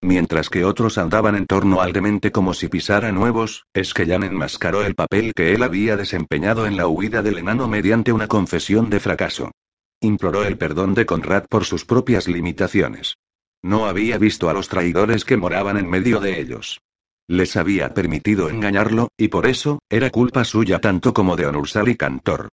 Mientras 0.00 0.50
que 0.50 0.64
otros 0.64 0.98
andaban 0.98 1.36
en 1.36 1.46
torno 1.46 1.82
al 1.82 1.92
demente 1.92 2.32
como 2.32 2.52
si 2.52 2.66
pisara 2.66 3.12
nuevos, 3.12 3.62
Esquellán 3.74 4.24
enmascaró 4.24 4.82
el 4.82 4.96
papel 4.96 5.34
que 5.36 5.54
él 5.54 5.62
había 5.62 5.96
desempeñado 5.96 6.66
en 6.66 6.76
la 6.76 6.88
huida 6.88 7.22
del 7.22 7.38
enano 7.38 7.68
mediante 7.68 8.10
una 8.10 8.26
confesión 8.26 8.90
de 8.90 8.98
fracaso. 8.98 9.52
Imploró 10.00 10.44
el 10.44 10.56
perdón 10.56 10.94
de 10.94 11.06
Conrad 11.06 11.46
por 11.48 11.64
sus 11.64 11.84
propias 11.84 12.28
limitaciones. 12.28 13.16
No 13.62 13.86
había 13.86 14.16
visto 14.16 14.48
a 14.48 14.52
los 14.52 14.68
traidores 14.68 15.24
que 15.24 15.36
moraban 15.36 15.76
en 15.76 15.90
medio 15.90 16.20
de 16.20 16.40
ellos. 16.40 16.80
Les 17.26 17.56
había 17.56 17.92
permitido 17.94 18.48
engañarlo, 18.48 19.08
y 19.16 19.28
por 19.28 19.46
eso, 19.46 19.80
era 19.90 20.10
culpa 20.10 20.44
suya 20.44 20.80
tanto 20.80 21.12
como 21.12 21.36
de 21.36 21.46
Onursal 21.46 21.88
y 21.88 21.96
Cantor. 21.96 22.48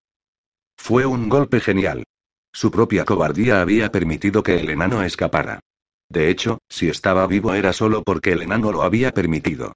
Fue 0.76 1.04
un 1.04 1.28
golpe 1.28 1.60
genial. 1.60 2.04
Su 2.52 2.70
propia 2.70 3.04
cobardía 3.04 3.60
había 3.60 3.92
permitido 3.92 4.42
que 4.42 4.58
el 4.58 4.70
enano 4.70 5.02
escapara. 5.02 5.60
De 6.08 6.30
hecho, 6.30 6.58
si 6.68 6.88
estaba 6.88 7.26
vivo 7.26 7.52
era 7.54 7.72
solo 7.72 8.02
porque 8.02 8.32
el 8.32 8.42
enano 8.42 8.72
lo 8.72 8.82
había 8.82 9.12
permitido. 9.12 9.74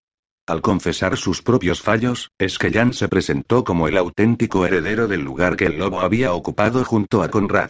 Al 0.48 0.62
confesar 0.62 1.18
sus 1.18 1.42
propios 1.42 1.82
fallos, 1.82 2.30
Esquellán 2.38 2.94
se 2.94 3.06
presentó 3.06 3.64
como 3.64 3.86
el 3.86 3.98
auténtico 3.98 4.64
heredero 4.64 5.06
del 5.06 5.20
lugar 5.20 5.56
que 5.56 5.66
el 5.66 5.76
lobo 5.76 6.00
había 6.00 6.32
ocupado 6.32 6.86
junto 6.86 7.22
a 7.22 7.28
Conrad. 7.28 7.68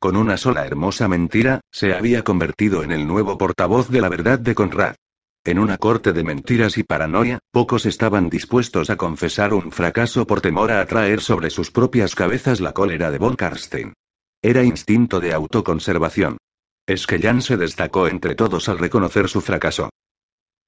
Con 0.00 0.16
una 0.16 0.36
sola 0.36 0.66
hermosa 0.66 1.06
mentira, 1.06 1.60
se 1.70 1.94
había 1.94 2.24
convertido 2.24 2.82
en 2.82 2.90
el 2.90 3.06
nuevo 3.06 3.38
portavoz 3.38 3.90
de 3.90 4.00
la 4.00 4.08
verdad 4.08 4.40
de 4.40 4.56
Conrad. 4.56 4.96
En 5.44 5.60
una 5.60 5.78
corte 5.78 6.12
de 6.12 6.24
mentiras 6.24 6.78
y 6.78 6.82
paranoia, 6.82 7.38
pocos 7.52 7.86
estaban 7.86 8.28
dispuestos 8.28 8.90
a 8.90 8.96
confesar 8.96 9.54
un 9.54 9.70
fracaso 9.70 10.26
por 10.26 10.40
temor 10.40 10.72
a 10.72 10.80
atraer 10.80 11.20
sobre 11.20 11.50
sus 11.50 11.70
propias 11.70 12.16
cabezas 12.16 12.58
la 12.58 12.72
cólera 12.72 13.12
de 13.12 13.18
von 13.18 13.36
Karstein. 13.36 13.92
Era 14.42 14.64
instinto 14.64 15.20
de 15.20 15.32
autoconservación. 15.32 16.38
Esquellán 16.88 17.40
se 17.40 17.56
destacó 17.56 18.08
entre 18.08 18.34
todos 18.34 18.68
al 18.68 18.78
reconocer 18.78 19.28
su 19.28 19.40
fracaso. 19.40 19.90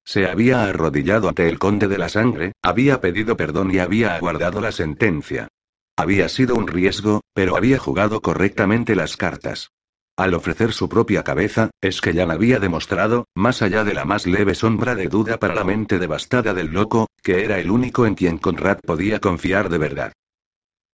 Se 0.05 0.27
había 0.27 0.63
arrodillado 0.63 1.29
ante 1.29 1.47
el 1.47 1.59
conde 1.59 1.87
de 1.87 1.97
la 1.97 2.09
sangre, 2.09 2.53
había 2.61 3.01
pedido 3.01 3.37
perdón 3.37 3.71
y 3.73 3.79
había 3.79 4.15
aguardado 4.15 4.61
la 4.61 4.71
sentencia. 4.71 5.47
Había 5.95 6.29
sido 6.29 6.55
un 6.55 6.67
riesgo, 6.67 7.21
pero 7.33 7.57
había 7.57 7.77
jugado 7.77 8.21
correctamente 8.21 8.95
las 8.95 9.17
cartas. 9.17 9.71
Al 10.19 10.33
ofrecer 10.33 10.73
su 10.73 10.89
propia 10.89 11.23
cabeza, 11.23 11.69
es 11.79 12.01
que 12.01 12.13
ya 12.13 12.23
había 12.23 12.59
demostrado, 12.59 13.25
más 13.35 13.61
allá 13.61 13.83
de 13.83 13.93
la 13.93 14.03
más 14.03 14.27
leve 14.27 14.53
sombra 14.53 14.95
de 14.95 15.07
duda 15.07 15.37
para 15.37 15.55
la 15.55 15.63
mente 15.63 15.97
devastada 15.97 16.53
del 16.53 16.73
loco, 16.73 17.07
que 17.23 17.45
era 17.45 17.59
el 17.59 17.71
único 17.71 18.05
en 18.05 18.15
quien 18.15 18.37
Conrad 18.37 18.79
podía 18.79 19.19
confiar 19.19 19.69
de 19.69 19.77
verdad. 19.77 20.13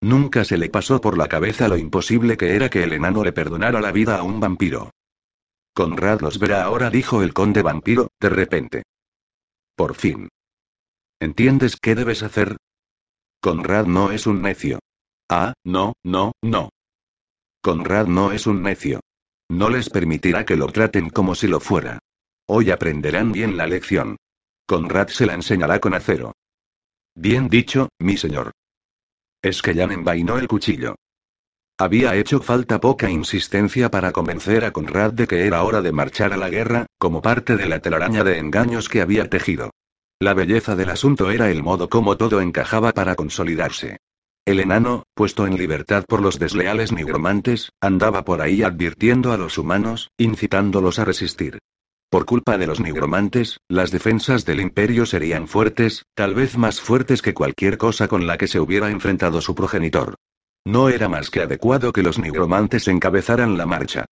Nunca 0.02 0.44
se 0.44 0.58
le 0.60 0.70
pasó 0.70 1.02
por 1.02 1.18
la 1.18 1.28
cabeza 1.28 1.68
lo 1.68 1.78
imposible 1.78 2.38
que 2.38 2.56
era 2.56 2.70
que 2.70 2.84
el 2.84 2.94
enano 2.94 3.24
le 3.24 3.34
perdonara 3.34 3.82
la 3.82 3.91
vida 3.91 4.18
a 4.20 4.24
un 4.24 4.39
vampiro. 4.39 4.91
Conrad 5.74 6.22
los 6.22 6.38
verá 6.38 6.63
ahora, 6.63 6.91
dijo 6.91 7.24
el 7.24 7.34
conde 7.34 7.63
vampiro, 7.63 8.10
de 8.20 8.30
repente. 8.30 8.84
Por 9.76 9.96
fin. 9.96 10.30
¿Entiendes 11.20 11.76
qué 11.76 11.96
debes 11.96 12.24
hacer? 12.24 12.58
Conrad 13.42 13.86
no 13.86 14.12
es 14.12 14.26
un 14.26 14.42
necio. 14.42 14.80
Ah, 15.30 15.54
no, 15.66 15.94
no, 16.04 16.32
no. 16.42 16.70
Conrad 17.62 18.08
no 18.08 18.32
es 18.32 18.48
un 18.48 18.62
necio. 18.62 19.02
No 19.50 19.70
les 19.70 19.90
permitirá 19.90 20.46
que 20.46 20.56
lo 20.56 20.68
traten 20.68 21.10
como 21.10 21.36
si 21.36 21.48
lo 21.48 21.60
fuera. 21.60 22.00
Hoy 22.48 22.72
aprenderán 22.72 23.32
bien 23.32 23.58
la 23.58 23.68
lección. 23.68 24.18
Conrad 24.68 25.08
se 25.10 25.26
la 25.26 25.34
enseñará 25.34 25.80
con 25.80 25.94
acero. 25.94 26.34
Bien 27.16 27.50
dicho, 27.50 27.90
mi 28.00 28.18
señor. 28.18 28.52
Es 29.42 29.62
que 29.62 29.74
ya 29.74 29.84
envainó 29.84 30.38
el 30.38 30.48
cuchillo. 30.48 30.96
Había 31.78 32.16
hecho 32.16 32.40
falta 32.40 32.80
poca 32.80 33.10
insistencia 33.10 33.92
para 33.92 34.14
convencer 34.14 34.64
a 34.64 34.72
Conrad 34.72 35.12
de 35.12 35.28
que 35.28 35.46
era 35.46 35.62
hora 35.64 35.82
de 35.82 35.92
marchar 35.92 36.32
a 36.32 36.38
la 36.38 36.50
guerra, 36.50 36.86
como 36.98 37.22
parte 37.22 37.58
de 37.58 37.68
la 37.68 37.80
telaraña 37.80 38.24
de 38.24 38.40
engaños 38.40 38.88
que 38.88 39.02
había 39.02 39.30
tejido. 39.30 39.72
La 40.18 40.34
belleza 40.34 40.78
del 40.78 40.90
asunto 40.90 41.32
era 41.32 41.52
el 41.52 41.64
modo 41.64 41.90
como 41.90 42.16
todo 42.16 42.40
encajaba 42.40 42.94
para 42.94 43.16
consolidarse. 43.16 43.98
El 44.46 44.62
enano, 44.62 45.04
puesto 45.14 45.48
en 45.48 45.58
libertad 45.58 46.06
por 46.08 46.22
los 46.22 46.40
desleales 46.40 46.94
nigromantes, 46.94 47.72
andaba 47.82 48.24
por 48.24 48.42
ahí 48.42 48.64
advirtiendo 48.64 49.34
a 49.34 49.38
los 49.38 49.58
humanos, 49.58 50.12
incitándolos 50.18 50.98
a 51.00 51.04
resistir. 51.04 51.60
Por 52.10 52.26
culpa 52.26 52.58
de 52.58 52.68
los 52.68 52.80
nigromantes, 52.80 53.58
las 53.68 53.92
defensas 53.92 54.46
del 54.46 54.62
imperio 54.62 55.06
serían 55.06 55.50
fuertes, 55.50 56.06
tal 56.14 56.36
vez 56.36 56.58
más 56.58 56.80
fuertes 56.80 57.22
que 57.22 57.34
cualquier 57.34 57.78
cosa 57.78 58.08
con 58.08 58.28
la 58.28 58.38
que 58.38 58.48
se 58.48 58.62
hubiera 58.62 58.90
enfrentado 58.92 59.42
su 59.42 59.56
progenitor. 59.56 60.16
No 60.65 60.89
era 60.89 61.08
más 61.08 61.30
que 61.30 61.41
adecuado 61.41 61.93
que 61.93 62.01
los 62.01 62.17
nigromantes 62.17 62.88
encabezaran 62.88 63.58
la 63.58 63.67
marcha. 63.67 64.06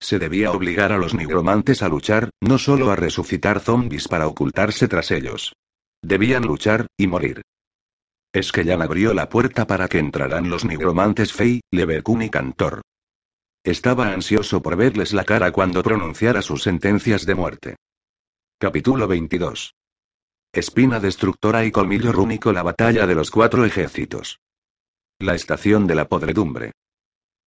Se 0.00 0.18
debía 0.18 0.50
obligar 0.50 0.92
a 0.92 0.98
los 0.98 1.14
nigromantes 1.14 1.82
a 1.82 1.88
luchar, 1.88 2.30
no 2.40 2.58
solo 2.58 2.90
a 2.90 2.96
resucitar 2.96 3.60
zombies 3.60 4.08
para 4.08 4.26
ocultarse 4.26 4.88
tras 4.88 5.10
ellos. 5.10 5.52
Debían 6.02 6.42
luchar, 6.42 6.86
y 6.96 7.06
morir. 7.06 7.42
Es 8.32 8.50
que 8.50 8.64
ya 8.64 8.74
abrió 8.74 9.14
la 9.14 9.28
puerta 9.28 9.66
para 9.66 9.88
que 9.88 9.98
entraran 9.98 10.50
los 10.50 10.64
nigromantes 10.64 11.32
Fey, 11.32 11.60
Leverkun 11.70 12.22
y 12.22 12.30
Cantor. 12.30 12.82
Estaba 13.62 14.12
ansioso 14.12 14.62
por 14.62 14.76
verles 14.76 15.12
la 15.12 15.24
cara 15.24 15.52
cuando 15.52 15.82
pronunciara 15.82 16.40
sus 16.40 16.62
sentencias 16.62 17.26
de 17.26 17.34
muerte. 17.34 17.76
Capítulo 18.58 19.06
22. 19.06 19.74
Espina 20.52 20.98
destructora 20.98 21.64
y 21.64 21.70
colmillo 21.70 22.10
rúnico 22.10 22.52
La 22.52 22.62
batalla 22.62 23.06
de 23.06 23.14
los 23.14 23.30
cuatro 23.30 23.64
ejércitos. 23.64 24.40
La 25.22 25.34
estación 25.34 25.86
de 25.86 25.94
la 25.94 26.08
podredumbre. 26.08 26.72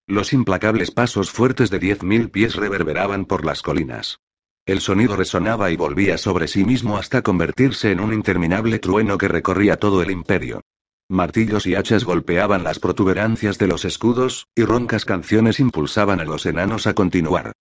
Los 0.06 0.32
implacables 0.32 0.92
pasos 0.92 1.32
fuertes 1.32 1.72
de 1.72 1.80
diez 1.80 2.04
mil 2.04 2.30
pies 2.30 2.56
reverberaban 2.56 3.26
por 3.26 3.44
las 3.44 3.64
colinas. 3.64 4.20
El 4.68 4.80
sonido 4.80 5.16
resonaba 5.16 5.72
y 5.72 5.76
volvía 5.76 6.20
sobre 6.20 6.48
sí 6.48 6.66
mismo 6.66 6.98
hasta 6.98 7.24
convertirse 7.24 7.90
en 7.90 8.00
un 8.00 8.14
interminable 8.14 8.78
trueno 8.78 9.18
que 9.18 9.28
recorría 9.28 9.78
todo 9.78 10.04
el 10.04 10.12
imperio. 10.12 10.62
Martillos 11.10 11.66
y 11.66 11.74
hachas 11.74 12.04
golpeaban 12.04 12.64
las 12.64 12.78
protuberancias 12.78 13.58
de 13.58 13.66
los 13.66 13.86
escudos, 13.86 14.46
y 14.54 14.66
roncas 14.66 15.04
canciones 15.04 15.60
impulsaban 15.60 16.20
a 16.20 16.26
los 16.26 16.46
enanos 16.46 16.86
a 16.86 16.94
continuar. 16.94 17.54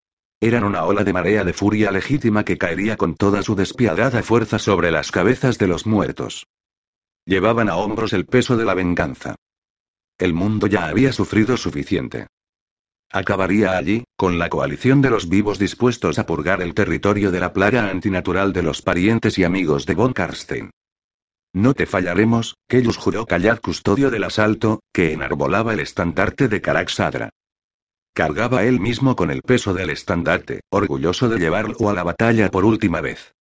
Eran 0.42 0.64
una 0.64 0.84
ola 0.84 1.04
de 1.04 1.12
marea 1.14 1.42
de 1.42 1.54
furia 1.54 1.90
legítima 1.90 2.44
que 2.44 2.58
caería 2.58 2.98
con 2.98 3.14
toda 3.14 3.42
su 3.42 3.54
despiadada 3.54 4.22
fuerza 4.22 4.58
sobre 4.58 4.90
las 4.90 5.10
cabezas 5.10 5.56
de 5.56 5.68
los 5.68 5.86
muertos. 5.86 6.48
Llevaban 7.24 7.70
a 7.70 7.76
hombros 7.76 8.12
el 8.12 8.26
peso 8.26 8.58
de 8.58 8.66
la 8.66 8.74
venganza. 8.74 9.36
El 10.18 10.34
mundo 10.34 10.66
ya 10.66 10.86
había 10.86 11.12
sufrido 11.12 11.56
suficiente. 11.56 12.26
Acabaría 13.10 13.76
allí, 13.76 14.04
con 14.16 14.38
la 14.38 14.48
coalición 14.48 15.02
de 15.02 15.10
los 15.10 15.28
vivos 15.28 15.58
dispuestos 15.58 16.18
a 16.18 16.24
purgar 16.24 16.62
el 16.62 16.72
territorio 16.72 17.30
de 17.30 17.40
la 17.40 17.52
plaga 17.52 17.90
antinatural 17.90 18.52
de 18.52 18.62
los 18.62 18.80
parientes 18.80 19.38
y 19.38 19.44
amigos 19.44 19.84
de 19.84 19.94
von 19.94 20.14
Karstein. 20.14 20.70
No 21.52 21.74
te 21.74 21.84
fallaremos, 21.84 22.56
Kellus 22.66 22.96
juró 22.96 23.26
callad 23.26 23.60
custodio 23.60 24.10
del 24.10 24.24
asalto, 24.24 24.80
que 24.94 25.12
enarbolaba 25.12 25.74
el 25.74 25.80
estandarte 25.80 26.48
de 26.48 26.62
Caraxadra. 26.62 27.28
Cargaba 28.14 28.64
él 28.64 28.80
mismo 28.80 29.16
con 29.16 29.30
el 29.30 29.42
peso 29.42 29.74
del 29.74 29.90
estandarte, 29.90 30.60
orgulloso 30.70 31.28
de 31.28 31.38
llevarlo 31.38 31.90
a 31.90 31.94
la 31.94 32.02
batalla 32.02 32.50
por 32.50 32.64
última 32.64 33.02
vez. 33.02 33.34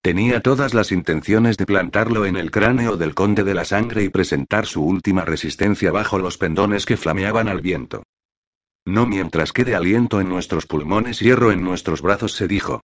Tenía 0.00 0.40
todas 0.40 0.74
las 0.74 0.92
intenciones 0.92 1.56
de 1.56 1.66
plantarlo 1.66 2.24
en 2.24 2.36
el 2.36 2.50
cráneo 2.50 2.96
del 2.96 3.14
conde 3.14 3.42
de 3.42 3.54
la 3.54 3.64
sangre 3.64 4.04
y 4.04 4.08
presentar 4.08 4.66
su 4.66 4.84
última 4.84 5.24
resistencia 5.24 5.90
bajo 5.90 6.18
los 6.18 6.38
pendones 6.38 6.86
que 6.86 6.96
flameaban 6.96 7.48
al 7.48 7.60
viento. 7.60 8.04
No 8.86 9.06
mientras 9.06 9.52
quede 9.52 9.74
aliento 9.74 10.20
en 10.20 10.28
nuestros 10.28 10.66
pulmones, 10.66 11.20
hierro 11.20 11.52
en 11.52 11.62
nuestros 11.62 12.00
brazos, 12.00 12.32
se 12.32 12.46
dijo. 12.46 12.80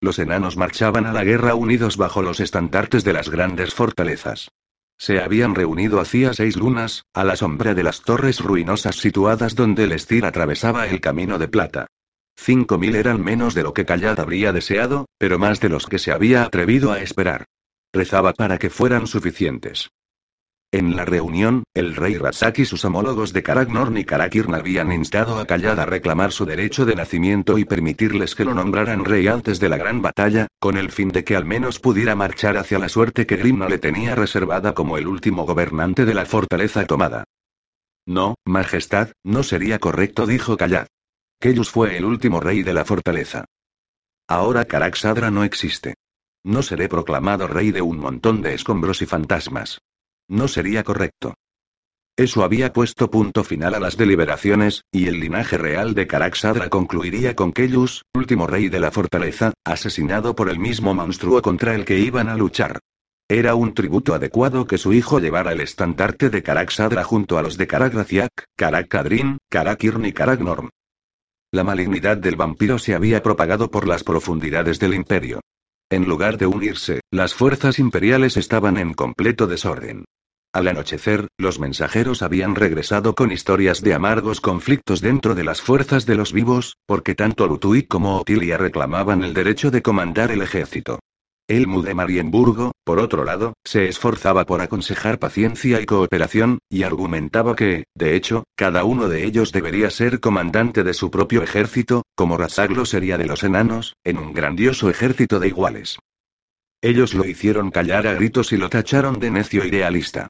Los 0.00 0.18
enanos 0.18 0.56
marchaban 0.56 1.06
a 1.06 1.12
la 1.12 1.24
guerra 1.24 1.54
unidos 1.54 1.96
bajo 1.96 2.22
los 2.22 2.38
estandartes 2.38 3.02
de 3.02 3.14
las 3.14 3.30
grandes 3.30 3.72
fortalezas. 3.74 4.50
Se 4.98 5.20
habían 5.20 5.54
reunido 5.54 6.00
hacía 6.00 6.32
seis 6.32 6.56
lunas, 6.56 7.04
a 7.14 7.24
la 7.24 7.36
sombra 7.36 7.74
de 7.74 7.82
las 7.82 8.02
torres 8.02 8.40
ruinosas 8.40 8.96
situadas 8.96 9.54
donde 9.54 9.84
el 9.84 9.92
estir 9.92 10.24
atravesaba 10.24 10.86
el 10.86 11.00
camino 11.00 11.38
de 11.38 11.48
plata. 11.48 11.86
Cinco 12.36 12.78
mil 12.78 12.94
eran 12.94 13.22
menos 13.22 13.54
de 13.54 13.62
lo 13.62 13.72
que 13.72 13.86
Callad 13.86 14.20
habría 14.20 14.52
deseado, 14.52 15.06
pero 15.18 15.38
más 15.38 15.60
de 15.60 15.68
los 15.68 15.86
que 15.86 15.98
se 15.98 16.12
había 16.12 16.42
atrevido 16.42 16.92
a 16.92 17.00
esperar. 17.00 17.46
Rezaba 17.92 18.34
para 18.34 18.58
que 18.58 18.70
fueran 18.70 19.06
suficientes. 19.06 19.90
En 20.72 20.96
la 20.96 21.04
reunión, 21.04 21.62
el 21.74 21.94
rey 21.94 22.18
Razak 22.18 22.58
y 22.58 22.64
sus 22.64 22.84
homólogos 22.84 23.32
de 23.32 23.42
Karagnorn 23.42 23.96
y 23.96 24.04
Karakirn 24.04 24.54
habían 24.54 24.92
instado 24.92 25.38
a 25.38 25.46
Callad 25.46 25.78
a 25.78 25.86
reclamar 25.86 26.32
su 26.32 26.44
derecho 26.44 26.84
de 26.84 26.96
nacimiento 26.96 27.56
y 27.56 27.64
permitirles 27.64 28.34
que 28.34 28.44
lo 28.44 28.52
nombraran 28.52 29.04
rey 29.04 29.28
antes 29.28 29.60
de 29.60 29.68
la 29.68 29.76
gran 29.76 30.02
batalla, 30.02 30.48
con 30.58 30.76
el 30.76 30.90
fin 30.90 31.08
de 31.08 31.24
que 31.24 31.36
al 31.36 31.44
menos 31.44 31.78
pudiera 31.78 32.16
marchar 32.16 32.56
hacia 32.58 32.78
la 32.78 32.88
suerte 32.88 33.26
que 33.26 33.36
Grimna 33.36 33.68
le 33.68 33.78
tenía 33.78 34.16
reservada 34.16 34.74
como 34.74 34.98
el 34.98 35.06
último 35.06 35.46
gobernante 35.46 36.04
de 36.04 36.14
la 36.14 36.26
fortaleza 36.26 36.84
tomada. 36.84 37.24
No, 38.04 38.34
Majestad, 38.44 39.12
no 39.24 39.42
sería 39.44 39.78
correcto, 39.78 40.26
dijo 40.26 40.56
Callad. 40.56 40.88
Kellus 41.38 41.70
fue 41.70 41.96
el 41.96 42.04
último 42.04 42.40
rey 42.40 42.62
de 42.62 42.72
la 42.72 42.84
fortaleza. 42.84 43.44
Ahora 44.28 44.64
Caraxadra 44.64 45.30
no 45.30 45.44
existe. 45.44 45.94
No 46.44 46.62
seré 46.62 46.88
proclamado 46.88 47.46
rey 47.46 47.72
de 47.72 47.82
un 47.82 47.98
montón 47.98 48.40
de 48.42 48.54
escombros 48.54 49.02
y 49.02 49.06
fantasmas. 49.06 49.80
No 50.28 50.48
sería 50.48 50.82
correcto. 50.82 51.34
Eso 52.16 52.42
había 52.42 52.72
puesto 52.72 53.10
punto 53.10 53.44
final 53.44 53.74
a 53.74 53.80
las 53.80 53.98
deliberaciones, 53.98 54.84
y 54.90 55.06
el 55.06 55.20
linaje 55.20 55.58
real 55.58 55.94
de 55.94 56.06
Caraxadra 56.06 56.70
concluiría 56.70 57.36
con 57.36 57.52
Kellus, 57.52 58.04
último 58.14 58.46
rey 58.46 58.70
de 58.70 58.80
la 58.80 58.90
fortaleza, 58.90 59.52
asesinado 59.64 60.34
por 60.34 60.48
el 60.48 60.58
mismo 60.58 60.94
monstruo 60.94 61.42
contra 61.42 61.74
el 61.74 61.84
que 61.84 61.98
iban 61.98 62.30
a 62.30 62.36
luchar. 62.36 62.78
Era 63.28 63.54
un 63.54 63.74
tributo 63.74 64.14
adecuado 64.14 64.66
que 64.66 64.78
su 64.78 64.94
hijo 64.94 65.18
llevara 65.18 65.52
el 65.52 65.60
estandarte 65.60 66.30
de 66.30 66.42
Caraxadra 66.42 67.04
junto 67.04 67.36
a 67.36 67.42
los 67.42 67.58
de 67.58 67.66
Caragraciac, 67.66 68.30
Caracadrin, 68.56 69.36
Karakirn 69.50 70.06
y 70.06 70.12
Caragnorm. 70.12 70.70
La 71.56 71.64
malignidad 71.64 72.18
del 72.18 72.36
vampiro 72.36 72.78
se 72.78 72.94
había 72.94 73.22
propagado 73.22 73.70
por 73.70 73.88
las 73.88 74.04
profundidades 74.04 74.78
del 74.78 74.92
imperio. 74.92 75.40
En 75.90 76.04
lugar 76.04 76.36
de 76.36 76.44
unirse, 76.44 77.00
las 77.10 77.32
fuerzas 77.32 77.78
imperiales 77.78 78.36
estaban 78.36 78.76
en 78.76 78.92
completo 78.92 79.46
desorden. 79.46 80.04
Al 80.52 80.68
anochecer, 80.68 81.28
los 81.38 81.58
mensajeros 81.58 82.20
habían 82.20 82.56
regresado 82.56 83.14
con 83.14 83.32
historias 83.32 83.80
de 83.80 83.94
amargos 83.94 84.42
conflictos 84.42 85.00
dentro 85.00 85.34
de 85.34 85.44
las 85.44 85.62
fuerzas 85.62 86.04
de 86.04 86.16
los 86.16 86.34
vivos, 86.34 86.76
porque 86.84 87.14
tanto 87.14 87.46
Lutui 87.46 87.84
como 87.84 88.20
Otilia 88.20 88.58
reclamaban 88.58 89.24
el 89.24 89.32
derecho 89.32 89.70
de 89.70 89.80
comandar 89.80 90.32
el 90.32 90.42
ejército. 90.42 90.98
Elmu 91.48 91.82
de 91.82 91.94
Marienburgo, 91.94 92.72
por 92.82 92.98
otro 92.98 93.24
lado, 93.24 93.54
se 93.64 93.88
esforzaba 93.88 94.46
por 94.46 94.60
aconsejar 94.60 95.20
paciencia 95.20 95.80
y 95.80 95.86
cooperación, 95.86 96.58
y 96.68 96.82
argumentaba 96.82 97.54
que, 97.54 97.84
de 97.94 98.16
hecho, 98.16 98.44
cada 98.56 98.82
uno 98.82 99.08
de 99.08 99.24
ellos 99.24 99.52
debería 99.52 99.90
ser 99.90 100.18
comandante 100.18 100.82
de 100.82 100.92
su 100.92 101.10
propio 101.10 101.42
ejército, 101.42 102.02
como 102.16 102.36
Razaglo 102.36 102.84
sería 102.84 103.16
de 103.16 103.26
los 103.26 103.44
enanos, 103.44 103.94
en 104.02 104.18
un 104.18 104.32
grandioso 104.32 104.90
ejército 104.90 105.38
de 105.38 105.48
iguales. 105.48 105.98
Ellos 106.82 107.14
lo 107.14 107.24
hicieron 107.24 107.70
callar 107.70 108.06
a 108.06 108.14
gritos 108.14 108.52
y 108.52 108.56
lo 108.56 108.68
tacharon 108.68 109.20
de 109.20 109.30
necio 109.30 109.64
idealista. 109.64 110.28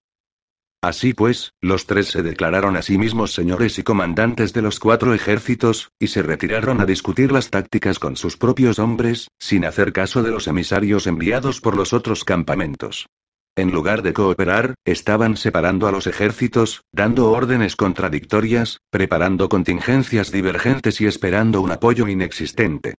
Así 0.87 1.15
pues, 1.15 1.53
los 1.61 1.87
tres 1.87 2.07
se 2.07 2.23
declararon 2.23 2.77
a 2.77 2.83
sí 2.83 2.97
mismos 2.97 3.33
señores 3.33 3.77
y 3.81 3.83
comandantes 3.83 4.53
de 4.53 4.63
los 4.63 4.79
cuatro 4.79 5.15
ejércitos, 5.15 5.91
y 5.99 6.07
se 6.07 6.23
retiraron 6.23 6.81
a 6.81 6.87
discutir 6.87 7.33
las 7.33 7.51
tácticas 7.51 7.99
con 7.99 8.17
sus 8.17 8.37
propios 8.37 8.79
hombres, 8.79 9.27
sin 9.41 9.65
hacer 9.65 9.93
caso 9.93 10.23
de 10.23 10.31
los 10.31 10.47
emisarios 10.47 11.09
enviados 11.09 11.61
por 11.61 11.77
los 11.77 11.93
otros 11.93 12.23
campamentos. 12.23 13.09
En 13.57 13.73
lugar 13.73 14.03
de 14.03 14.13
cooperar, 14.13 14.77
estaban 14.85 15.37
separando 15.37 15.89
a 15.89 15.91
los 15.91 16.07
ejércitos, 16.07 16.83
dando 16.93 17.33
órdenes 17.33 17.75
contradictorias, 17.75 18.79
preparando 18.89 19.49
contingencias 19.49 20.31
divergentes 20.31 21.01
y 21.01 21.07
esperando 21.07 21.63
un 21.63 21.73
apoyo 21.73 22.07
inexistente. 22.07 22.95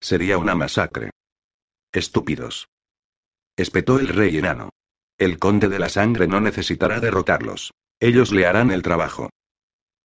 Sería 0.00 0.38
una 0.38 0.54
masacre. 0.54 1.10
Estúpidos. 1.92 2.68
Espetó 3.56 3.98
el 3.98 4.06
rey 4.06 4.38
enano. 4.38 4.70
El 5.20 5.38
conde 5.38 5.68
de 5.68 5.78
la 5.78 5.90
sangre 5.90 6.26
no 6.26 6.40
necesitará 6.40 6.98
derrotarlos. 6.98 7.74
Ellos 8.00 8.32
le 8.32 8.46
harán 8.46 8.70
el 8.70 8.80
trabajo. 8.80 9.28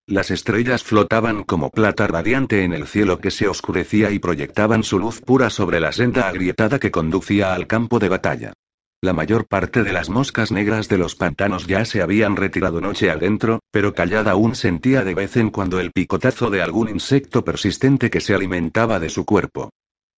Las 0.06 0.30
estrellas 0.30 0.84
flotaban 0.84 1.46
como 1.46 1.70
plata 1.70 2.06
radiante 2.06 2.66
en 2.66 2.74
el 2.74 2.86
cielo 2.86 3.20
que 3.20 3.32
se 3.32 3.48
oscurecía 3.48 4.12
y 4.12 4.20
proyectaban 4.20 4.84
su 4.84 5.00
luz 5.00 5.22
pura 5.22 5.50
sobre 5.50 5.80
la 5.80 5.94
senda 5.94 6.28
agrietada 6.28 6.80
que 6.80 6.92
conducía 6.92 7.54
al 7.54 7.66
campo 7.66 7.98
de 8.00 8.10
batalla. 8.10 8.54
La 9.02 9.14
mayor 9.14 9.48
parte 9.48 9.84
de 9.84 9.94
las 9.94 10.10
moscas 10.10 10.52
negras 10.52 10.90
de 10.90 10.98
los 10.98 11.16
pantanos 11.16 11.66
ya 11.66 11.86
se 11.86 12.02
habían 12.02 12.36
retirado 12.36 12.82
noche 12.82 13.10
adentro, 13.10 13.62
pero 13.72 13.94
Callada 13.94 14.32
aún 14.32 14.54
sentía 14.54 15.06
de 15.06 15.14
vez 15.14 15.38
en 15.38 15.50
cuando 15.50 15.80
el 15.80 15.94
picotazo 15.94 16.50
de 16.50 16.62
algún 16.62 16.90
insecto 16.90 17.46
persistente 17.46 18.10
que 18.10 18.20
se 18.20 18.36
alimentaba 18.36 19.00
de 19.00 19.08
su 19.08 19.24
cuerpo. 19.24 19.70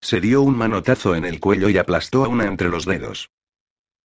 Se 0.01 0.21
dio 0.21 0.41
un 0.41 0.57
manotazo 0.57 1.13
en 1.13 1.25
el 1.25 1.39
cuello 1.39 1.69
y 1.69 1.77
aplastó 1.77 2.25
a 2.25 2.29
una 2.29 2.45
entre 2.45 2.69
los 2.69 2.87
dedos. 2.87 3.29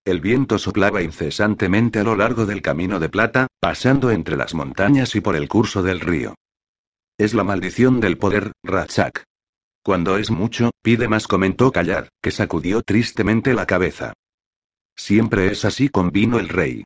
El 0.04 0.20
viento 0.20 0.58
soplaba 0.58 1.02
incesantemente 1.02 2.00
a 2.00 2.04
lo 2.04 2.16
largo 2.16 2.44
del 2.44 2.60
camino 2.60 2.98
de 2.98 3.08
plata, 3.08 3.46
pasando 3.60 4.10
entre 4.10 4.36
las 4.36 4.52
montañas 4.52 5.14
y 5.14 5.20
por 5.20 5.36
el 5.36 5.48
curso 5.48 5.82
del 5.82 6.00
río. 6.00 6.34
Es 7.18 7.34
la 7.34 7.44
maldición 7.44 8.00
del 8.00 8.18
poder, 8.18 8.52
Ratchak. 8.64 9.22
Cuando 9.84 10.16
es 10.18 10.30
mucho, 10.30 10.70
pide 10.82 11.06
más, 11.06 11.28
comentó 11.28 11.70
Callar, 11.70 12.08
que 12.20 12.32
sacudió 12.32 12.82
tristemente 12.82 13.54
la 13.54 13.66
cabeza. 13.66 14.12
Siempre 14.96 15.52
es 15.52 15.64
así, 15.64 15.88
convino 15.88 16.38
el 16.40 16.48
rey. 16.48 16.84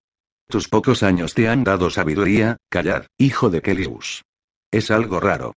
Tus 0.49 0.69
pocos 0.69 1.03
años 1.03 1.35
te 1.35 1.49
han 1.49 1.65
dado 1.65 1.91
sabiduría, 1.91 2.59
callar, 2.69 3.07
hijo 3.19 3.51
de 3.51 3.63
Kelius. 3.63 4.23
Es 4.71 4.91
algo 4.91 5.21
raro. 5.21 5.55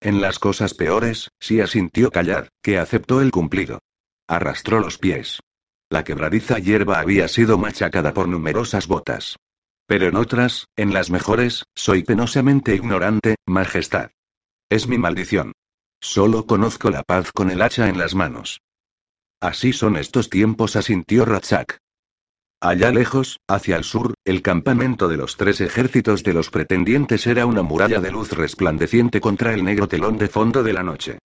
En 0.00 0.20
las 0.20 0.38
cosas 0.38 0.74
peores, 0.74 1.30
sí 1.40 1.60
asintió 1.60 2.10
callar, 2.10 2.48
que 2.60 2.78
aceptó 2.78 3.20
el 3.20 3.30
cumplido. 3.30 3.78
Arrastró 4.26 4.80
los 4.80 4.98
pies. 4.98 5.40
La 5.92 6.04
quebradiza 6.04 6.58
hierba 6.58 7.00
había 7.00 7.28
sido 7.28 7.58
machacada 7.58 8.14
por 8.14 8.26
numerosas 8.26 8.86
botas. 8.86 9.36
Pero 9.86 10.06
en 10.06 10.16
otras, 10.16 10.68
en 10.74 10.94
las 10.94 11.10
mejores, 11.10 11.64
soy 11.74 12.02
penosamente 12.02 12.74
ignorante, 12.74 13.36
majestad. 13.46 14.08
Es 14.70 14.88
mi 14.88 14.96
maldición. 14.96 15.52
Solo 16.00 16.46
conozco 16.46 16.88
la 16.88 17.02
paz 17.02 17.30
con 17.30 17.50
el 17.50 17.60
hacha 17.60 17.90
en 17.90 17.98
las 17.98 18.14
manos. 18.14 18.62
Así 19.38 19.74
son 19.74 19.98
estos 19.98 20.30
tiempos, 20.30 20.76
asintió 20.76 21.26
Ratchak. 21.26 21.76
Allá 22.58 22.90
lejos, 22.90 23.40
hacia 23.46 23.76
el 23.76 23.84
sur, 23.84 24.14
el 24.24 24.40
campamento 24.40 25.08
de 25.08 25.18
los 25.18 25.36
tres 25.36 25.60
ejércitos 25.60 26.22
de 26.22 26.32
los 26.32 26.48
pretendientes 26.48 27.26
era 27.26 27.44
una 27.44 27.60
muralla 27.60 28.00
de 28.00 28.12
luz 28.12 28.32
resplandeciente 28.32 29.20
contra 29.20 29.52
el 29.52 29.62
negro 29.62 29.88
telón 29.88 30.16
de 30.16 30.28
fondo 30.28 30.62
de 30.62 30.72
la 30.72 30.82
noche. 30.82 31.18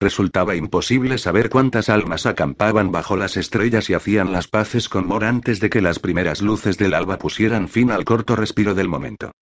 Resultaba 0.00 0.56
imposible 0.56 1.18
saber 1.18 1.48
cuántas 1.48 1.88
almas 1.88 2.26
acampaban 2.26 2.92
bajo 2.92 3.16
las 3.16 3.36
estrellas 3.36 3.88
y 3.90 3.94
hacían 3.94 4.32
las 4.32 4.48
paces 4.48 4.88
con 4.88 5.06
Mor 5.06 5.24
antes 5.24 5.60
de 5.60 5.70
que 5.70 5.80
las 5.80 5.98
primeras 5.98 6.42
luces 6.42 6.76
del 6.78 6.94
alba 6.94 7.18
pusieran 7.18 7.68
fin 7.68 7.90
al 7.90 8.04
corto 8.04 8.36
respiro 8.36 8.74
del 8.74 8.88
momento. 8.88 9.32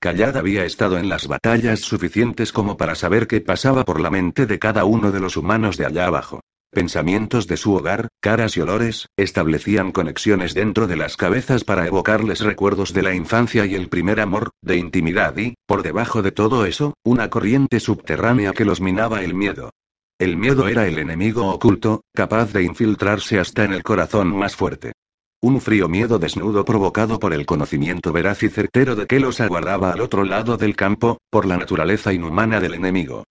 Callad 0.00 0.36
había 0.36 0.64
estado 0.64 0.98
en 0.98 1.08
las 1.08 1.26
batallas 1.26 1.80
suficientes 1.80 2.52
como 2.52 2.76
para 2.76 2.94
saber 2.94 3.26
qué 3.26 3.40
pasaba 3.40 3.84
por 3.84 4.00
la 4.00 4.10
mente 4.10 4.46
de 4.46 4.58
cada 4.58 4.84
uno 4.84 5.10
de 5.10 5.20
los 5.20 5.36
humanos 5.36 5.76
de 5.76 5.86
allá 5.86 6.06
abajo. 6.06 6.40
Pensamientos 6.70 7.46
de 7.46 7.56
su 7.56 7.74
hogar, 7.74 8.08
caras 8.20 8.56
y 8.58 8.60
olores, 8.60 9.08
establecían 9.16 9.90
conexiones 9.90 10.52
dentro 10.52 10.86
de 10.86 10.96
las 10.96 11.16
cabezas 11.16 11.64
para 11.64 11.86
evocarles 11.86 12.40
recuerdos 12.40 12.92
de 12.92 13.02
la 13.02 13.14
infancia 13.14 13.64
y 13.64 13.74
el 13.74 13.88
primer 13.88 14.20
amor, 14.20 14.50
de 14.60 14.76
intimidad 14.76 15.34
y, 15.38 15.54
por 15.66 15.82
debajo 15.82 16.20
de 16.20 16.30
todo 16.30 16.66
eso, 16.66 16.92
una 17.02 17.30
corriente 17.30 17.80
subterránea 17.80 18.52
que 18.52 18.66
los 18.66 18.82
minaba 18.82 19.22
el 19.22 19.34
miedo. 19.34 19.70
El 20.18 20.36
miedo 20.36 20.68
era 20.68 20.86
el 20.86 20.98
enemigo 20.98 21.48
oculto, 21.48 22.02
capaz 22.14 22.52
de 22.52 22.64
infiltrarse 22.64 23.38
hasta 23.38 23.64
en 23.64 23.72
el 23.72 23.82
corazón 23.82 24.36
más 24.36 24.54
fuerte. 24.54 24.92
Un 25.40 25.62
frío 25.62 25.88
miedo 25.88 26.18
desnudo 26.18 26.66
provocado 26.66 27.18
por 27.18 27.32
el 27.32 27.46
conocimiento 27.46 28.12
veraz 28.12 28.42
y 28.42 28.50
certero 28.50 28.94
de 28.94 29.06
que 29.06 29.20
los 29.20 29.40
aguardaba 29.40 29.92
al 29.92 30.00
otro 30.00 30.24
lado 30.24 30.58
del 30.58 30.76
campo, 30.76 31.18
por 31.30 31.46
la 31.46 31.56
naturaleza 31.56 32.12
inhumana 32.12 32.60
del 32.60 32.74
enemigo. 32.74 33.24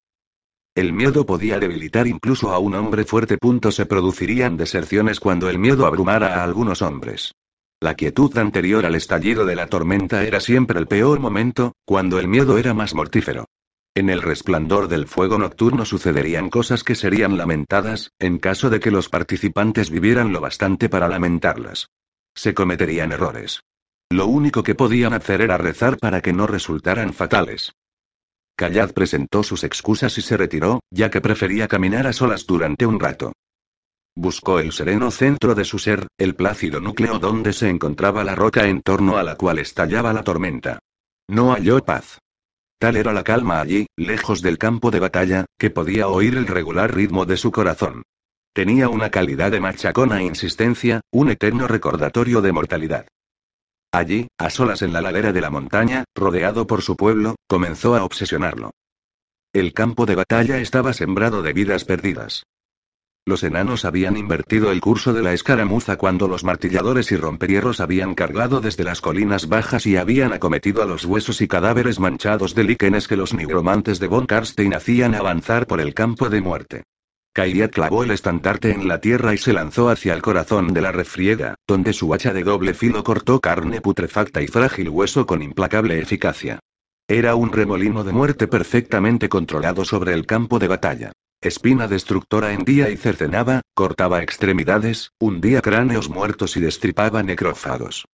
El 0.78 0.94
miedo 0.94 1.26
podía 1.26 1.58
debilitar 1.58 2.06
incluso 2.06 2.54
a 2.54 2.60
un 2.60 2.76
hombre 2.76 3.04
fuerte. 3.04 3.40
Punto 3.40 3.72
se 3.72 3.88
producirían 3.88 4.58
deserciones 4.58 5.20
cuando 5.20 5.50
el 5.50 5.58
miedo 5.58 5.88
abrumara 5.88 6.36
a 6.36 6.44
algunos 6.44 6.84
hombres. 6.84 7.34
La 7.82 7.96
quietud 7.96 8.38
anterior 8.38 8.86
al 8.86 8.94
estallido 8.94 9.48
de 9.48 9.56
la 9.56 9.66
tormenta 9.66 10.24
era 10.24 10.40
siempre 10.40 10.78
el 10.78 10.86
peor 10.86 11.20
momento, 11.20 11.74
cuando 11.84 12.20
el 12.20 12.28
miedo 12.28 12.60
era 12.60 12.76
más 12.76 12.94
mortífero. 12.94 13.46
En 13.96 14.12
el 14.12 14.22
resplandor 14.22 14.88
del 14.88 15.08
fuego 15.08 15.40
nocturno 15.40 15.84
sucederían 15.84 16.52
cosas 16.52 16.84
que 16.84 16.94
serían 16.94 17.38
lamentadas, 17.38 18.12
en 18.20 18.38
caso 18.38 18.70
de 18.70 18.80
que 18.80 18.92
los 18.92 19.10
participantes 19.10 19.90
vivieran 19.90 20.32
lo 20.32 20.42
bastante 20.42 20.90
para 20.90 21.08
lamentarlas. 21.08 21.88
Se 22.36 22.54
cometerían 22.54 23.12
errores. 23.14 23.62
Lo 24.12 24.28
único 24.28 24.62
que 24.62 24.76
podían 24.76 25.14
hacer 25.14 25.42
era 25.42 25.58
rezar 25.58 25.98
para 25.98 26.22
que 26.22 26.34
no 26.34 26.46
resultaran 26.46 27.14
fatales. 27.14 27.74
Callad 28.58 28.92
presentó 28.92 29.44
sus 29.44 29.64
excusas 29.64 30.18
y 30.18 30.24
se 30.24 30.36
retiró, 30.36 30.80
ya 30.90 31.12
que 31.12 31.22
prefería 31.22 31.68
caminar 31.68 32.08
a 32.08 32.14
solas 32.14 32.48
durante 32.48 32.88
un 32.88 33.00
rato. 33.00 33.34
Buscó 34.16 34.60
el 34.60 34.72
sereno 34.72 35.12
centro 35.12 35.54
de 35.54 35.64
su 35.64 35.78
ser, 35.78 36.08
el 36.18 36.34
plácido 36.34 36.82
núcleo 36.82 37.20
donde 37.20 37.54
se 37.54 37.70
encontraba 37.70 38.24
la 38.24 38.34
roca 38.34 38.68
en 38.68 38.82
torno 38.82 39.18
a 39.18 39.24
la 39.24 39.36
cual 39.36 39.60
estallaba 39.60 40.12
la 40.12 40.24
tormenta. 40.24 40.80
No 41.30 41.52
halló 41.54 41.80
paz. 41.86 42.18
Tal 42.80 42.96
era 42.96 43.14
la 43.14 43.24
calma 43.24 43.62
allí, 43.62 43.86
lejos 43.96 44.42
del 44.42 44.58
campo 44.58 44.90
de 44.90 45.02
batalla, 45.02 45.46
que 45.60 45.70
podía 45.70 46.08
oír 46.08 46.36
el 46.36 46.48
regular 46.48 46.96
ritmo 46.96 47.28
de 47.28 47.38
su 47.38 47.52
corazón. 47.52 48.02
Tenía 48.54 48.90
una 48.90 49.12
calidad 49.12 49.52
de 49.52 49.60
machacona 49.60 50.24
insistencia, 50.24 51.02
un 51.12 51.30
eterno 51.30 51.68
recordatorio 51.68 52.42
de 52.42 52.52
mortalidad. 52.52 53.08
Allí, 53.98 54.28
a 54.38 54.52
solas 54.52 54.84
en 54.84 54.94
la 54.94 55.02
ladera 55.02 55.34
de 55.34 55.42
la 55.42 55.50
montaña, 55.50 56.04
rodeado 56.14 56.68
por 56.68 56.84
su 56.84 56.96
pueblo, 56.96 57.36
comenzó 57.48 57.96
a 57.96 58.04
obsesionarlo. 58.04 58.70
El 59.54 59.74
campo 59.74 60.06
de 60.06 60.14
batalla 60.14 60.60
estaba 60.60 60.94
sembrado 60.94 61.42
de 61.42 61.52
vidas 61.52 61.84
perdidas. 61.84 62.44
Los 63.26 63.42
enanos 63.42 63.86
habían 63.86 64.16
invertido 64.16 64.72
el 64.72 64.82
curso 64.82 65.14
de 65.14 65.24
la 65.24 65.34
escaramuza 65.34 65.96
cuando 65.96 66.28
los 66.28 66.44
martilladores 66.44 67.12
y 67.12 67.18
romperierros 67.18 67.80
habían 67.80 68.14
cargado 68.14 68.62
desde 68.62 68.84
las 68.84 69.02
colinas 69.02 69.50
bajas 69.50 69.88
y 69.88 69.98
habían 69.98 70.32
acometido 70.32 70.84
a 70.84 70.86
los 70.86 71.04
huesos 71.04 71.42
y 71.42 71.48
cadáveres 71.48 72.00
manchados 72.00 72.54
de 72.54 72.66
líquenes 72.66 73.08
que 73.08 73.18
los 73.18 73.34
nigromantes 73.34 74.00
de 74.00 74.06
Von 74.06 74.28
Karstein 74.28 74.76
hacían 74.76 75.16
avanzar 75.16 75.66
por 75.66 75.82
el 75.82 75.96
campo 75.96 76.30
de 76.30 76.42
muerte. 76.42 76.84
Kairiat 77.38 77.72
clavó 77.72 78.04
el 78.04 78.10
estandarte 78.10 78.72
en 78.72 78.88
la 78.88 79.00
tierra 79.00 79.32
y 79.32 79.38
se 79.38 79.54
lanzó 79.54 79.90
hacia 79.90 80.16
el 80.16 80.24
corazón 80.24 80.74
de 80.74 80.82
la 80.82 80.92
refriega, 80.92 81.54
donde 81.68 81.94
su 81.94 82.12
hacha 82.12 82.34
de 82.34 82.44
doble 82.44 82.74
filo 82.74 83.04
cortó 83.04 83.40
carne 83.40 83.80
putrefacta 83.80 84.42
y 84.42 84.48
frágil 84.48 84.90
hueso 84.90 85.28
con 85.28 85.44
implacable 85.44 86.00
eficacia. 86.00 86.58
Era 87.08 87.36
un 87.36 87.52
remolino 87.52 88.04
de 88.04 88.12
muerte 88.12 88.48
perfectamente 88.48 89.30
controlado 89.30 89.86
sobre 89.86 90.14
el 90.14 90.26
campo 90.26 90.58
de 90.58 90.68
batalla. 90.68 91.12
Espina 91.40 91.88
destructora 91.88 92.54
hendía 92.54 92.90
y 92.90 92.98
cercenaba, 92.98 93.62
cortaba 93.76 94.24
extremidades, 94.24 95.12
hundía 95.20 95.62
cráneos 95.62 96.10
muertos 96.10 96.58
y 96.58 96.62
destripaba 96.62 97.22
necrófagos. 97.22 98.06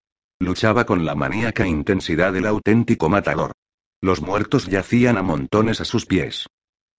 Luchaba 0.41 0.85
con 0.85 1.05
la 1.05 1.15
maníaca 1.15 1.65
intensidad 1.65 2.33
del 2.33 2.47
auténtico 2.47 3.09
matador. 3.09 3.53
Los 4.01 4.21
muertos 4.21 4.67
yacían 4.67 5.17
a 5.17 5.23
montones 5.23 5.81
a 5.81 5.85
sus 5.85 6.07
pies. 6.07 6.49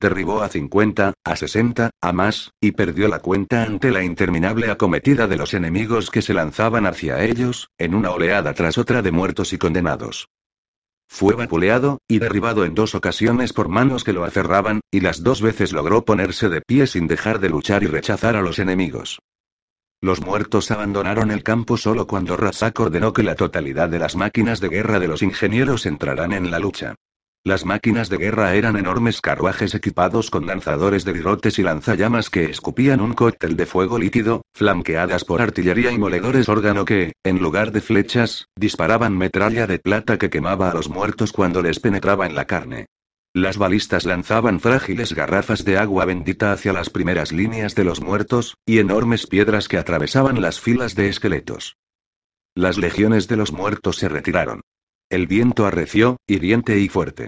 Derribó 0.04 0.42
a 0.42 0.50
50, 0.50 1.14
a 1.24 1.36
60, 1.38 1.92
a 2.02 2.12
más, 2.12 2.52
y 2.60 2.74
perdió 2.74 3.08
la 3.08 3.20
cuenta 3.20 3.64
ante 3.64 3.90
la 3.90 4.04
interminable 4.04 4.70
acometida 4.70 5.28
de 5.28 5.38
los 5.38 5.54
enemigos 5.54 6.12
que 6.12 6.22
se 6.22 6.34
lanzaban 6.34 6.86
hacia 6.86 7.24
ellos, 7.24 7.70
en 7.78 7.96
una 7.96 8.12
oleada 8.12 8.54
tras 8.54 8.78
otra 8.78 9.02
de 9.02 9.14
muertos 9.14 9.54
y 9.54 9.58
condenados. 9.58 10.28
Fue 11.08 11.36
vapuleado, 11.36 12.00
y 12.06 12.20
derribado 12.20 12.66
en 12.66 12.76
dos 12.76 12.96
ocasiones 12.96 13.54
por 13.54 13.70
manos 13.70 14.04
que 14.04 14.12
lo 14.12 14.26
aferraban, 14.26 14.82
y 14.92 15.00
las 15.00 15.24
dos 15.24 15.42
veces 15.42 15.72
logró 15.72 16.04
ponerse 16.04 16.50
de 16.50 16.60
pie 16.60 16.86
sin 16.86 17.08
dejar 17.08 17.40
de 17.40 17.48
luchar 17.48 17.84
y 17.84 17.88
rechazar 17.88 18.36
a 18.36 18.42
los 18.42 18.60
enemigos. 18.60 19.20
Los 20.02 20.20
muertos 20.20 20.70
abandonaron 20.70 21.32
el 21.32 21.44
campo 21.44 21.78
solo 21.78 22.08
cuando 22.08 22.36
Razak 22.36 22.78
ordenó 22.78 23.14
que 23.14 23.24
la 23.24 23.36
totalidad 23.36 23.88
de 23.88 24.00
las 24.00 24.18
máquinas 24.18 24.60
de 24.60 24.68
guerra 24.68 25.00
de 25.00 25.08
los 25.08 25.22
ingenieros 25.22 25.86
entraran 25.86 26.34
en 26.34 26.52
la 26.52 26.60
lucha. 26.60 26.96
Las 27.46 27.66
máquinas 27.66 28.08
de 28.08 28.16
guerra 28.16 28.56
eran 28.56 28.78
enormes 28.78 29.20
carruajes 29.20 29.76
equipados 29.76 30.30
con 30.30 30.46
lanzadores 30.46 31.04
de 31.04 31.12
virotes 31.12 31.60
y 31.60 31.64
lanzallamas 31.64 32.30
que 32.30 32.46
escupían 32.46 33.02
un 33.02 33.12
cóctel 33.12 33.58
de 33.58 33.66
fuego 33.66 34.00
líquido, 34.00 34.44
flanqueadas 34.54 35.26
por 35.26 35.42
artillería 35.42 35.92
y 35.92 35.98
moledores 35.98 36.48
órgano 36.48 36.86
que, 36.86 37.12
en 37.22 37.40
lugar 37.40 37.74
de 37.74 37.82
flechas, 37.82 38.48
disparaban 38.56 39.18
metralla 39.18 39.68
de 39.68 39.78
plata 39.78 40.18
que 40.18 40.30
quemaba 40.30 40.72
a 40.72 40.74
los 40.74 40.88
muertos 40.88 41.34
cuando 41.34 41.62
les 41.62 41.82
penetraba 41.82 42.26
en 42.28 42.36
la 42.36 42.46
carne. 42.46 42.86
Las 43.34 43.58
balistas 43.58 44.06
lanzaban 44.06 44.62
frágiles 44.62 45.14
garrafas 45.14 45.66
de 45.66 45.78
agua 45.78 46.06
bendita 46.06 46.54
hacia 46.54 46.72
las 46.72 46.90
primeras 46.90 47.34
líneas 47.34 47.76
de 47.76 47.84
los 47.84 48.00
muertos, 48.00 48.56
y 48.66 48.80
enormes 48.80 49.28
piedras 49.28 49.68
que 49.68 49.78
atravesaban 49.78 50.42
las 50.42 50.62
filas 50.62 50.96
de 50.96 51.10
esqueletos. 51.10 51.76
Las 52.56 52.78
legiones 52.78 53.28
de 53.28 53.36
los 53.36 53.52
muertos 53.52 53.98
se 53.98 54.08
retiraron. 54.08 54.62
El 55.14 55.28
viento 55.28 55.68
arreció, 55.68 56.18
hiriente 56.26 56.80
y 56.80 56.90
fuerte. 56.90 57.28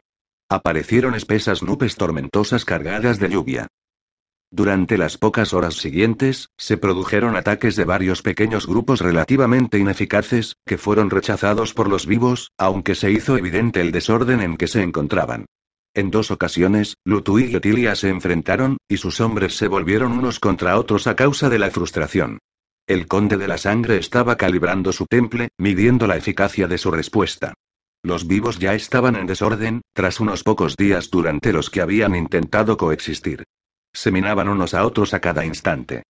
Aparecieron 0.50 1.14
espesas 1.14 1.62
nubes 1.62 1.98
tormentosas 1.98 2.66
cargadas 2.66 3.20
de 3.20 3.30
lluvia. 3.30 3.68
Durante 4.52 4.98
las 4.98 5.20
pocas 5.20 5.54
horas 5.54 5.76
siguientes, 5.76 6.50
se 6.58 6.78
produjeron 6.78 7.36
ataques 7.36 7.76
de 7.76 7.86
varios 7.86 8.24
pequeños 8.24 8.66
grupos 8.66 9.02
relativamente 9.02 9.78
ineficaces, 9.78 10.56
que 10.66 10.80
fueron 10.80 11.12
rechazados 11.12 11.76
por 11.76 11.88
los 11.88 12.08
vivos, 12.08 12.50
aunque 12.58 12.96
se 12.96 13.12
hizo 13.12 13.38
evidente 13.38 13.82
el 13.82 13.92
desorden 13.92 14.42
en 14.42 14.58
que 14.58 14.66
se 14.66 14.82
encontraban. 14.82 15.46
En 15.94 16.10
dos 16.10 16.32
ocasiones, 16.32 16.96
Lutui 17.06 17.52
y 17.52 17.56
Otilia 17.56 17.96
se 17.96 18.10
enfrentaron, 18.10 18.78
y 18.90 18.98
sus 18.98 19.22
hombres 19.22 19.58
se 19.58 19.68
volvieron 19.68 20.14
unos 20.14 20.40
contra 20.40 20.80
otros 20.80 21.06
a 21.06 21.16
causa 21.16 21.50
de 21.50 21.60
la 21.60 21.70
frustración. 21.70 22.40
El 22.88 23.06
conde 23.06 23.38
de 23.38 23.48
la 23.48 23.60
sangre 23.60 23.98
estaba 23.98 24.38
calibrando 24.38 24.92
su 24.92 25.06
temple, 25.06 25.50
midiendo 25.60 26.08
la 26.08 26.18
eficacia 26.18 26.68
de 26.68 26.80
su 26.80 26.90
respuesta. 26.90 27.54
Los 28.06 28.28
vivos 28.28 28.60
ya 28.60 28.76
estaban 28.76 29.16
en 29.16 29.26
desorden, 29.26 29.82
tras 29.91 30.20
unos 30.20 30.43
pocos 30.43 30.78
días 30.78 31.10
durante 31.10 31.51
los 31.51 31.72
que 31.72 31.82
habían 31.82 32.16
intentado 32.16 32.78
coexistir. 32.78 33.45
Se 33.93 34.12
minaban 34.12 34.47
unos 34.47 34.76
a 34.76 34.86
otros 34.86 35.16
a 35.16 35.22
cada 35.22 35.43
instante. 35.43 36.03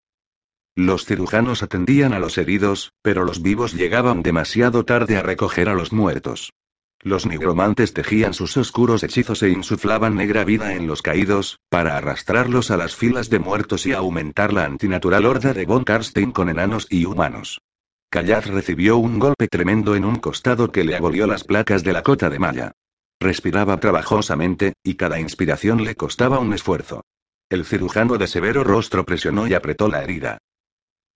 Los 0.76 1.06
cirujanos 1.06 1.64
atendían 1.64 2.12
a 2.12 2.20
los 2.20 2.38
heridos, 2.38 2.91
pero 3.02 3.24
los 3.24 3.41
vivos 3.41 3.74
llegaban 3.74 4.24
demasiado 4.24 4.84
tarde 4.84 5.16
a 5.16 5.22
recoger 5.22 5.70
a 5.70 5.74
los 5.74 5.93
muertos. 5.93 6.52
Los 7.00 7.26
nigromantes 7.26 7.93
tejían 7.93 8.34
sus 8.34 8.58
oscuros 8.58 9.02
hechizos 9.02 9.41
e 9.41 9.52
insuflaban 9.52 10.16
negra 10.16 10.43
vida 10.43 10.76
en 10.76 10.88
los 10.88 11.02
caídos, 11.02 11.60
para 11.70 11.96
arrastrarlos 11.96 12.72
a 12.72 12.78
las 12.78 12.93
filas 12.93 13.30
de 13.30 13.39
muertos 13.39 13.86
y 13.86 13.93
aumentar 13.93 14.52
la 14.52 14.66
antinatural 14.66 15.26
horda 15.26 15.54
de 15.54 15.66
Von 15.66 15.86
Karstein 15.86 16.34
con 16.34 16.50
enanos 16.50 16.88
y 16.89 17.06
humanos. 17.06 17.62
Callad 18.10 18.45
recibió 18.45 18.97
un 18.97 19.20
golpe 19.20 19.47
tremendo 19.47 19.95
en 19.95 20.06
un 20.06 20.18
costado 20.18 20.72
que 20.72 20.84
le 20.84 20.95
abolió 20.95 21.28
las 21.28 21.43
placas 21.43 21.84
de 21.84 21.93
la 21.93 22.03
cota 22.03 22.30
de 22.30 22.39
malla. 22.39 22.72
Respiraba 23.20 23.80
trabajosamente, 23.80 24.74
y 24.84 24.95
cada 24.95 25.20
inspiración 25.20 25.84
le 25.84 25.95
costaba 25.95 26.39
un 26.39 26.53
esfuerzo. 26.53 27.03
El 27.49 27.66
cirujano 27.66 28.18
de 28.18 28.28
severo 28.28 28.64
rostro 28.64 29.06
presionó 29.06 29.47
y 29.47 29.53
apretó 29.53 29.88
la 29.88 30.03
herida. 30.03 30.39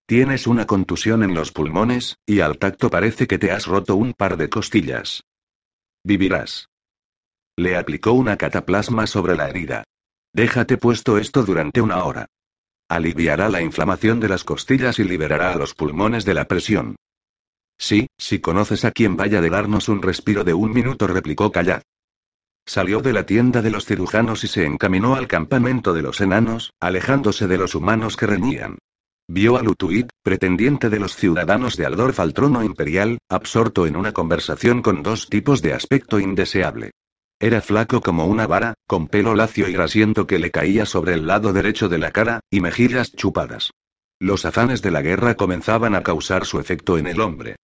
Tienes 0.06 0.48
una 0.48 0.66
contusión 0.66 1.24
en 1.24 1.34
los 1.36 1.52
pulmones, 1.52 2.18
y 2.26 2.40
al 2.40 2.58
tacto 2.58 2.90
parece 2.90 3.28
que 3.28 3.38
te 3.38 3.52
has 3.52 3.68
roto 3.68 3.96
un 3.96 4.14
par 4.14 4.38
de 4.38 4.50
costillas. 4.50 5.24
Vivirás. 6.04 6.70
Le 7.56 7.78
aplicó 7.78 8.14
una 8.14 8.38
cataplasma 8.38 9.06
sobre 9.06 9.36
la 9.36 9.50
herida. 9.50 9.84
Déjate 10.34 10.78
puesto 10.78 11.18
esto 11.18 11.44
durante 11.44 11.82
una 11.82 12.04
hora. 12.04 12.28
Aliviará 12.90 13.50
la 13.50 13.62
inflamación 13.62 14.20
de 14.20 14.28
las 14.28 14.44
costillas 14.44 14.98
y 14.98 15.04
liberará 15.04 15.54
a 15.54 15.58
los 15.58 15.76
pulmones 15.76 16.26
de 16.26 16.34
la 16.34 16.46
presión. 16.46 16.96
Sí, 17.78 18.08
si 18.18 18.40
conoces 18.40 18.84
a 18.84 18.92
quien 18.92 19.16
vaya 19.16 19.42
de 19.42 19.50
darnos 19.52 19.90
un 19.90 20.02
respiro 20.02 20.44
de 20.44 20.56
un 20.56 20.74
minuto, 20.74 21.06
replicó 21.06 21.52
Callad. 21.52 21.84
Salió 22.66 23.00
de 23.02 23.14
la 23.14 23.28
tienda 23.28 23.62
de 23.62 23.70
los 23.70 23.86
cirujanos 23.86 24.44
y 24.44 24.48
se 24.48 24.66
encaminó 24.66 25.16
al 25.16 25.28
campamento 25.28 25.94
de 25.94 26.02
los 26.02 26.20
enanos, 26.20 26.74
alejándose 26.80 27.48
de 27.48 27.58
los 27.58 27.76
humanos 27.76 28.18
que 28.18 28.26
reñían. 28.26 28.80
Vio 29.28 29.58
a 29.58 29.62
Lutuit, 29.62 30.10
pretendiente 30.24 30.90
de 30.90 31.00
los 31.00 31.16
ciudadanos 31.16 31.78
de 31.78 31.86
Aldorf 31.86 32.20
al 32.20 32.34
trono 32.34 32.64
imperial, 32.64 33.20
absorto 33.30 33.86
en 33.86 33.96
una 33.96 34.12
conversación 34.12 34.82
con 34.82 35.04
dos 35.04 35.30
tipos 35.30 35.62
de 35.62 35.74
aspecto 35.74 36.20
indeseable. 36.20 36.92
Era 37.42 37.62
flaco 37.62 38.02
como 38.02 38.26
una 38.26 38.48
vara, 38.48 38.74
con 38.86 39.08
pelo 39.08 39.34
lacio 39.34 39.70
y 39.70 39.72
grasiento 39.72 40.28
que 40.28 40.40
le 40.40 40.52
caía 40.52 40.86
sobre 40.86 41.14
el 41.14 41.26
lado 41.26 41.54
derecho 41.54 41.88
de 41.88 41.98
la 41.98 42.12
cara, 42.12 42.42
y 42.52 42.60
mejillas 42.60 43.14
chupadas. 43.14 43.72
Los 44.20 44.44
afanes 44.44 44.82
de 44.82 44.92
la 44.92 45.02
guerra 45.02 45.36
comenzaban 45.36 45.96
a 45.96 46.04
causar 46.04 46.46
su 46.46 46.60
efecto 46.60 46.98
en 46.98 47.08
el 47.08 47.22
hombre. 47.22 47.56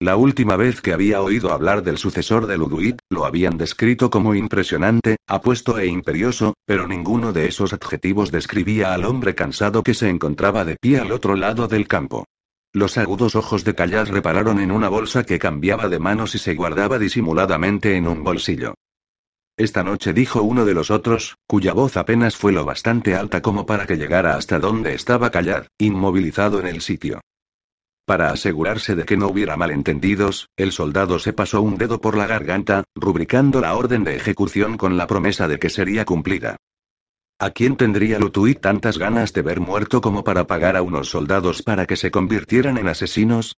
La 0.00 0.16
última 0.16 0.54
vez 0.54 0.80
que 0.80 0.92
había 0.92 1.20
oído 1.20 1.52
hablar 1.52 1.82
del 1.82 1.98
sucesor 1.98 2.46
de 2.46 2.58
Luduit, 2.58 3.00
lo 3.10 3.24
habían 3.24 3.58
descrito 3.58 4.08
como 4.08 4.36
impresionante, 4.36 5.16
apuesto 5.26 5.78
e 5.80 5.86
imperioso, 5.86 6.54
pero 6.64 6.86
ninguno 6.86 7.32
de 7.32 7.48
esos 7.48 7.72
adjetivos 7.72 8.30
describía 8.30 8.94
al 8.94 9.04
hombre 9.04 9.34
cansado 9.34 9.82
que 9.82 9.94
se 9.94 10.08
encontraba 10.08 10.64
de 10.64 10.76
pie 10.80 11.00
al 11.00 11.10
otro 11.10 11.34
lado 11.34 11.66
del 11.66 11.88
campo. 11.88 12.24
Los 12.72 12.98
agudos 12.98 13.34
ojos 13.34 13.64
de 13.64 13.74
Callad 13.74 14.08
repararon 14.08 14.60
en 14.60 14.70
una 14.70 14.88
bolsa 14.88 15.24
que 15.24 15.40
cambiaba 15.40 15.88
de 15.88 15.98
manos 15.98 16.36
y 16.36 16.38
se 16.38 16.54
guardaba 16.54 17.00
disimuladamente 17.00 17.96
en 17.96 18.06
un 18.06 18.22
bolsillo. 18.22 18.74
Esta 19.56 19.84
noche 19.84 20.12
dijo 20.12 20.42
uno 20.42 20.64
de 20.64 20.74
los 20.74 20.90
otros, 20.90 21.36
cuya 21.46 21.72
voz 21.72 21.96
apenas 21.96 22.36
fue 22.36 22.50
lo 22.50 22.64
bastante 22.64 23.14
alta 23.14 23.40
como 23.40 23.66
para 23.66 23.86
que 23.86 23.96
llegara 23.96 24.34
hasta 24.34 24.58
donde 24.58 24.94
estaba 24.94 25.30
Callad, 25.30 25.66
inmovilizado 25.78 26.58
en 26.58 26.66
el 26.66 26.80
sitio. 26.80 27.20
Para 28.04 28.30
asegurarse 28.30 28.96
de 28.96 29.04
que 29.04 29.16
no 29.16 29.28
hubiera 29.28 29.56
malentendidos, 29.56 30.48
el 30.56 30.72
soldado 30.72 31.20
se 31.20 31.32
pasó 31.32 31.62
un 31.62 31.78
dedo 31.78 32.00
por 32.00 32.16
la 32.16 32.26
garganta, 32.26 32.82
rubricando 32.96 33.60
la 33.60 33.76
orden 33.76 34.02
de 34.02 34.16
ejecución 34.16 34.76
con 34.76 34.96
la 34.96 35.06
promesa 35.06 35.46
de 35.46 35.60
que 35.60 35.70
sería 35.70 36.04
cumplida. 36.04 36.56
¿A 37.38 37.50
quién 37.50 37.76
tendría 37.76 38.18
Lutuit 38.18 38.60
tantas 38.60 38.98
ganas 38.98 39.32
de 39.32 39.42
ver 39.42 39.60
muerto 39.60 40.00
como 40.00 40.24
para 40.24 40.46
pagar 40.48 40.76
a 40.76 40.82
unos 40.82 41.10
soldados 41.10 41.62
para 41.62 41.86
que 41.86 41.96
se 41.96 42.10
convirtieran 42.10 42.76
en 42.76 42.88
asesinos? 42.88 43.56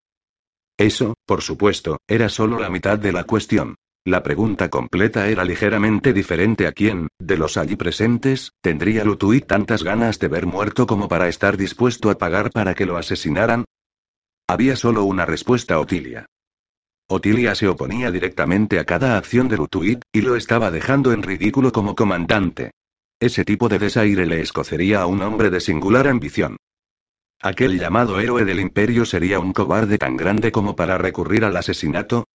Eso, 0.77 1.15
por 1.25 1.41
supuesto, 1.41 1.99
era 2.07 2.29
solo 2.29 2.61
la 2.61 2.69
mitad 2.69 2.99
de 2.99 3.13
la 3.13 3.25
cuestión. 3.25 3.77
La 4.07 4.23
pregunta 4.23 4.71
completa 4.71 5.29
era 5.29 5.45
ligeramente 5.45 6.15
diferente 6.15 6.67
a 6.67 6.73
quién, 6.73 7.09
de 7.19 7.37
los 7.37 7.59
allí 7.59 7.77
presentes, 7.77 8.53
tendría 8.63 9.05
Lutuit 9.05 9.47
tantas 9.47 9.83
ganas 9.83 10.19
de 10.19 10.29
ver 10.29 10.47
muerto 10.47 10.87
como 10.87 11.09
para 11.09 11.29
estar 11.29 11.59
dispuesto 11.59 12.09
a 12.09 12.17
pagar 12.17 12.51
para 12.51 12.75
que 12.75 12.87
lo 12.87 12.97
asesinaran, 12.97 13.65
había 14.49 14.77
solo 14.77 15.03
una 15.03 15.27
respuesta 15.27 15.81
Otilia. 15.81 16.27
Otilia 17.09 17.57
se 17.57 17.67
oponía 17.67 18.13
directamente 18.13 18.79
a 18.79 18.85
cada 18.85 19.19
acción 19.19 19.49
de 19.49 19.57
Lutuit, 19.57 20.03
y 20.13 20.21
lo 20.21 20.37
estaba 20.37 20.71
dejando 20.71 21.13
en 21.13 21.25
ridículo 21.25 21.73
como 21.73 21.97
comandante. 21.97 22.71
Ese 23.19 23.45
tipo 23.45 23.69
de 23.69 23.81
desaire 23.81 24.25
le 24.25 24.41
escocería 24.41 25.03
a 25.03 25.07
un 25.07 25.21
hombre 25.23 25.51
de 25.51 25.61
singular 25.61 26.07
ambición. 26.07 26.59
¿Aquel 27.43 27.81
llamado 27.81 28.21
héroe 28.21 28.45
del 28.45 28.61
imperio 28.61 29.05
sería 29.05 29.41
un 29.41 29.53
cobarde 29.53 29.99
tan 29.99 30.17
grande 30.17 30.53
como 30.53 30.77
para 30.77 30.97
recurrir 30.97 31.45
al 31.45 31.57
asesinato? 31.57 32.27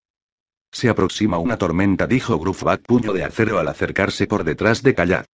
Se 0.71 0.89
aproxima 0.89 1.37
una 1.37 1.57
tormenta, 1.57 2.07
dijo 2.07 2.39
Grufbach 2.39 2.81
puño 2.81 3.13
de 3.13 3.23
acero 3.23 3.59
al 3.59 3.67
acercarse 3.67 4.27
por 4.27 4.43
detrás 4.43 4.81
de 4.83 4.95
Callad. 4.95 5.25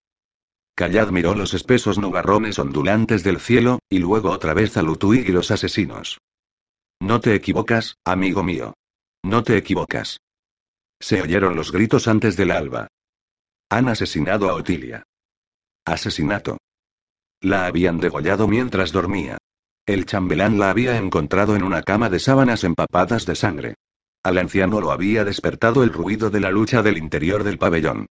Callad 0.75 1.11
miró 1.11 1.35
los 1.35 1.55
espesos 1.55 1.99
nubarrones 1.99 2.59
ondulantes 2.59 3.23
del 3.23 3.41
cielo, 3.41 3.79
y 3.89 3.99
luego 3.99 4.31
otra 4.31 4.55
vez 4.55 4.77
a 4.77 4.83
Lutuit 4.83 5.29
y 5.29 5.33
los 5.33 5.51
asesinos. 5.51 6.19
No 7.01 7.21
te 7.21 7.35
equivocas, 7.35 7.97
amigo 8.05 8.43
mío. 8.43 8.75
No 9.23 9.43
te 9.43 9.57
equivocas. 9.57 10.21
Se 11.01 11.21
oyeron 11.21 11.57
los 11.57 11.73
gritos 11.73 12.09
antes 12.09 12.37
del 12.37 12.51
alba. 12.51 12.89
Han 13.71 13.89
asesinado 13.89 14.49
a 14.49 14.55
Otilia. 14.55 15.03
Asesinato. 15.85 16.59
La 17.41 17.67
habían 17.67 17.99
degollado 17.99 18.49
mientras 18.49 18.93
dormía. 18.93 19.39
El 19.87 20.07
chambelán 20.07 20.59
la 20.59 20.71
había 20.71 20.97
encontrado 20.97 21.55
en 21.55 21.63
una 21.63 21.83
cama 21.83 22.09
de 22.09 22.19
sábanas 22.19 22.65
empapadas 22.65 23.27
de 23.27 23.35
sangre. 23.35 23.75
Al 24.27 24.39
anciano 24.39 24.81
lo 24.81 24.91
había 24.91 25.25
despertado 25.25 25.85
el 25.85 25.93
ruido 25.93 26.31
de 26.31 26.41
la 26.41 26.51
lucha 26.51 26.83
del 26.83 26.99
interior 26.99 27.45
del 27.45 27.59
pabellón. 27.59 28.07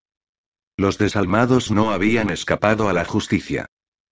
Los 0.77 0.97
desalmados 0.97 1.71
no 1.71 1.91
habían 1.91 2.29
escapado 2.29 2.87
a 2.87 2.93
la 2.93 3.03
justicia. 3.03 3.65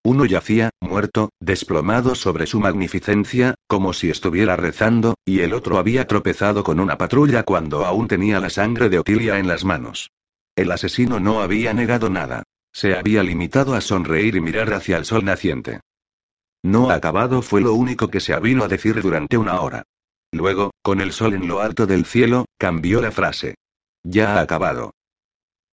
Uno 0.04 0.26
yacía, 0.26 0.72
muerto, 0.82 1.30
desplomado 1.39 2.16
sobre 2.16 2.45
su 2.45 2.60
magnificencia, 2.60 3.56
como 3.68 3.93
si 3.93 4.10
estuviera 4.10 4.58
rezando, 4.58 5.16
y 5.24 5.39
el 5.39 5.54
otro 5.54 5.78
había 5.78 6.06
tropezado 6.06 6.62
con 6.66 6.82
una 6.82 6.97
patrulla 6.97 7.43
cuando 7.43 7.86
aún 7.86 8.10
tenía 8.10 8.41
la 8.41 8.49
sangre 8.49 8.89
de 8.89 8.99
Otilia 8.99 9.39
en 9.39 9.47
las 9.47 9.64
manos. 9.64 10.12
El 10.58 10.74
asesino 10.74 11.22
no 11.22 11.41
había 11.41 11.74
negado 11.74 12.10
nada. 12.10 12.43
Se 12.74 12.97
había 12.97 13.24
limitado 13.24 13.76
a 13.76 13.80
sonreír 13.80 14.36
y 14.36 14.41
mirar 14.41 14.74
hacia 14.74 14.97
el 14.97 15.06
sol 15.06 15.24
naciente. 15.24 15.80
No 16.64 16.89
acabado 16.89 17.41
fue 17.41 17.62
lo 17.62 17.74
único 17.76 18.10
que 18.10 18.20
se 18.20 18.34
avino 18.34 18.66
a 18.66 18.68
decir 18.68 19.01
durante 19.01 19.38
una 19.38 19.62
hora. 19.62 19.84
Luego, 20.34 20.71
con 20.81 20.99
el 20.99 21.11
sol 21.13 21.36
en 21.36 21.47
lo 21.47 21.61
alto 21.61 21.86
del 21.86 22.05
cielo, 22.05 22.45
cambió 22.57 23.01
la 23.01 23.11
frase. 23.11 23.53
Ya 24.03 24.36
ha 24.36 24.41
acabado. 24.41 24.91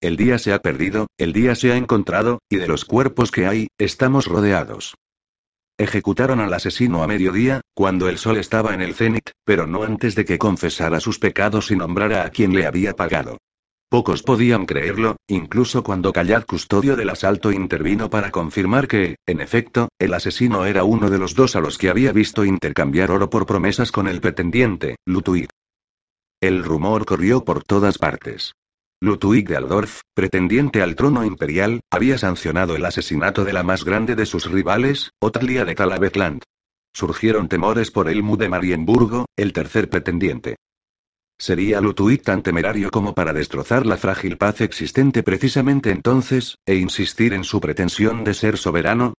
El 0.02 0.18
día 0.18 0.38
se 0.38 0.52
ha 0.52 0.61
perdido, 0.61 1.06
el 1.18 1.32
día 1.32 1.54
se 1.54 1.72
ha 1.72 1.76
encontrado, 1.76 2.40
y 2.50 2.56
de 2.56 2.68
los 2.68 2.84
cuerpos 2.84 3.30
que 3.30 3.46
hay, 3.46 3.68
estamos 3.78 4.26
rodeados. 4.26 4.96
Ejecutaron 5.78 6.40
al 6.40 6.52
asesino 6.52 7.02
a 7.02 7.06
mediodía, 7.06 7.62
cuando 7.74 8.11
el 8.11 8.18
sol 8.18 8.36
estaba 8.36 8.74
en 8.74 8.82
el 8.82 8.94
cenit, 8.94 9.30
pero 9.44 9.66
no 9.66 9.82
antes 9.82 10.14
de 10.14 10.26
que 10.26 10.38
confesara 10.38 11.00
sus 11.00 11.18
pecados 11.18 11.70
y 11.70 11.76
nombrara 11.76 12.26
a 12.26 12.30
quien 12.30 12.54
le 12.54 12.66
había 12.66 12.94
pagado. 12.94 13.38
Pocos 13.91 14.22
podían 14.22 14.66
creerlo, 14.66 15.16
incluso 15.26 15.82
cuando 15.82 16.12
Callad 16.12 16.45
Custodio 16.47 16.95
del 16.95 17.11
Asalto 17.11 17.51
intervino 17.51 18.09
para 18.09 18.30
confirmar 18.30 18.86
que, 18.86 19.16
en 19.26 19.41
efecto, 19.41 19.88
el 19.99 20.14
asesino 20.14 20.64
era 20.64 20.84
uno 20.84 21.11
de 21.11 21.18
los 21.18 21.34
dos 21.34 21.57
a 21.57 21.61
los 21.61 21.76
que 21.76 21.91
había 21.91 22.12
visto 22.12 22.45
intercambiar 22.45 23.11
oro 23.11 23.28
por 23.30 23.47
promesas 23.47 23.91
con 23.91 24.07
el 24.07 24.20
pretendiente, 24.20 24.95
Lutuit. 25.07 25.51
El 26.41 26.62
rumor 26.62 27.05
corrió 27.05 27.45
por 27.45 27.64
todas 27.64 27.99
partes. 27.99 28.53
Lutuig 29.03 29.49
de 29.49 29.57
Aldorf, 29.57 30.03
pretendiente 30.14 30.82
al 30.82 30.95
trono 30.95 31.24
imperial, 31.24 31.80
había 31.91 32.16
sancionado 32.16 32.76
el 32.76 32.84
asesinato 32.84 33.45
de 33.45 33.55
la 33.55 33.64
más 33.64 33.84
grande 33.84 34.14
de 34.14 34.24
sus 34.24 34.49
rivales, 34.49 35.11
Otlia 35.20 35.64
de 35.64 35.74
Talabetland. 35.74 36.43
Surgieron 36.95 37.49
temores 37.49 37.91
por 37.91 38.09
Elmu 38.09 38.36
de 38.36 38.51
Marienburgo, 38.51 39.26
el 39.36 39.53
tercer 39.53 39.91
pretendiente. 39.91 40.59
¿Sería 41.41 41.80
Lutuig 41.80 42.20
tan 42.20 42.43
temerario 42.43 42.91
como 42.91 43.14
para 43.14 43.32
destrozar 43.32 43.86
la 43.86 43.97
frágil 43.97 44.36
paz 44.36 44.61
existente 44.61 45.22
precisamente 45.22 45.91
entonces, 45.91 46.59
e 46.66 46.74
insistir 46.74 47.32
en 47.32 47.45
su 47.45 47.62
pretensión 47.62 48.24
de 48.24 48.34
ser 48.34 48.59
soberano? 48.59 49.14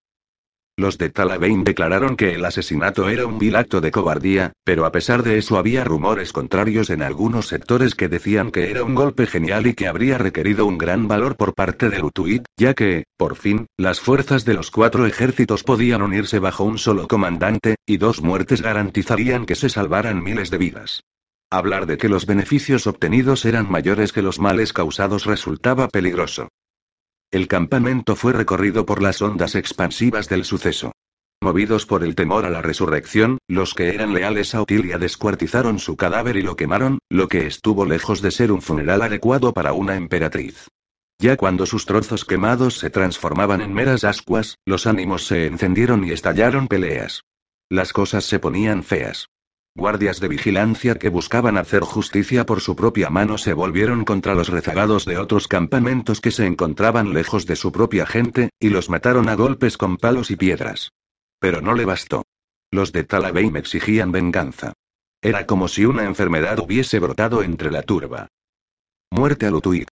Los 0.78 1.00
de 1.00 1.10
Talabain 1.10 1.64
declararon 1.64 2.16
que 2.16 2.36
el 2.36 2.46
asesinato 2.46 3.10
era 3.10 3.26
un 3.26 3.40
vil 3.40 3.56
acto 3.56 3.82
de 3.82 3.90
cobardía, 3.90 4.54
pero 4.64 4.86
a 4.86 4.92
pesar 4.92 5.24
de 5.24 5.40
eso 5.40 5.58
había 5.58 5.84
rumores 5.84 6.32
contrarios 6.32 6.92
en 6.92 7.02
algunos 7.02 7.48
sectores 7.48 7.96
que 7.96 8.08
decían 8.08 8.52
que 8.52 8.70
era 8.70 8.84
un 8.84 8.94
golpe 8.94 9.26
genial 9.26 9.66
y 9.66 9.74
que 9.74 9.88
habría 9.88 10.20
requerido 10.20 10.68
un 10.68 10.78
gran 10.78 11.08
valor 11.08 11.36
por 11.38 11.56
parte 11.56 11.90
de 11.90 11.98
Lutuit, 11.98 12.46
ya 12.56 12.76
que, 12.76 13.06
por 13.18 13.36
fin, 13.36 13.66
las 13.78 14.00
fuerzas 14.00 14.46
de 14.46 14.54
los 14.54 14.70
cuatro 14.70 15.08
ejércitos 15.08 15.64
podían 15.64 16.04
unirse 16.04 16.38
bajo 16.38 16.66
un 16.66 16.78
solo 16.78 17.08
comandante, 17.08 17.78
y 17.88 17.98
dos 17.98 18.22
muertes 18.22 18.62
garantizarían 18.62 19.48
que 19.48 19.56
se 19.56 19.70
salvaran 19.70 20.24
miles 20.24 20.52
de 20.52 20.60
vidas. 20.60 21.02
Hablar 21.54 21.86
de 21.86 21.98
que 21.98 22.08
los 22.08 22.26
beneficios 22.26 22.88
obtenidos 22.88 23.44
eran 23.44 23.70
mayores 23.70 24.14
que 24.14 24.22
los 24.22 24.40
males 24.40 24.72
causados 24.72 25.26
resultaba 25.26 25.90
peligroso. 25.90 26.48
El 27.30 27.50
campamento 27.50 28.16
fue 28.16 28.32
recorrido 28.32 28.86
por 28.86 29.02
las 29.02 29.22
ondas 29.22 29.56
expansivas 29.56 30.30
del 30.30 30.46
suceso. 30.46 30.94
Movidos 31.42 31.86
por 31.86 32.06
el 32.06 32.16
temor 32.16 32.46
a 32.46 32.50
la 32.50 32.62
resurrección, 32.62 33.38
los 33.50 33.74
que 33.74 33.90
eran 33.90 34.14
leales 34.14 34.56
a 34.56 34.62
Otilia 34.62 34.98
descuartizaron 34.98 35.80
su 35.80 35.98
cadáver 35.98 36.38
y 36.38 36.42
lo 36.42 36.56
quemaron, 36.56 37.00
lo 37.10 37.28
que 37.28 37.48
estuvo 37.48 37.86
lejos 37.86 38.22
de 38.22 38.32
ser 38.32 38.54
un 38.54 38.62
funeral 38.62 39.02
adecuado 39.02 39.52
para 39.52 39.74
una 39.74 39.98
emperatriz. 39.98 40.70
Ya 41.20 41.36
cuando 41.36 41.66
sus 41.66 41.86
trozos 41.86 42.24
quemados 42.24 42.80
se 42.80 42.90
transformaban 42.90 43.60
en 43.60 43.74
meras 43.74 44.06
ascuas, 44.06 44.56
los 44.66 44.88
ánimos 44.88 45.28
se 45.28 45.48
encendieron 45.48 46.06
y 46.06 46.12
estallaron 46.12 46.70
peleas. 46.70 47.24
Las 47.70 47.92
cosas 47.92 48.24
se 48.24 48.40
ponían 48.40 48.84
feas. 48.84 49.28
Guardias 49.74 50.20
de 50.20 50.28
vigilancia 50.28 50.96
que 50.96 51.08
buscaban 51.08 51.58
hacer 51.58 51.84
justicia 51.84 52.46
por 52.46 52.60
su 52.60 52.76
propia 52.76 53.10
mano 53.10 53.38
se 53.38 53.54
volvieron 53.54 54.04
contra 54.04 54.36
los 54.36 54.50
rezagados 54.50 55.06
de 55.06 55.18
otros 55.18 55.48
campamentos 55.48 56.20
que 56.20 56.32
se 56.32 56.46
encontraban 56.46 57.14
lejos 57.14 57.46
de 57.46 57.56
su 57.56 57.72
propia 57.72 58.06
gente, 58.06 58.50
y 58.60 58.70
los 58.70 58.90
mataron 58.90 59.30
a 59.30 59.36
golpes 59.36 59.78
con 59.78 59.96
palos 59.96 60.30
y 60.30 60.36
piedras. 60.36 60.92
Pero 61.40 61.62
no 61.62 61.74
le 61.74 61.86
bastó. 61.86 62.26
Los 62.70 62.92
de 62.92 63.06
Talabain 63.06 63.56
exigían 63.56 64.12
venganza. 64.12 64.74
Era 65.22 65.46
como 65.46 65.70
si 65.70 65.86
una 65.86 66.04
enfermedad 66.04 66.60
hubiese 66.60 67.00
brotado 67.00 67.42
entre 67.42 67.72
la 67.72 67.84
turba. 67.84 68.28
Muerte 69.10 69.46
a 69.46 69.52
Lutuit. 69.52 69.88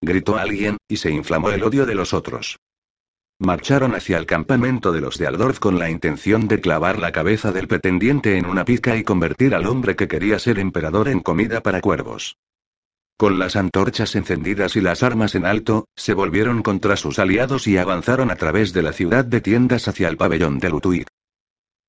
Gritó 0.00 0.36
alguien, 0.36 0.76
y 0.88 0.98
se 0.98 1.10
inflamó 1.10 1.50
el 1.50 1.62
odio 1.64 1.86
de 1.86 1.94
los 1.96 2.12
otros. 2.14 2.58
Marcharon 3.44 3.96
hacia 3.96 4.18
el 4.18 4.26
campamento 4.26 4.92
de 4.92 5.00
los 5.00 5.18
de 5.18 5.26
Aldorf 5.26 5.58
con 5.58 5.76
la 5.76 5.90
intención 5.90 6.46
de 6.46 6.60
clavar 6.60 7.00
la 7.00 7.10
cabeza 7.10 7.50
del 7.50 7.66
pretendiente 7.66 8.38
en 8.38 8.46
una 8.46 8.64
pica 8.64 8.96
y 8.96 9.02
convertir 9.02 9.56
al 9.56 9.66
hombre 9.66 9.96
que 9.96 10.06
quería 10.06 10.38
ser 10.38 10.60
emperador 10.60 11.08
en 11.08 11.18
comida 11.18 11.60
para 11.60 11.80
cuervos. 11.80 12.36
Con 13.16 13.40
las 13.40 13.56
antorchas 13.56 14.14
encendidas 14.14 14.76
y 14.76 14.80
las 14.80 15.02
armas 15.02 15.34
en 15.34 15.44
alto, 15.44 15.86
se 15.96 16.14
volvieron 16.14 16.62
contra 16.62 16.96
sus 16.96 17.18
aliados 17.18 17.66
y 17.66 17.78
avanzaron 17.78 18.30
a 18.30 18.36
través 18.36 18.72
de 18.72 18.82
la 18.82 18.92
ciudad 18.92 19.24
de 19.24 19.40
tiendas 19.40 19.88
hacia 19.88 20.08
el 20.08 20.16
pabellón 20.16 20.60
de 20.60 20.70
Lutuit. 20.70 21.08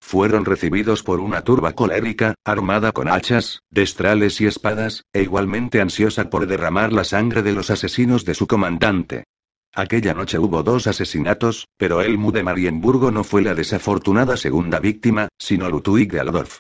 Fueron 0.02 0.46
recibidos 0.46 1.04
por 1.04 1.20
una 1.20 1.44
turba 1.44 1.74
colérica, 1.74 2.34
armada 2.44 2.92
con 2.94 3.08
hachas, 3.08 3.62
destrales 3.70 4.42
y 4.42 4.48
espadas, 4.48 5.04
e 5.14 5.22
igualmente 5.22 5.82
ansiosa 5.82 6.32
por 6.32 6.48
derramar 6.48 6.92
la 6.92 7.04
sangre 7.04 7.44
de 7.44 7.54
los 7.54 7.70
asesinos 7.70 8.26
de 8.26 8.34
su 8.34 8.48
comandante. 8.48 9.26
Aquella 9.76 10.14
noche 10.14 10.38
hubo 10.38 10.62
dos 10.62 10.86
asesinatos, 10.86 11.68
pero 11.78 12.02
Elmu 12.02 12.32
de 12.32 12.44
Marienburgo 12.44 13.10
no 13.10 13.24
fue 13.24 13.42
la 13.42 13.56
desafortunada 13.56 14.38
segunda 14.38 14.80
víctima, 14.80 15.30
sino 15.40 15.68
Lutuig 15.68 16.12
de 16.12 16.20
Aldorf. 16.20 16.60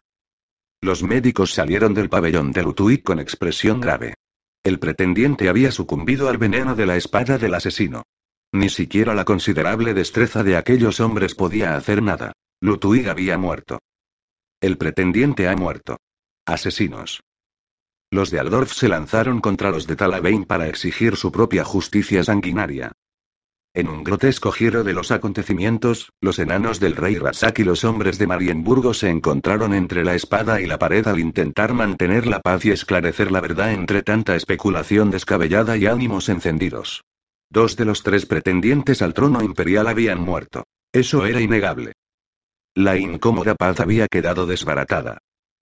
Los 0.81 1.03
médicos 1.03 1.53
salieron 1.53 1.93
del 1.93 2.09
pabellón 2.09 2.51
de 2.51 2.63
Lutuig 2.63 3.03
con 3.03 3.19
expresión 3.19 3.79
grave. 3.79 4.15
El 4.63 4.79
pretendiente 4.79 5.47
había 5.47 5.71
sucumbido 5.71 6.27
al 6.27 6.39
veneno 6.39 6.73
de 6.73 6.87
la 6.87 6.97
espada 6.97 7.37
del 7.37 7.53
asesino. 7.53 8.01
Ni 8.51 8.69
siquiera 8.69 9.13
la 9.13 9.25
considerable 9.25 9.93
destreza 9.93 10.43
de 10.43 10.57
aquellos 10.57 10.99
hombres 10.99 11.35
podía 11.35 11.75
hacer 11.75 12.01
nada. 12.01 12.33
Lutuig 12.61 13.07
había 13.09 13.37
muerto. 13.37 13.77
El 14.59 14.79
pretendiente 14.79 15.47
ha 15.47 15.55
muerto. 15.55 15.97
Asesinos. 16.47 17.21
Los 18.09 18.31
de 18.31 18.39
Aldorf 18.39 18.73
se 18.73 18.89
lanzaron 18.89 19.39
contra 19.39 19.69
los 19.69 19.85
de 19.85 19.95
Talabain 19.95 20.45
para 20.45 20.67
exigir 20.67 21.15
su 21.15 21.31
propia 21.31 21.63
justicia 21.63 22.23
sanguinaria. 22.23 22.91
En 23.75 23.89
un 23.89 24.03
grotesco 24.03 24.51
giro 24.51 24.83
de 24.83 24.93
los 24.93 25.09
acontecimientos, 25.09 26.11
los 26.21 26.37
enanos 26.37 26.79
del 26.79 26.95
rey 26.95 27.17
Rasak 27.17 27.57
y 27.57 27.63
los 27.63 27.83
hombres 27.83 28.19
de 28.19 28.27
Marienburgo 28.27 28.93
se 28.93 29.09
encontraron 29.09 29.73
entre 29.73 30.03
la 30.03 30.13
espada 30.13 30.61
y 30.61 30.67
la 30.67 30.77
pared 30.77 31.07
al 31.07 31.19
intentar 31.19 31.73
mantener 31.73 32.27
la 32.27 32.39
paz 32.39 32.65
y 32.65 32.69
esclarecer 32.69 33.31
la 33.31 33.41
verdad 33.41 33.73
entre 33.73 34.03
tanta 34.03 34.35
especulación 34.35 35.09
descabellada 35.09 35.75
y 35.75 35.87
ánimos 35.87 36.29
encendidos. 36.29 37.03
Dos 37.49 37.75
de 37.75 37.85
los 37.85 38.03
tres 38.03 38.27
pretendientes 38.27 39.01
al 39.01 39.15
trono 39.15 39.41
imperial 39.41 39.87
habían 39.87 40.21
muerto. 40.21 40.65
Eso 40.91 41.25
era 41.25 41.41
innegable. 41.41 41.93
La 42.75 42.97
incómoda 42.97 43.55
paz 43.55 43.79
había 43.79 44.07
quedado 44.07 44.45
desbaratada. 44.45 45.17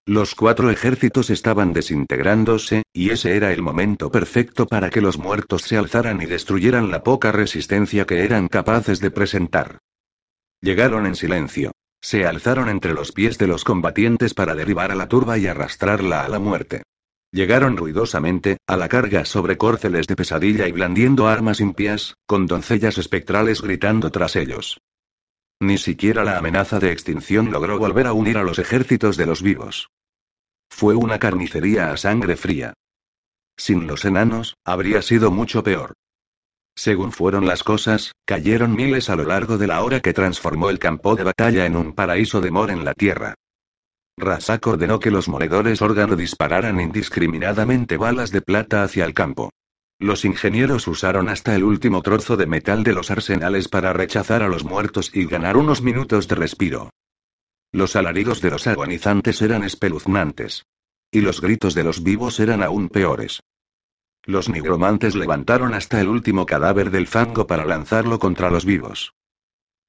Los 0.06 0.34
cuatro 0.34 0.68
ejércitos 0.70 1.30
estaban 1.30 1.72
desintegrándose, 1.72 2.82
y 2.92 3.10
ese 3.10 3.36
era 3.36 3.52
el 3.52 3.62
momento 3.62 4.10
perfecto 4.10 4.66
para 4.66 4.90
que 4.90 5.00
los 5.00 5.16
muertos 5.16 5.62
se 5.62 5.76
alzaran 5.76 6.20
y 6.20 6.26
destruyeran 6.26 6.90
la 6.90 7.04
poca 7.04 7.30
resistencia 7.30 8.04
que 8.04 8.24
eran 8.24 8.48
capaces 8.48 8.98
de 8.98 9.12
presentar. 9.12 9.78
Llegaron 10.60 11.06
en 11.06 11.14
silencio. 11.14 11.70
Se 12.00 12.26
alzaron 12.26 12.68
entre 12.68 12.94
los 12.94 13.12
pies 13.12 13.38
de 13.38 13.46
los 13.46 13.62
combatientes 13.62 14.34
para 14.34 14.56
derribar 14.56 14.90
a 14.90 14.96
la 14.96 15.06
turba 15.06 15.38
y 15.38 15.46
arrastrarla 15.46 16.24
a 16.24 16.28
la 16.28 16.40
muerte. 16.40 16.82
Llegaron 17.30 17.76
ruidosamente, 17.76 18.56
a 18.66 18.76
la 18.76 18.88
carga 18.88 19.24
sobre 19.24 19.56
córceles 19.56 20.08
de 20.08 20.16
pesadilla 20.16 20.66
y 20.66 20.72
blandiendo 20.72 21.28
armas 21.28 21.60
impias, 21.60 22.14
con 22.26 22.48
doncellas 22.48 22.98
espectrales 22.98 23.62
gritando 23.62 24.10
tras 24.10 24.34
ellos. 24.34 24.78
Ni 25.62 25.78
siquiera 25.78 26.24
la 26.24 26.38
amenaza 26.38 26.80
de 26.80 26.90
extinción 26.90 27.52
logró 27.52 27.78
volver 27.78 28.08
a 28.08 28.12
unir 28.12 28.36
a 28.36 28.42
los 28.42 28.58
ejércitos 28.58 29.16
de 29.16 29.26
los 29.26 29.42
vivos. 29.42 29.90
Fue 30.68 30.96
una 30.96 31.20
carnicería 31.20 31.92
a 31.92 31.96
sangre 31.96 32.36
fría. 32.36 32.74
Sin 33.56 33.86
los 33.86 34.04
enanos, 34.04 34.56
habría 34.64 35.02
sido 35.02 35.30
mucho 35.30 35.62
peor. 35.62 35.92
Según 36.74 37.12
fueron 37.12 37.46
las 37.46 37.62
cosas, 37.62 38.10
cayeron 38.24 38.74
miles 38.74 39.08
a 39.08 39.14
lo 39.14 39.22
largo 39.22 39.56
de 39.56 39.68
la 39.68 39.84
hora 39.84 40.00
que 40.00 40.12
transformó 40.12 40.68
el 40.68 40.80
campo 40.80 41.14
de 41.14 41.22
batalla 41.22 41.64
en 41.64 41.76
un 41.76 41.92
paraíso 41.92 42.40
de 42.40 42.50
mor 42.50 42.72
en 42.72 42.84
la 42.84 42.94
tierra. 42.94 43.34
Rasak 44.18 44.66
ordenó 44.66 44.98
que 44.98 45.12
los 45.12 45.28
moledores 45.28 45.80
órgano 45.80 46.16
dispararan 46.16 46.80
indiscriminadamente 46.80 47.96
balas 47.96 48.32
de 48.32 48.42
plata 48.42 48.82
hacia 48.82 49.04
el 49.04 49.14
campo. 49.14 49.52
Los 50.02 50.24
ingenieros 50.24 50.88
usaron 50.88 51.28
hasta 51.28 51.54
el 51.54 51.62
último 51.62 52.02
trozo 52.02 52.36
de 52.36 52.44
metal 52.44 52.82
de 52.82 52.92
los 52.92 53.12
arsenales 53.12 53.68
para 53.68 53.92
rechazar 53.92 54.42
a 54.42 54.48
los 54.48 54.64
muertos 54.64 55.12
y 55.14 55.26
ganar 55.26 55.56
unos 55.56 55.80
minutos 55.80 56.26
de 56.26 56.34
respiro. 56.34 56.90
Los 57.70 57.94
alaridos 57.94 58.40
de 58.40 58.50
los 58.50 58.66
agonizantes 58.66 59.40
eran 59.42 59.62
espeluznantes. 59.62 60.64
Y 61.12 61.20
los 61.20 61.40
gritos 61.40 61.74
de 61.74 61.84
los 61.84 62.02
vivos 62.02 62.40
eran 62.40 62.64
aún 62.64 62.88
peores. 62.88 63.44
Los 64.24 64.48
nigromantes 64.48 65.14
levantaron 65.14 65.72
hasta 65.72 66.00
el 66.00 66.08
último 66.08 66.46
cadáver 66.46 66.90
del 66.90 67.06
fango 67.06 67.46
para 67.46 67.64
lanzarlo 67.64 68.18
contra 68.18 68.50
los 68.50 68.64
vivos. 68.64 69.14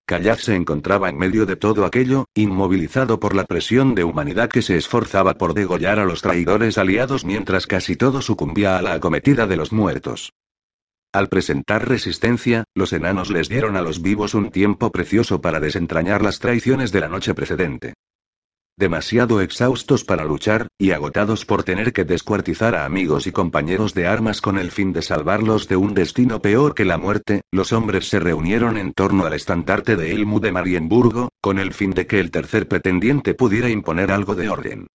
Callaz 0.05 0.41
se 0.41 0.55
encontraba 0.55 1.09
en 1.09 1.17
medio 1.17 1.45
de 1.45 1.55
todo 1.55 1.85
aquello, 1.85 2.25
inmovilizado 2.35 3.21
por 3.21 3.33
la 3.33 3.45
presión 3.45 3.95
de 3.95 4.03
humanidad 4.03 4.49
que 4.49 4.61
se 4.61 4.75
esforzaba 4.75 5.35
por 5.35 5.53
degollar 5.53 5.97
a 5.97 6.03
los 6.05 6.21
traidores 6.21 6.77
aliados 6.77 7.23
mientras 7.23 7.67
casi 7.67 7.95
todo 7.95 8.21
sucumbía 8.21 8.77
a 8.77 8.81
la 8.81 8.93
acometida 8.93 9.47
de 9.47 9.55
los 9.55 9.71
muertos. 9.71 10.33
Al 11.13 11.29
presentar 11.29 11.87
resistencia, 11.87 12.65
los 12.75 12.91
enanos 12.91 13.29
les 13.29 13.47
dieron 13.47 13.77
a 13.77 13.81
los 13.81 14.01
vivos 14.01 14.33
un 14.33 14.49
tiempo 14.49 14.91
precioso 14.91 15.39
para 15.39 15.61
desentrañar 15.61 16.21
las 16.21 16.39
traiciones 16.39 16.91
de 16.91 16.99
la 16.99 17.07
noche 17.07 17.33
precedente. 17.33 17.93
Demasiado 18.75 19.39
exhaustos 19.39 20.03
para 20.03 20.25
luchar, 20.25 20.67
y 20.79 20.91
agotados 20.91 21.45
por 21.45 21.63
tener 21.63 21.93
que 21.93 22.05
descuartizar 22.05 22.73
a 22.75 22.85
amigos 22.85 23.27
y 23.27 23.31
compañeros 23.31 23.93
de 23.93 24.07
armas 24.07 24.41
con 24.41 24.57
el 24.57 24.71
fin 24.71 24.93
de 24.93 25.03
salvarlos 25.03 25.67
de 25.67 25.75
un 25.75 25.93
destino 25.93 26.41
peor 26.41 26.73
que 26.73 26.83
la 26.83 26.97
muerte, 26.97 27.41
los 27.51 27.71
hombres 27.71 28.09
se 28.09 28.19
reunieron 28.19 28.77
en 28.77 28.93
torno 28.93 29.25
al 29.25 29.33
estandarte 29.33 29.95
de 29.95 30.11
Ilmu 30.13 30.39
de 30.39 30.51
Marienburgo, 30.51 31.29
con 31.39 31.59
el 31.59 31.71
fin 31.71 31.91
de 31.91 32.07
que 32.07 32.19
el 32.19 32.31
tercer 32.31 32.67
pretendiente 32.67 33.35
pudiera 33.35 33.69
imponer 33.69 34.11
algo 34.11 34.33
de 34.33 34.49
orden. 34.49 34.87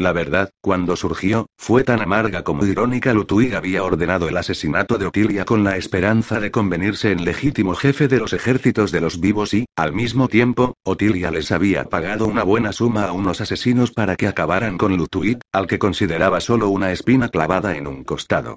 La 0.00 0.12
verdad, 0.14 0.48
cuando 0.62 0.96
surgió, 0.96 1.44
fue 1.58 1.84
tan 1.84 2.00
amarga 2.00 2.42
como 2.42 2.64
irónica. 2.64 3.12
Lutuig 3.12 3.54
había 3.54 3.84
ordenado 3.84 4.30
el 4.30 4.36
asesinato 4.38 4.96
de 4.96 5.04
Otilia 5.04 5.44
con 5.44 5.62
la 5.62 5.76
esperanza 5.76 6.40
de 6.40 6.50
convenirse 6.50 7.12
en 7.12 7.26
legítimo 7.26 7.74
jefe 7.74 8.08
de 8.08 8.16
los 8.16 8.32
ejércitos 8.32 8.92
de 8.92 9.02
los 9.02 9.20
vivos 9.20 9.52
y, 9.52 9.66
al 9.76 9.92
mismo 9.92 10.28
tiempo, 10.28 10.72
Otilia 10.84 11.30
les 11.30 11.52
había 11.52 11.84
pagado 11.84 12.26
una 12.26 12.44
buena 12.44 12.72
suma 12.72 13.04
a 13.04 13.12
unos 13.12 13.42
asesinos 13.42 13.90
para 13.90 14.16
que 14.16 14.26
acabaran 14.26 14.78
con 14.78 14.96
Lutuig, 14.96 15.38
al 15.52 15.66
que 15.66 15.78
consideraba 15.78 16.40
solo 16.40 16.70
una 16.70 16.92
espina 16.92 17.28
clavada 17.28 17.76
en 17.76 17.86
un 17.86 18.02
costado. 18.02 18.56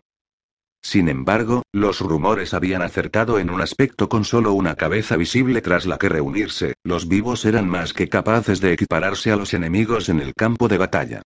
Sin 0.81 1.09
embargo, 1.09 1.63
los 1.73 1.99
rumores 1.99 2.53
habían 2.53 2.81
acertado 2.81 3.37
en 3.37 3.49
un 3.49 3.59
aspecto 3.59 4.07
con 4.07 4.23
solo 4.23 4.53
una 4.53 4.75
cabeza 4.75 5.17
visible 5.17 5.61
tras 5.61 5.85
la 5.85 5.97
que 5.97 6.07
reunirse, 6.07 6.75
los 6.85 7.09
vivos 7.09 7.43
eran 7.43 7.67
más 7.67 7.91
que 7.91 8.07
capaces 8.07 8.61
de 8.61 8.71
equipararse 8.71 9.29
a 9.33 9.35
los 9.35 9.53
enemigos 9.53 10.07
en 10.07 10.21
el 10.21 10.33
campo 10.33 10.69
de 10.69 10.77
batalla. 10.77 11.21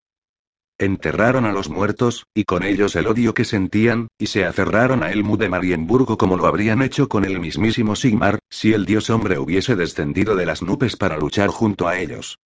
Enterraron 0.79 1.45
a 1.45 1.51
los 1.51 1.69
muertos, 1.69 2.27
y 2.35 2.43
con 2.43 2.61
ellos 2.61 2.95
el 2.95 3.07
odio 3.07 3.33
que 3.33 3.45
sentían, 3.45 4.09
y 4.19 4.27
se 4.27 4.45
aferraron 4.45 5.01
a 5.01 5.11
Elmu 5.11 5.35
de 5.35 5.49
Marienburgo 5.49 6.19
como 6.19 6.37
lo 6.37 6.45
habrían 6.45 6.83
hecho 6.83 7.09
con 7.09 7.25
el 7.25 7.39
mismísimo 7.39 7.95
Sigmar, 7.95 8.37
si 8.51 8.73
el 8.73 8.85
dios 8.85 9.09
hombre 9.09 9.39
hubiese 9.39 9.75
descendido 9.75 10.35
de 10.35 10.45
las 10.45 10.61
nubes 10.61 10.95
para 10.95 11.17
luchar 11.17 11.49
junto 11.49 11.87
a 11.87 11.97
ellos. 11.97 12.37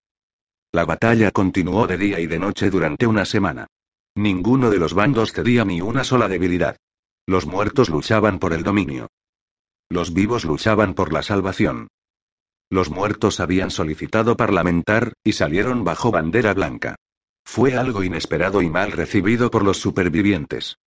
La 0.71 0.85
batalla 0.85 1.31
continuó 1.31 1.87
de 1.87 1.97
día 1.97 2.21
y 2.21 2.27
de 2.27 2.39
noche 2.39 2.69
durante 2.69 3.05
una 3.05 3.25
semana. 3.25 3.67
Ninguno 4.15 4.69
de 4.69 4.77
los 4.77 4.93
bandos 4.93 5.33
cedía 5.33 5.65
ni 5.65 5.81
una 5.81 6.05
sola 6.05 6.29
debilidad. 6.29 6.77
Los 7.27 7.45
muertos 7.45 7.89
luchaban 7.89 8.39
por 8.39 8.53
el 8.53 8.63
dominio. 8.63 9.07
Los 9.89 10.13
vivos 10.13 10.45
luchaban 10.45 10.93
por 10.93 11.11
la 11.11 11.21
salvación. 11.21 11.89
Los 12.69 12.89
muertos 12.89 13.41
habían 13.41 13.71
solicitado 13.71 14.37
parlamentar, 14.37 15.11
y 15.21 15.33
salieron 15.33 15.83
bajo 15.83 16.11
bandera 16.11 16.53
blanca. 16.53 16.95
Fue 17.43 17.75
algo 17.75 18.03
inesperado 18.03 18.61
y 18.61 18.69
mal 18.69 18.91
recibido 18.91 19.51
por 19.51 19.63
los 19.63 19.77
supervivientes. 19.77 20.77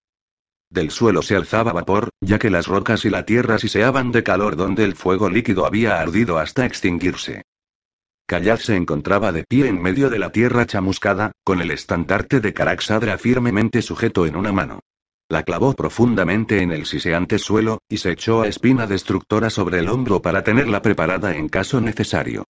Del 0.70 0.90
suelo 0.90 1.22
se 1.22 1.36
alzaba 1.36 1.72
vapor, 1.72 2.10
ya 2.20 2.38
que 2.38 2.50
las 2.50 2.66
rocas 2.66 3.04
y 3.04 3.10
la 3.10 3.24
tierra 3.24 3.58
siseaban 3.58 4.12
de 4.12 4.22
calor 4.22 4.56
donde 4.56 4.84
el 4.84 4.96
fuego 4.96 5.30
líquido 5.30 5.66
había 5.66 6.00
ardido 6.00 6.38
hasta 6.38 6.66
extinguirse. 6.66 7.42
Callad 8.26 8.58
se 8.58 8.74
encontraba 8.74 9.32
de 9.32 9.44
pie 9.44 9.68
en 9.68 9.82
medio 9.82 10.08
de 10.08 10.18
la 10.18 10.32
tierra 10.32 10.66
chamuscada, 10.66 11.32
con 11.44 11.60
el 11.60 11.70
estandarte 11.70 12.40
de 12.40 12.54
Caraxadra 12.54 13.18
firmemente 13.18 13.82
sujeto 13.82 14.26
en 14.26 14.36
una 14.36 14.50
mano. 14.50 14.80
La 15.28 15.42
clavó 15.42 15.74
profundamente 15.74 16.62
en 16.62 16.72
el 16.72 16.86
siseante 16.86 17.38
suelo, 17.38 17.78
y 17.88 17.98
se 17.98 18.12
echó 18.12 18.42
a 18.42 18.48
espina 18.48 18.86
destructora 18.86 19.50
sobre 19.50 19.78
el 19.78 19.88
hombro 19.88 20.22
para 20.22 20.42
tenerla 20.42 20.80
preparada 20.80 21.36
en 21.36 21.48
caso 21.48 21.80
necesario. 21.80 22.44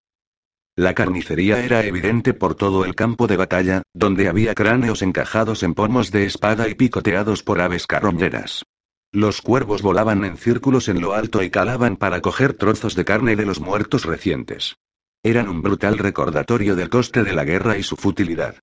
La 0.76 0.92
carnicería 0.92 1.64
era 1.64 1.84
evidente 1.84 2.34
por 2.34 2.56
todo 2.56 2.84
el 2.84 2.96
campo 2.96 3.28
de 3.28 3.36
batalla, 3.36 3.82
donde 3.94 4.28
había 4.28 4.54
cráneos 4.54 5.02
encajados 5.02 5.62
en 5.62 5.72
pomos 5.72 6.10
de 6.10 6.24
espada 6.24 6.68
y 6.68 6.74
picoteados 6.74 7.44
por 7.44 7.60
aves 7.60 7.86
carroñeras. 7.86 8.64
Los 9.12 9.40
cuervos 9.40 9.82
volaban 9.82 10.24
en 10.24 10.36
círculos 10.36 10.88
en 10.88 11.00
lo 11.00 11.14
alto 11.14 11.44
y 11.44 11.50
calaban 11.50 11.96
para 11.96 12.20
coger 12.20 12.54
trozos 12.54 12.96
de 12.96 13.04
carne 13.04 13.36
de 13.36 13.46
los 13.46 13.60
muertos 13.60 14.04
recientes. 14.04 14.74
Eran 15.22 15.48
un 15.48 15.62
brutal 15.62 15.96
recordatorio 15.96 16.74
del 16.74 16.90
coste 16.90 17.22
de 17.22 17.34
la 17.34 17.44
guerra 17.44 17.78
y 17.78 17.84
su 17.84 17.94
futilidad. 17.94 18.56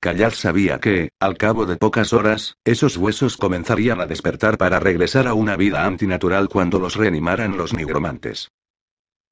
Callad 0.00 0.32
sabía 0.34 0.80
que, 0.80 1.08
al 1.18 1.38
cabo 1.38 1.64
de 1.64 1.78
pocas 1.78 2.12
horas, 2.12 2.56
esos 2.66 2.98
huesos 2.98 3.38
comenzarían 3.38 4.02
a 4.02 4.06
despertar 4.06 4.58
para 4.58 4.80
regresar 4.80 5.26
a 5.26 5.32
una 5.32 5.56
vida 5.56 5.86
antinatural 5.86 6.50
cuando 6.50 6.78
los 6.78 6.96
reanimaran 6.96 7.56
los 7.56 7.72
nigromantes. 7.72 8.50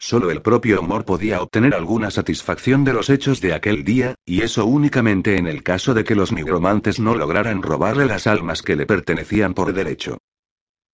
Solo 0.05 0.33
el 0.33 0.43
propio 0.43 0.81
humor 0.81 1.05
podía 1.05 1.41
obtener 1.41 1.77
alguna 1.77 2.11
satisfacción 2.11 2.83
de 2.83 2.93
los 2.93 3.09
hechos 3.09 3.41
de 3.41 3.55
aquel 3.55 3.85
día, 3.85 4.17
y 4.27 4.43
eso 4.43 4.67
únicamente 4.67 5.37
en 5.37 5.47
el 5.47 5.63
caso 5.63 5.95
de 5.95 6.03
que 6.03 6.17
los 6.17 6.33
nigromantes 6.33 6.99
no 6.99 7.15
lograran 7.15 7.63
robarle 7.63 8.07
las 8.07 8.27
almas 8.27 8.63
que 8.63 8.75
le 8.75 8.85
pertenecían 8.85 9.55
por 9.55 9.73
derecho. 9.73 10.19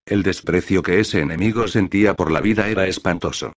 El 0.05 0.23
desprecio 0.23 0.83
que 0.83 1.01
ese 1.01 1.21
enemigo 1.21 1.69
sentía 1.69 2.13
por 2.17 2.31
la 2.31 2.43
vida 2.43 2.69
era 2.69 2.87
espantoso. 2.87 3.55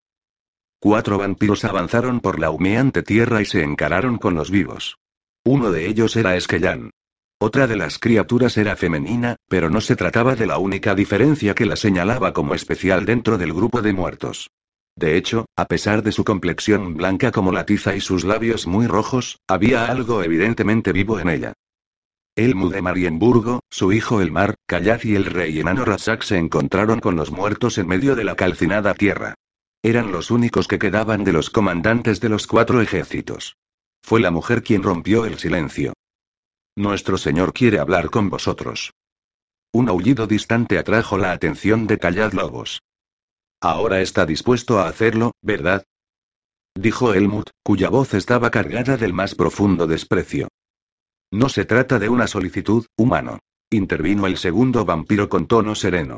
Cuatro 0.79 1.17
vampiros 1.17 1.65
avanzaron 1.65 2.21
por 2.21 2.39
la 2.39 2.49
humeante 2.49 3.03
tierra 3.03 3.41
y 3.41 3.45
se 3.45 3.61
encararon 3.61 4.19
con 4.19 4.35
los 4.35 4.51
vivos. 4.51 4.99
Uno 5.43 5.69
de 5.69 5.85
ellos 5.87 6.15
era 6.15 6.37
Esquellán. 6.37 6.91
Otra 7.39 7.67
de 7.67 7.75
las 7.75 7.99
criaturas 7.99 8.55
era 8.55 8.77
femenina, 8.77 9.35
pero 9.49 9.69
no 9.69 9.81
se 9.81 9.97
trataba 9.97 10.37
de 10.37 10.47
la 10.47 10.59
única 10.59 10.95
diferencia 10.95 11.53
que 11.55 11.65
la 11.65 11.75
señalaba 11.75 12.31
como 12.31 12.55
especial 12.55 13.05
dentro 13.05 13.37
del 13.37 13.51
grupo 13.51 13.81
de 13.81 13.91
muertos. 13.91 14.49
De 14.95 15.17
hecho, 15.17 15.45
a 15.55 15.65
pesar 15.65 16.03
de 16.03 16.11
su 16.11 16.23
complexión 16.23 16.95
blanca 16.95 17.31
como 17.31 17.51
la 17.51 17.65
tiza 17.65 17.95
y 17.95 18.01
sus 18.01 18.23
labios 18.23 18.67
muy 18.67 18.87
rojos, 18.87 19.39
había 19.47 19.85
algo 19.85 20.23
evidentemente 20.23 20.91
vivo 20.91 21.19
en 21.19 21.29
ella. 21.29 21.53
Elmu 22.35 22.69
de 22.69 22.81
Marienburgo, 22.81 23.59
su 23.69 23.91
hijo 23.91 24.21
Elmar, 24.21 24.55
Callaz 24.65 25.03
y 25.03 25.15
el 25.15 25.25
rey 25.25 25.59
enano 25.59 25.83
Razak 25.83 26.23
se 26.23 26.37
encontraron 26.37 26.99
con 26.99 27.15
los 27.15 27.29
muertos 27.29 27.77
en 27.77 27.87
medio 27.87 28.15
de 28.15 28.23
la 28.23 28.35
calcinada 28.35 28.93
tierra. 28.93 29.35
Eran 29.83 30.11
los 30.11 30.31
únicos 30.31 30.67
que 30.67 30.79
quedaban 30.79 31.23
de 31.23 31.33
los 31.33 31.49
comandantes 31.49 32.21
de 32.21 32.29
los 32.29 32.47
cuatro 32.47 32.81
ejércitos. 32.81 33.57
Fue 34.01 34.19
la 34.19 34.31
mujer 34.31 34.63
quien 34.63 34.83
rompió 34.83 35.25
el 35.25 35.39
silencio. 35.39 35.93
Nuestro 36.77 37.17
señor 37.17 37.53
quiere 37.53 37.79
hablar 37.79 38.09
con 38.09 38.29
vosotros. 38.29 38.93
Un 39.73 39.89
aullido 39.89 40.27
distante 40.27 40.77
atrajo 40.77 41.17
la 41.17 41.31
atención 41.31 41.87
de 41.87 41.97
Callad 41.97 42.33
Lobos. 42.33 42.81
Ahora 43.61 44.01
está 44.01 44.25
dispuesto 44.25 44.79
a 44.79 44.87
hacerlo, 44.87 45.33
¿verdad? 45.41 45.83
Dijo 46.75 47.13
Helmut, 47.13 47.51
cuya 47.63 47.89
voz 47.89 48.15
estaba 48.15 48.49
cargada 48.49 48.97
del 48.97 49.13
más 49.13 49.35
profundo 49.35 49.85
desprecio. 49.85 50.47
No 51.31 51.47
se 51.47 51.65
trata 51.65 51.99
de 51.99 52.09
una 52.09 52.27
solicitud, 52.27 52.87
humano. 52.97 53.39
Intervino 53.69 54.25
el 54.25 54.37
segundo 54.37 54.83
vampiro 54.83 55.29
con 55.29 55.47
tono 55.47 55.75
sereno. 55.75 56.17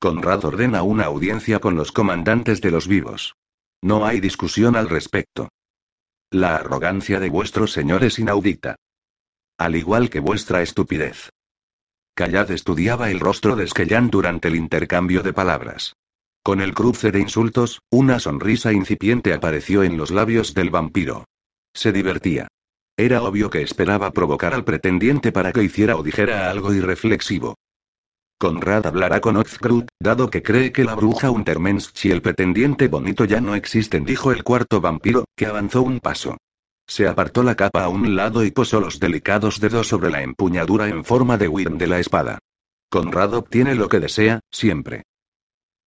Conrad 0.00 0.44
ordena 0.44 0.82
una 0.82 1.04
audiencia 1.04 1.60
con 1.60 1.76
los 1.76 1.92
comandantes 1.92 2.60
de 2.60 2.70
los 2.70 2.88
vivos. 2.88 3.34
No 3.80 4.04
hay 4.04 4.20
discusión 4.20 4.74
al 4.74 4.88
respecto. 4.88 5.48
La 6.30 6.56
arrogancia 6.56 7.20
de 7.20 7.30
vuestro 7.30 7.66
señor 7.66 8.04
es 8.04 8.18
inaudita. 8.18 8.76
Al 9.58 9.76
igual 9.76 10.10
que 10.10 10.20
vuestra 10.20 10.62
estupidez. 10.62 11.30
Callad 12.14 12.50
estudiaba 12.50 13.10
el 13.10 13.20
rostro 13.20 13.54
de 13.54 13.66
Skellán 13.66 14.10
durante 14.10 14.48
el 14.48 14.56
intercambio 14.56 15.22
de 15.22 15.32
palabras. 15.32 15.94
Con 16.48 16.62
el 16.62 16.72
cruce 16.72 17.12
de 17.12 17.20
insultos, 17.20 17.82
una 17.90 18.18
sonrisa 18.18 18.72
incipiente 18.72 19.34
apareció 19.34 19.82
en 19.82 19.98
los 19.98 20.10
labios 20.10 20.54
del 20.54 20.70
vampiro. 20.70 21.26
Se 21.74 21.92
divertía. 21.92 22.48
Era 22.96 23.22
obvio 23.22 23.50
que 23.50 23.60
esperaba 23.60 24.12
provocar 24.12 24.54
al 24.54 24.64
pretendiente 24.64 25.30
para 25.30 25.52
que 25.52 25.62
hiciera 25.62 25.96
o 25.96 26.02
dijera 26.02 26.48
algo 26.48 26.72
irreflexivo. 26.72 27.56
Conrad 28.40 28.86
hablará 28.86 29.20
con 29.20 29.36
Ozgrud, 29.36 29.84
dado 30.00 30.30
que 30.30 30.42
cree 30.42 30.72
que 30.72 30.84
la 30.84 30.94
bruja 30.94 31.30
Untermensch 31.30 32.06
y 32.06 32.12
el 32.12 32.22
pretendiente 32.22 32.88
bonito 32.88 33.26
ya 33.26 33.42
no 33.42 33.54
existen, 33.54 34.06
dijo 34.06 34.32
el 34.32 34.42
cuarto 34.42 34.80
vampiro, 34.80 35.26
que 35.36 35.44
avanzó 35.44 35.82
un 35.82 36.00
paso. 36.00 36.38
Se 36.86 37.06
apartó 37.06 37.42
la 37.42 37.56
capa 37.56 37.84
a 37.84 37.90
un 37.90 38.16
lado 38.16 38.42
y 38.42 38.52
posó 38.52 38.80
los 38.80 38.98
delicados 38.98 39.60
dedos 39.60 39.88
sobre 39.88 40.08
la 40.08 40.22
empuñadura 40.22 40.88
en 40.88 41.04
forma 41.04 41.36
de 41.36 41.48
Wyrm 41.48 41.76
de 41.76 41.88
la 41.88 41.98
espada. 41.98 42.38
Conrad 42.88 43.34
obtiene 43.34 43.74
lo 43.74 43.90
que 43.90 44.00
desea, 44.00 44.40
siempre. 44.50 45.02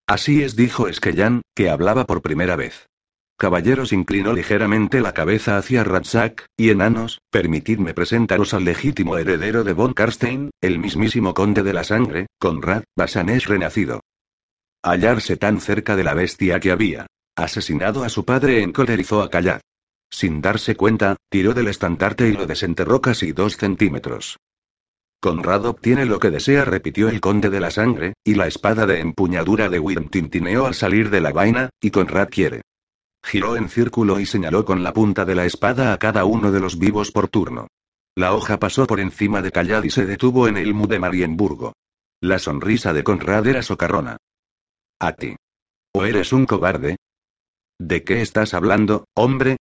Así 0.08 0.44
es, 0.44 0.56
dijo 0.56 0.88
Esquellán, 0.88 1.42
que 1.56 1.70
hablaba 1.70 2.06
por 2.06 2.22
primera 2.22 2.56
vez. 2.56 2.88
Caballeros 3.38 3.92
inclinó 3.92 4.34
ligeramente 4.34 5.02
la 5.02 5.14
cabeza 5.14 5.58
hacia 5.58 5.84
Ratsak, 5.84 6.46
y 6.56 6.70
enanos, 6.70 7.22
permitidme 7.32 7.96
presentaros 7.96 8.54
al 8.54 8.66
legítimo 8.66 9.18
heredero 9.18 9.64
de 9.64 9.74
von 9.74 9.94
Karstein, 9.94 10.52
el 10.62 10.78
mismísimo 10.78 11.34
conde 11.34 11.64
de 11.64 11.74
la 11.74 11.84
sangre, 11.84 12.28
Conrad, 12.40 12.84
Basanesh 12.96 13.48
renacido. 13.48 14.02
Hallarse 14.84 15.38
tan 15.38 15.60
cerca 15.60 15.96
de 15.96 16.04
la 16.04 16.14
bestia 16.14 16.60
que 16.60 16.72
había 16.72 17.08
asesinado 17.36 18.04
a 18.04 18.10
su 18.10 18.26
padre 18.26 18.62
encolerizó 18.62 19.24
a 19.24 19.30
Callad. 19.32 19.62
Sin 20.12 20.42
darse 20.42 20.76
cuenta, 20.76 21.16
tiró 21.30 21.54
del 21.54 21.68
estandarte 21.68 22.28
y 22.28 22.34
lo 22.34 22.46
desenterró 22.46 23.02
casi 23.02 23.32
dos 23.32 23.58
centímetros. 23.58 24.38
Conrad 25.22 25.68
obtiene 25.68 26.08
lo 26.08 26.18
que 26.18 26.32
desea, 26.32 26.66
repitió 26.66 27.08
el 27.08 27.22
conde 27.22 27.52
de 27.52 27.60
la 27.60 27.70
sangre, 27.70 28.16
y 28.24 28.34
la 28.34 28.48
espada 28.48 28.88
de 28.88 29.02
empuñadura 29.02 29.70
de 29.70 29.78
Wyrm 29.78 30.10
tintineó 30.10 30.66
al 30.66 30.74
salir 30.74 31.12
de 31.12 31.22
la 31.22 31.32
vaina, 31.32 31.70
y 31.80 31.92
Conrad 31.92 32.30
quiere. 32.30 32.64
Giró 33.24 33.56
en 33.56 33.70
círculo 33.70 34.20
y 34.20 34.26
señaló 34.26 34.66
con 34.66 34.84
la 34.84 34.94
punta 34.94 35.24
de 35.24 35.36
la 35.36 35.46
espada 35.46 35.94
a 35.94 36.00
cada 36.00 36.26
uno 36.26 36.52
de 36.52 36.60
los 36.60 36.80
vivos 36.80 37.12
por 37.12 37.28
turno. 37.28 37.68
La 38.16 38.34
hoja 38.34 38.58
pasó 38.58 38.88
por 38.88 39.00
encima 39.00 39.44
de 39.44 39.52
Callad 39.52 39.84
y 39.84 39.92
se 39.92 40.08
detuvo 40.08 40.48
en 40.48 40.58
el 40.58 40.74
mu 40.74 40.88
de 40.88 40.98
Marienburgo. 40.98 41.74
La 42.20 42.40
sonrisa 42.40 42.92
de 42.92 43.04
Conrad 43.04 43.46
era 43.46 43.62
socarrona. 43.62 44.18
A 45.00 45.14
ti. 45.14 45.36
¿O 45.94 46.04
eres 46.04 46.34
un 46.34 46.48
cobarde? 46.48 46.98
¿De 47.80 48.04
qué 48.04 48.24
estás 48.24 48.56
hablando, 48.56 49.06
hombre? 49.16 49.58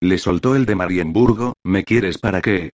Le 0.00 0.18
soltó 0.18 0.56
el 0.56 0.66
de 0.66 0.74
Marienburgo, 0.74 1.54
¿me 1.62 1.84
quieres 1.84 2.18
para 2.18 2.42
qué? 2.42 2.70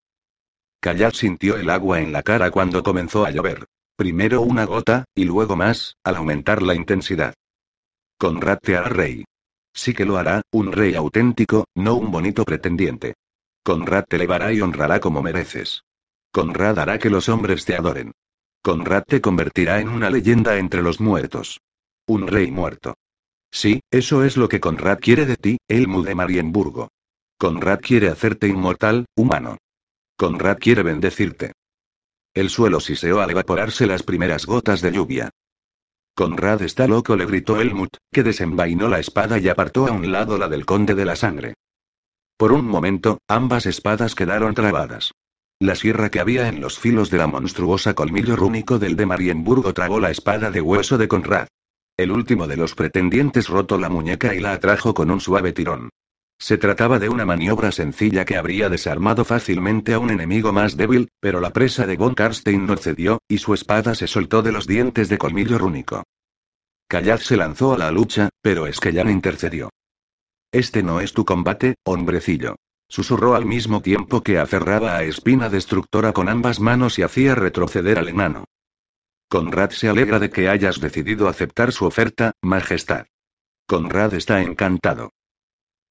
Callad 0.81 1.13
sintió 1.13 1.57
el 1.57 1.69
agua 1.69 2.01
en 2.01 2.11
la 2.11 2.23
cara 2.23 2.51
cuando 2.51 2.83
comenzó 2.83 3.27
a 3.27 3.31
llover. 3.31 3.67
Primero 3.97 4.41
una 4.41 4.65
gota, 4.65 5.05
y 5.15 5.25
luego 5.25 5.55
más, 5.55 5.97
al 6.03 6.17
aumentar 6.17 6.63
la 6.63 6.75
intensidad. 6.75 7.35
Conrad 8.19 8.59
te 8.63 8.77
hará 8.77 8.89
rey. 8.89 9.25
Sí 9.75 9.93
que 9.93 10.07
lo 10.07 10.17
hará, 10.17 10.41
un 10.53 10.73
rey 10.73 10.95
auténtico, 10.95 11.67
no 11.75 11.97
un 11.97 12.11
bonito 12.11 12.45
pretendiente. 12.45 13.15
Conrad 13.63 14.05
te 14.09 14.17
elevará 14.17 14.53
y 14.55 14.63
honrará 14.63 15.01
como 15.01 15.23
mereces. 15.23 15.83
Conrad 16.33 16.79
hará 16.79 16.99
que 16.99 17.11
los 17.11 17.29
hombres 17.29 17.67
te 17.67 17.77
adoren. 17.77 18.13
Conrad 18.63 19.05
te 19.07 19.21
convertirá 19.21 19.81
en 19.81 19.89
una 19.89 20.09
leyenda 20.09 20.57
entre 20.57 20.83
los 20.83 20.99
muertos. 20.99 21.61
Un 22.07 22.27
rey 22.27 22.51
muerto. 22.51 22.95
Sí, 23.51 23.81
eso 23.91 24.25
es 24.25 24.39
lo 24.39 24.49
que 24.49 24.61
Conrad 24.61 24.99
quiere 24.99 25.27
de 25.27 25.37
ti, 25.37 25.59
Elmu 25.69 26.03
de 26.03 26.15
Marienburgo. 26.15 26.89
Conrad 27.39 27.81
quiere 27.81 28.09
hacerte 28.09 28.49
inmortal, 28.49 29.07
humano. 29.15 29.59
Conrad 30.21 30.59
quiere 30.59 30.83
bendecirte. 30.83 31.53
El 32.35 32.51
suelo 32.51 32.81
siseó 32.81 33.23
al 33.23 33.31
evaporarse 33.31 33.87
las 33.87 34.03
primeras 34.03 34.45
gotas 34.45 34.83
de 34.83 34.93
lluvia. 34.93 35.31
Conrad 36.15 36.61
está 36.61 36.87
loco, 36.87 37.17
le 37.17 37.25
gritó 37.25 37.59
Helmut, 37.59 37.97
que 38.13 38.23
desenvainó 38.23 38.91
la 38.91 38.99
espada 38.99 39.39
y 39.39 39.49
apartó 39.49 39.87
a 39.87 39.93
un 39.93 40.13
lado 40.13 40.37
la 40.37 40.49
del 40.49 40.67
conde 40.67 40.95
de 40.95 41.07
la 41.07 41.17
sangre. 41.17 41.55
Por 42.37 42.53
un 42.53 42.67
momento, 42.67 43.21
ambas 43.29 43.65
espadas 43.65 44.15
quedaron 44.15 44.53
trabadas. 44.53 45.13
La 45.59 45.75
sierra 45.75 46.11
que 46.11 46.21
había 46.21 46.49
en 46.49 46.61
los 46.61 46.79
filos 46.79 47.09
de 47.09 47.17
la 47.17 47.27
monstruosa 47.27 47.95
colmillo 47.95 48.37
rúnico 48.37 48.79
del 48.79 48.97
de 48.97 49.07
Marienburgo 49.07 49.73
tragó 49.73 50.01
la 50.01 50.11
espada 50.11 50.51
de 50.51 50.61
hueso 50.61 50.99
de 50.99 51.09
Conrad. 51.09 51.49
El 51.97 52.11
último 52.11 52.47
de 52.47 52.59
los 52.59 52.75
pretendientes 52.75 53.49
rotó 53.49 53.79
la 53.79 53.89
muñeca 53.89 54.35
y 54.35 54.41
la 54.41 54.53
atrajo 54.53 54.93
con 54.93 55.11
un 55.11 55.21
suave 55.21 55.55
tirón. 55.55 55.89
Se 56.41 56.57
trataba 56.57 56.99
de 56.99 57.11
una 57.11 57.27
maniobra 57.27 57.71
sencilla 57.71 58.25
que 58.25 58.39
habría 58.39 58.71
desarmado 58.71 59.27
fácilmente 59.27 59.93
a 59.93 59.99
un 59.99 60.09
enemigo 60.09 60.53
más 60.53 60.75
débil, 60.75 61.11
pero 61.21 61.39
la 61.39 61.53
presa 61.53 61.87
de 61.87 61.99
von 61.99 62.15
Karstein 62.15 62.65
no 62.65 62.79
cedió, 62.79 63.19
y 63.29 63.39
su 63.39 63.53
espada 63.53 63.95
se 63.95 64.07
soltó 64.07 64.41
de 64.41 64.51
los 64.51 64.67
dientes 64.67 65.11
de 65.11 65.19
colmillo 65.19 65.59
rúnico. 65.59 66.03
Callad 66.89 67.19
se 67.19 67.37
lanzó 67.37 67.75
a 67.75 67.79
la 67.79 67.91
lucha, 67.91 68.31
pero 68.41 68.67
Esquellan 68.67 69.11
intercedió. 69.11 69.69
Este 70.51 70.83
no 70.83 71.03
es 71.03 71.13
tu 71.13 71.27
combate, 71.27 71.75
hombrecillo. 71.85 72.57
Susurró 72.89 73.35
al 73.35 73.45
mismo 73.45 73.83
tiempo 73.83 74.23
que 74.23 74.39
aferraba 74.39 74.97
a 74.97 75.05
Espina 75.05 75.51
Destructora 75.51 76.15
con 76.15 76.31
ambas 76.31 76.59
manos 76.59 76.99
y 76.99 77.03
hacía 77.03 77.35
retroceder 77.35 77.99
al 77.99 78.09
enano. 78.09 78.47
Conrad 79.29 79.71
se 79.71 79.91
alegra 79.91 80.19
de 80.19 80.31
que 80.31 80.49
hayas 80.49 80.81
decidido 80.81 81.29
aceptar 81.29 81.71
su 81.71 81.85
oferta, 81.85 82.33
Majestad. 82.41 83.07
Conrad 83.67 84.15
está 84.15 84.41
encantado. 84.41 85.11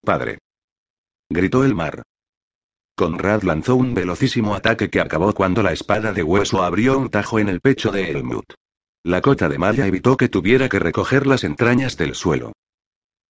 Padre. 0.03 0.39
Gritó 1.29 1.65
el 1.65 1.75
mar. 1.75 2.03
Conrad 2.95 3.43
lanzó 3.43 3.75
un 3.75 3.93
velocísimo 3.93 4.55
ataque 4.55 4.89
que 4.89 5.01
acabó 5.01 5.33
cuando 5.33 5.61
la 5.61 5.73
espada 5.73 6.13
de 6.13 6.23
hueso 6.23 6.63
abrió 6.63 6.97
un 6.97 7.09
tajo 7.09 7.37
en 7.37 7.49
el 7.49 7.59
pecho 7.59 7.91
de 7.91 8.09
Helmut. 8.09 8.53
La 9.03 9.21
cota 9.21 9.49
de 9.49 9.57
malla 9.57 9.87
evitó 9.87 10.15
que 10.17 10.29
tuviera 10.29 10.69
que 10.69 10.79
recoger 10.79 11.27
las 11.27 11.43
entrañas 11.43 11.97
del 11.97 12.15
suelo. 12.15 12.53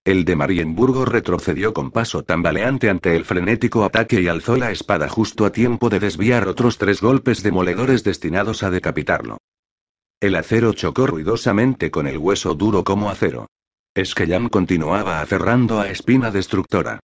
El 0.05 0.25
de 0.25 0.35
Marienburgo 0.35 1.05
retrocedió 1.05 1.73
con 1.73 1.91
paso 1.91 2.23
tambaleante 2.23 2.89
ante 2.89 3.15
el 3.15 3.25
frenético 3.25 3.83
ataque 3.83 4.21
y 4.21 4.27
alzó 4.27 4.55
la 4.55 4.71
espada 4.71 5.09
justo 5.09 5.45
a 5.45 5.51
tiempo 5.51 5.89
de 5.89 5.99
desviar 5.99 6.47
otros 6.47 6.77
tres 6.77 7.01
golpes 7.01 7.43
demoledores 7.43 8.03
destinados 8.03 8.63
a 8.63 8.69
decapitarlo. 8.69 9.39
El 10.19 10.35
acero 10.35 10.73
chocó 10.73 11.07
ruidosamente 11.07 11.91
con 11.91 12.07
el 12.07 12.17
hueso 12.17 12.53
duro 12.53 12.83
como 12.83 13.09
acero. 13.09 13.47
Esquellam 13.95 14.49
continuaba 14.49 15.21
aferrando 15.21 15.79
a 15.79 15.89
espina 15.89 16.31
destructora. 16.31 16.99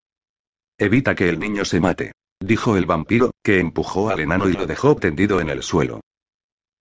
Evita 0.77 1.15
que 1.15 1.29
el 1.29 1.39
niño 1.39 1.65
se 1.65 1.79
mate, 1.79 2.11
dijo 2.39 2.77
el 2.77 2.85
vampiro, 2.85 3.31
que 3.43 3.59
empujó 3.59 4.09
al 4.09 4.19
enano 4.19 4.49
y 4.49 4.53
lo 4.53 4.65
dejó 4.65 4.95
tendido 4.95 5.39
en 5.39 5.49
el 5.49 5.63
suelo. 5.63 6.01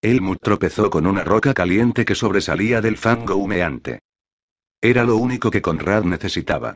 Elmut 0.02 0.38
tropezó 0.42 0.90
con 0.90 1.06
una 1.06 1.24
roca 1.24 1.54
caliente 1.54 2.04
que 2.04 2.14
sobresalía 2.14 2.80
del 2.80 2.98
fango 2.98 3.36
humeante. 3.36 4.00
Era 4.82 5.04
lo 5.04 5.16
único 5.16 5.50
que 5.50 5.62
Conrad 5.62 6.04
necesitaba. 6.04 6.74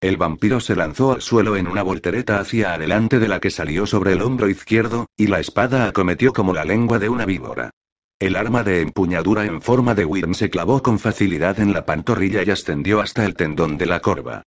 El 0.00 0.16
vampiro 0.16 0.60
se 0.60 0.74
lanzó 0.74 1.12
al 1.12 1.20
suelo 1.20 1.56
en 1.56 1.66
una 1.66 1.82
voltereta 1.82 2.38
hacia 2.38 2.72
adelante 2.72 3.18
de 3.18 3.28
la 3.28 3.40
que 3.40 3.50
salió 3.50 3.84
sobre 3.84 4.12
el 4.12 4.22
hombro 4.22 4.48
izquierdo, 4.48 5.06
y 5.16 5.26
la 5.26 5.40
espada 5.40 5.88
acometió 5.88 6.32
como 6.32 6.54
la 6.54 6.64
lengua 6.64 6.98
de 6.98 7.08
una 7.08 7.26
víbora. 7.26 7.70
El 8.20 8.34
arma 8.34 8.64
de 8.64 8.80
empuñadura 8.80 9.44
en 9.44 9.62
forma 9.62 9.94
de 9.94 10.04
Wyrm 10.04 10.34
se 10.34 10.50
clavó 10.50 10.82
con 10.82 10.98
facilidad 10.98 11.60
en 11.60 11.72
la 11.72 11.86
pantorrilla 11.86 12.42
y 12.42 12.50
ascendió 12.50 13.00
hasta 13.00 13.24
el 13.24 13.34
tendón 13.34 13.78
de 13.78 13.86
la 13.86 14.00
corva. 14.00 14.42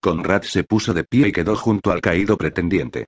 Conrad 0.00 0.42
se 0.42 0.62
puso 0.62 0.94
de 0.94 1.02
pie 1.02 1.28
y 1.28 1.32
quedó 1.32 1.56
junto 1.56 1.90
al 1.90 2.00
caído 2.00 2.36
pretendiente. 2.36 3.06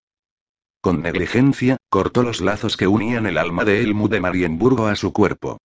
Con 0.80 1.02
negligencia, 1.02 1.76
cortó 1.88 2.24
los 2.24 2.40
lazos 2.40 2.76
que 2.76 2.88
unían 2.88 3.26
el 3.26 3.38
alma 3.38 3.64
de 3.64 3.80
Elmu 3.80 4.08
de 4.08 4.20
Marienburgo 4.20 4.88
a 4.88 4.96
su 4.96 5.12
cuerpo. 5.12 5.58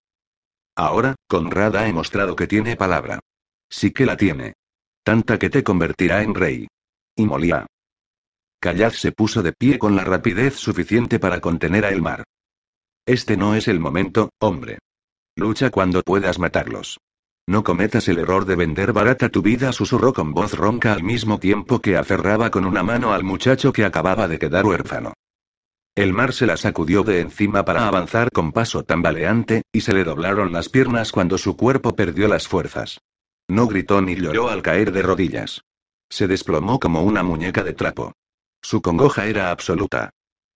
Ahora, 0.76 1.16
Conrad 1.26 1.74
ha 1.76 1.82
demostrado 1.82 2.36
que 2.36 2.46
tiene 2.46 2.76
palabra. 2.76 3.18
Sí 3.68 3.90
que 3.90 4.06
la 4.06 4.16
tiene. 4.16 4.54
Tanta 5.02 5.36
que 5.36 5.50
te 5.50 5.64
convertirá 5.64 6.22
en 6.22 6.34
rey. 6.34 6.68
Y 7.16 7.26
molía. 7.26 7.66
Callad 8.60 8.92
se 8.92 9.10
puso 9.10 9.42
de 9.42 9.52
pie 9.52 9.80
con 9.80 9.96
la 9.96 10.04
rapidez 10.04 10.54
suficiente 10.54 11.18
para 11.18 11.40
contener 11.40 11.84
a 11.84 11.90
Elmar. 11.90 12.24
Este 13.06 13.36
no 13.36 13.54
es 13.54 13.68
el 13.68 13.80
momento, 13.80 14.30
hombre. 14.40 14.78
Lucha 15.36 15.70
cuando 15.70 16.02
puedas 16.02 16.38
matarlos. 16.38 16.98
No 17.46 17.62
cometas 17.62 18.08
el 18.08 18.18
error 18.18 18.46
de 18.46 18.56
vender 18.56 18.94
barata 18.94 19.28
tu 19.28 19.42
vida, 19.42 19.72
susurró 19.72 20.14
con 20.14 20.32
voz 20.32 20.54
ronca 20.54 20.94
al 20.94 21.02
mismo 21.02 21.38
tiempo 21.38 21.80
que 21.80 21.98
aferraba 21.98 22.50
con 22.50 22.64
una 22.64 22.82
mano 22.82 23.12
al 23.12 23.22
muchacho 23.22 23.72
que 23.74 23.84
acababa 23.84 24.26
de 24.26 24.38
quedar 24.38 24.64
huérfano. 24.64 25.12
El 25.94 26.14
mar 26.14 26.32
se 26.32 26.46
la 26.46 26.56
sacudió 26.56 27.02
de 27.02 27.20
encima 27.20 27.64
para 27.66 27.86
avanzar 27.86 28.30
con 28.30 28.52
paso 28.52 28.84
tambaleante, 28.84 29.62
y 29.70 29.82
se 29.82 29.92
le 29.92 30.04
doblaron 30.04 30.52
las 30.52 30.70
piernas 30.70 31.12
cuando 31.12 31.36
su 31.36 31.56
cuerpo 31.56 31.94
perdió 31.94 32.26
las 32.26 32.48
fuerzas. 32.48 32.98
No 33.48 33.66
gritó 33.66 34.00
ni 34.00 34.14
lloró 34.16 34.48
al 34.48 34.62
caer 34.62 34.90
de 34.92 35.02
rodillas. 35.02 35.60
Se 36.08 36.26
desplomó 36.26 36.80
como 36.80 37.02
una 37.02 37.22
muñeca 37.22 37.62
de 37.62 37.74
trapo. 37.74 38.12
Su 38.62 38.80
congoja 38.80 39.26
era 39.26 39.50
absoluta. 39.50 40.10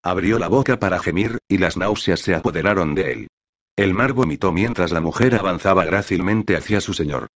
Abrió 0.03 0.39
la 0.39 0.47
boca 0.47 0.79
para 0.79 0.99
gemir, 0.99 1.39
y 1.47 1.57
las 1.57 1.77
náuseas 1.77 2.19
se 2.19 2.35
apoderaron 2.35 2.95
de 2.95 3.11
él. 3.11 3.27
El 3.75 3.93
mar 3.93 4.13
vomitó 4.13 4.51
mientras 4.51 4.91
la 4.91 5.01
mujer 5.01 5.35
avanzaba 5.35 5.85
grácilmente 5.85 6.55
hacia 6.55 6.81
su 6.81 6.93
señor. 6.93 7.27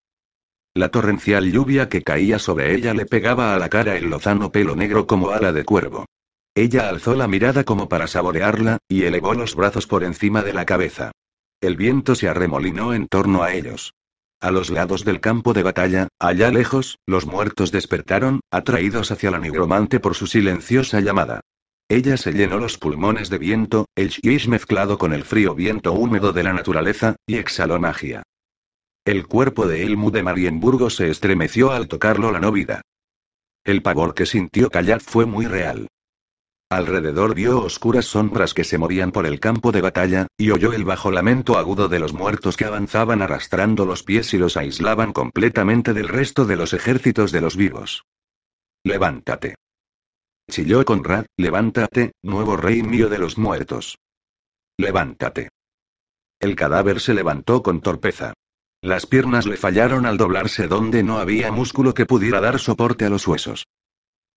La 0.73 0.89
torrencial 0.89 1.51
lluvia 1.51 1.89
que 1.89 2.01
caía 2.01 2.39
sobre 2.39 2.73
ella 2.73 2.93
le 2.93 3.05
pegaba 3.05 3.53
a 3.53 3.59
la 3.59 3.69
cara 3.69 3.97
el 3.97 4.09
lozano 4.09 4.51
pelo 4.51 4.75
negro 4.75 5.05
como 5.05 5.31
ala 5.31 5.51
de 5.51 5.65
cuervo. 5.65 6.05
Ella 6.55 6.89
alzó 6.89 7.15
la 7.15 7.27
mirada 7.27 7.63
como 7.63 7.89
para 7.89 8.07
saborearla, 8.07 8.77
y 8.87 9.03
elevó 9.03 9.33
los 9.33 9.55
brazos 9.55 9.85
por 9.85 10.03
encima 10.03 10.41
de 10.41 10.53
la 10.53 10.65
cabeza. 10.65 11.11
El 11.61 11.75
viento 11.75 12.15
se 12.15 12.27
arremolinó 12.27 12.93
en 12.93 13.07
torno 13.07 13.43
a 13.43 13.53
ellos. 13.53 13.93
A 14.41 14.49
los 14.49 14.71
lados 14.71 15.05
del 15.05 15.19
campo 15.19 15.53
de 15.53 15.61
batalla, 15.61 16.07
allá 16.19 16.49
lejos, 16.49 16.97
los 17.05 17.27
muertos 17.27 17.71
despertaron, 17.71 18.39
atraídos 18.49 19.11
hacia 19.11 19.29
la 19.29 19.37
nigromante 19.37 19.99
por 19.99 20.15
su 20.15 20.25
silenciosa 20.25 20.99
llamada. 20.99 21.41
Ella 21.91 22.15
se 22.15 22.31
llenó 22.31 22.57
los 22.57 22.77
pulmones 22.77 23.29
de 23.29 23.37
viento, 23.37 23.85
el 23.95 24.11
shish 24.11 24.47
mezclado 24.47 24.97
con 24.97 25.11
el 25.11 25.25
frío 25.25 25.53
viento 25.53 25.91
húmedo 25.91 26.31
de 26.31 26.41
la 26.41 26.53
naturaleza, 26.53 27.17
y 27.27 27.35
exhaló 27.35 27.81
magia. 27.81 28.23
El 29.03 29.27
cuerpo 29.27 29.67
de 29.67 29.83
Elmu 29.83 30.09
de 30.09 30.23
Marienburgo 30.23 30.89
se 30.89 31.09
estremeció 31.09 31.73
al 31.73 31.89
tocarlo 31.89 32.31
la 32.31 32.39
novida. 32.39 32.79
El 33.65 33.81
pavor 33.81 34.13
que 34.13 34.25
sintió 34.25 34.69
Callat 34.69 35.01
fue 35.01 35.25
muy 35.25 35.47
real. 35.47 35.89
Alrededor 36.69 37.35
vio 37.35 37.61
oscuras 37.61 38.05
sombras 38.05 38.53
que 38.53 38.63
se 38.63 38.77
morían 38.77 39.11
por 39.11 39.25
el 39.25 39.41
campo 39.41 39.73
de 39.73 39.81
batalla, 39.81 40.27
y 40.37 40.51
oyó 40.51 40.71
el 40.71 40.85
bajo 40.85 41.11
lamento 41.11 41.57
agudo 41.57 41.89
de 41.89 41.99
los 41.99 42.13
muertos 42.13 42.55
que 42.55 42.63
avanzaban 42.63 43.21
arrastrando 43.21 43.85
los 43.85 44.03
pies 44.03 44.33
y 44.33 44.37
los 44.37 44.55
aislaban 44.55 45.11
completamente 45.11 45.91
del 45.93 46.07
resto 46.07 46.45
de 46.45 46.55
los 46.55 46.71
ejércitos 46.71 47.33
de 47.33 47.41
los 47.41 47.57
vivos. 47.57 48.05
Levántate. 48.85 49.55
Chilló 50.51 50.83
Conrad, 50.83 51.27
levántate, 51.37 52.11
nuevo 52.21 52.57
rey 52.57 52.83
mío 52.83 53.07
de 53.07 53.17
los 53.17 53.37
muertos. 53.37 53.97
Levántate. 54.77 55.47
El 56.41 56.57
cadáver 56.57 56.99
se 56.99 57.13
levantó 57.13 57.63
con 57.63 57.79
torpeza. 57.79 58.33
Las 58.81 59.05
piernas 59.05 59.45
le 59.45 59.55
fallaron 59.55 60.05
al 60.05 60.17
doblarse 60.17 60.67
donde 60.67 61.03
no 61.03 61.19
había 61.19 61.53
músculo 61.53 61.93
que 61.93 62.05
pudiera 62.05 62.41
dar 62.41 62.59
soporte 62.59 63.05
a 63.05 63.09
los 63.09 63.25
huesos. 63.25 63.65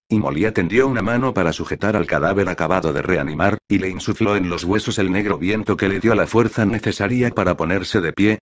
Y 0.08 0.20
Molía 0.20 0.54
tendió 0.54 0.86
una 0.86 1.02
mano 1.02 1.34
para 1.34 1.52
sujetar 1.52 1.96
al 1.96 2.06
cadáver 2.06 2.48
acabado 2.48 2.92
de 2.92 3.02
reanimar, 3.02 3.58
y 3.66 3.78
le 3.78 3.88
insufló 3.88 4.36
en 4.36 4.48
los 4.48 4.62
huesos 4.62 5.00
el 5.00 5.10
negro 5.10 5.36
viento 5.36 5.76
que 5.76 5.88
le 5.88 5.98
dio 5.98 6.14
la 6.14 6.28
fuerza 6.28 6.64
necesaria 6.64 7.30
para 7.30 7.56
ponerse 7.56 8.00
de 8.00 8.12
pie, 8.12 8.38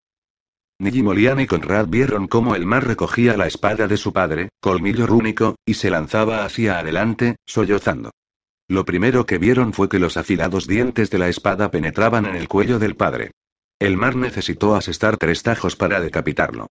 ni 0.91 1.01
Molian 1.01 1.39
y 1.39 1.47
Conrad 1.47 1.87
vieron 1.87 2.27
cómo 2.27 2.57
el 2.57 2.67
mar 2.67 2.85
recogía 2.85 3.37
la 3.37 3.47
espada 3.47 3.87
de 3.87 3.97
su 3.97 4.13
padre, 4.13 4.49
colmillo 4.61 5.07
rúnico, 5.07 5.55
y 5.65 5.75
se 5.75 5.91
lanzaba 5.91 6.45
hacia 6.45 6.81
adelante, 6.81 7.37
sollozando. 7.47 8.11
Lo 8.69 8.85
primero 8.85 9.25
que 9.25 9.39
vieron 9.39 9.73
fue 9.73 9.89
que 9.89 10.01
los 10.01 10.17
afilados 10.17 10.67
dientes 10.67 11.09
de 11.11 11.19
la 11.19 11.29
espada 11.29 11.71
penetraban 11.71 12.27
en 12.27 12.35
el 12.35 12.49
cuello 12.49 12.81
del 12.81 12.97
padre. 12.97 13.31
El 13.79 13.97
mar 13.97 14.17
necesitó 14.17 14.75
asestar 14.75 15.19
tres 15.19 15.45
tajos 15.45 15.77
para 15.77 16.01
decapitarlo. 16.01 16.67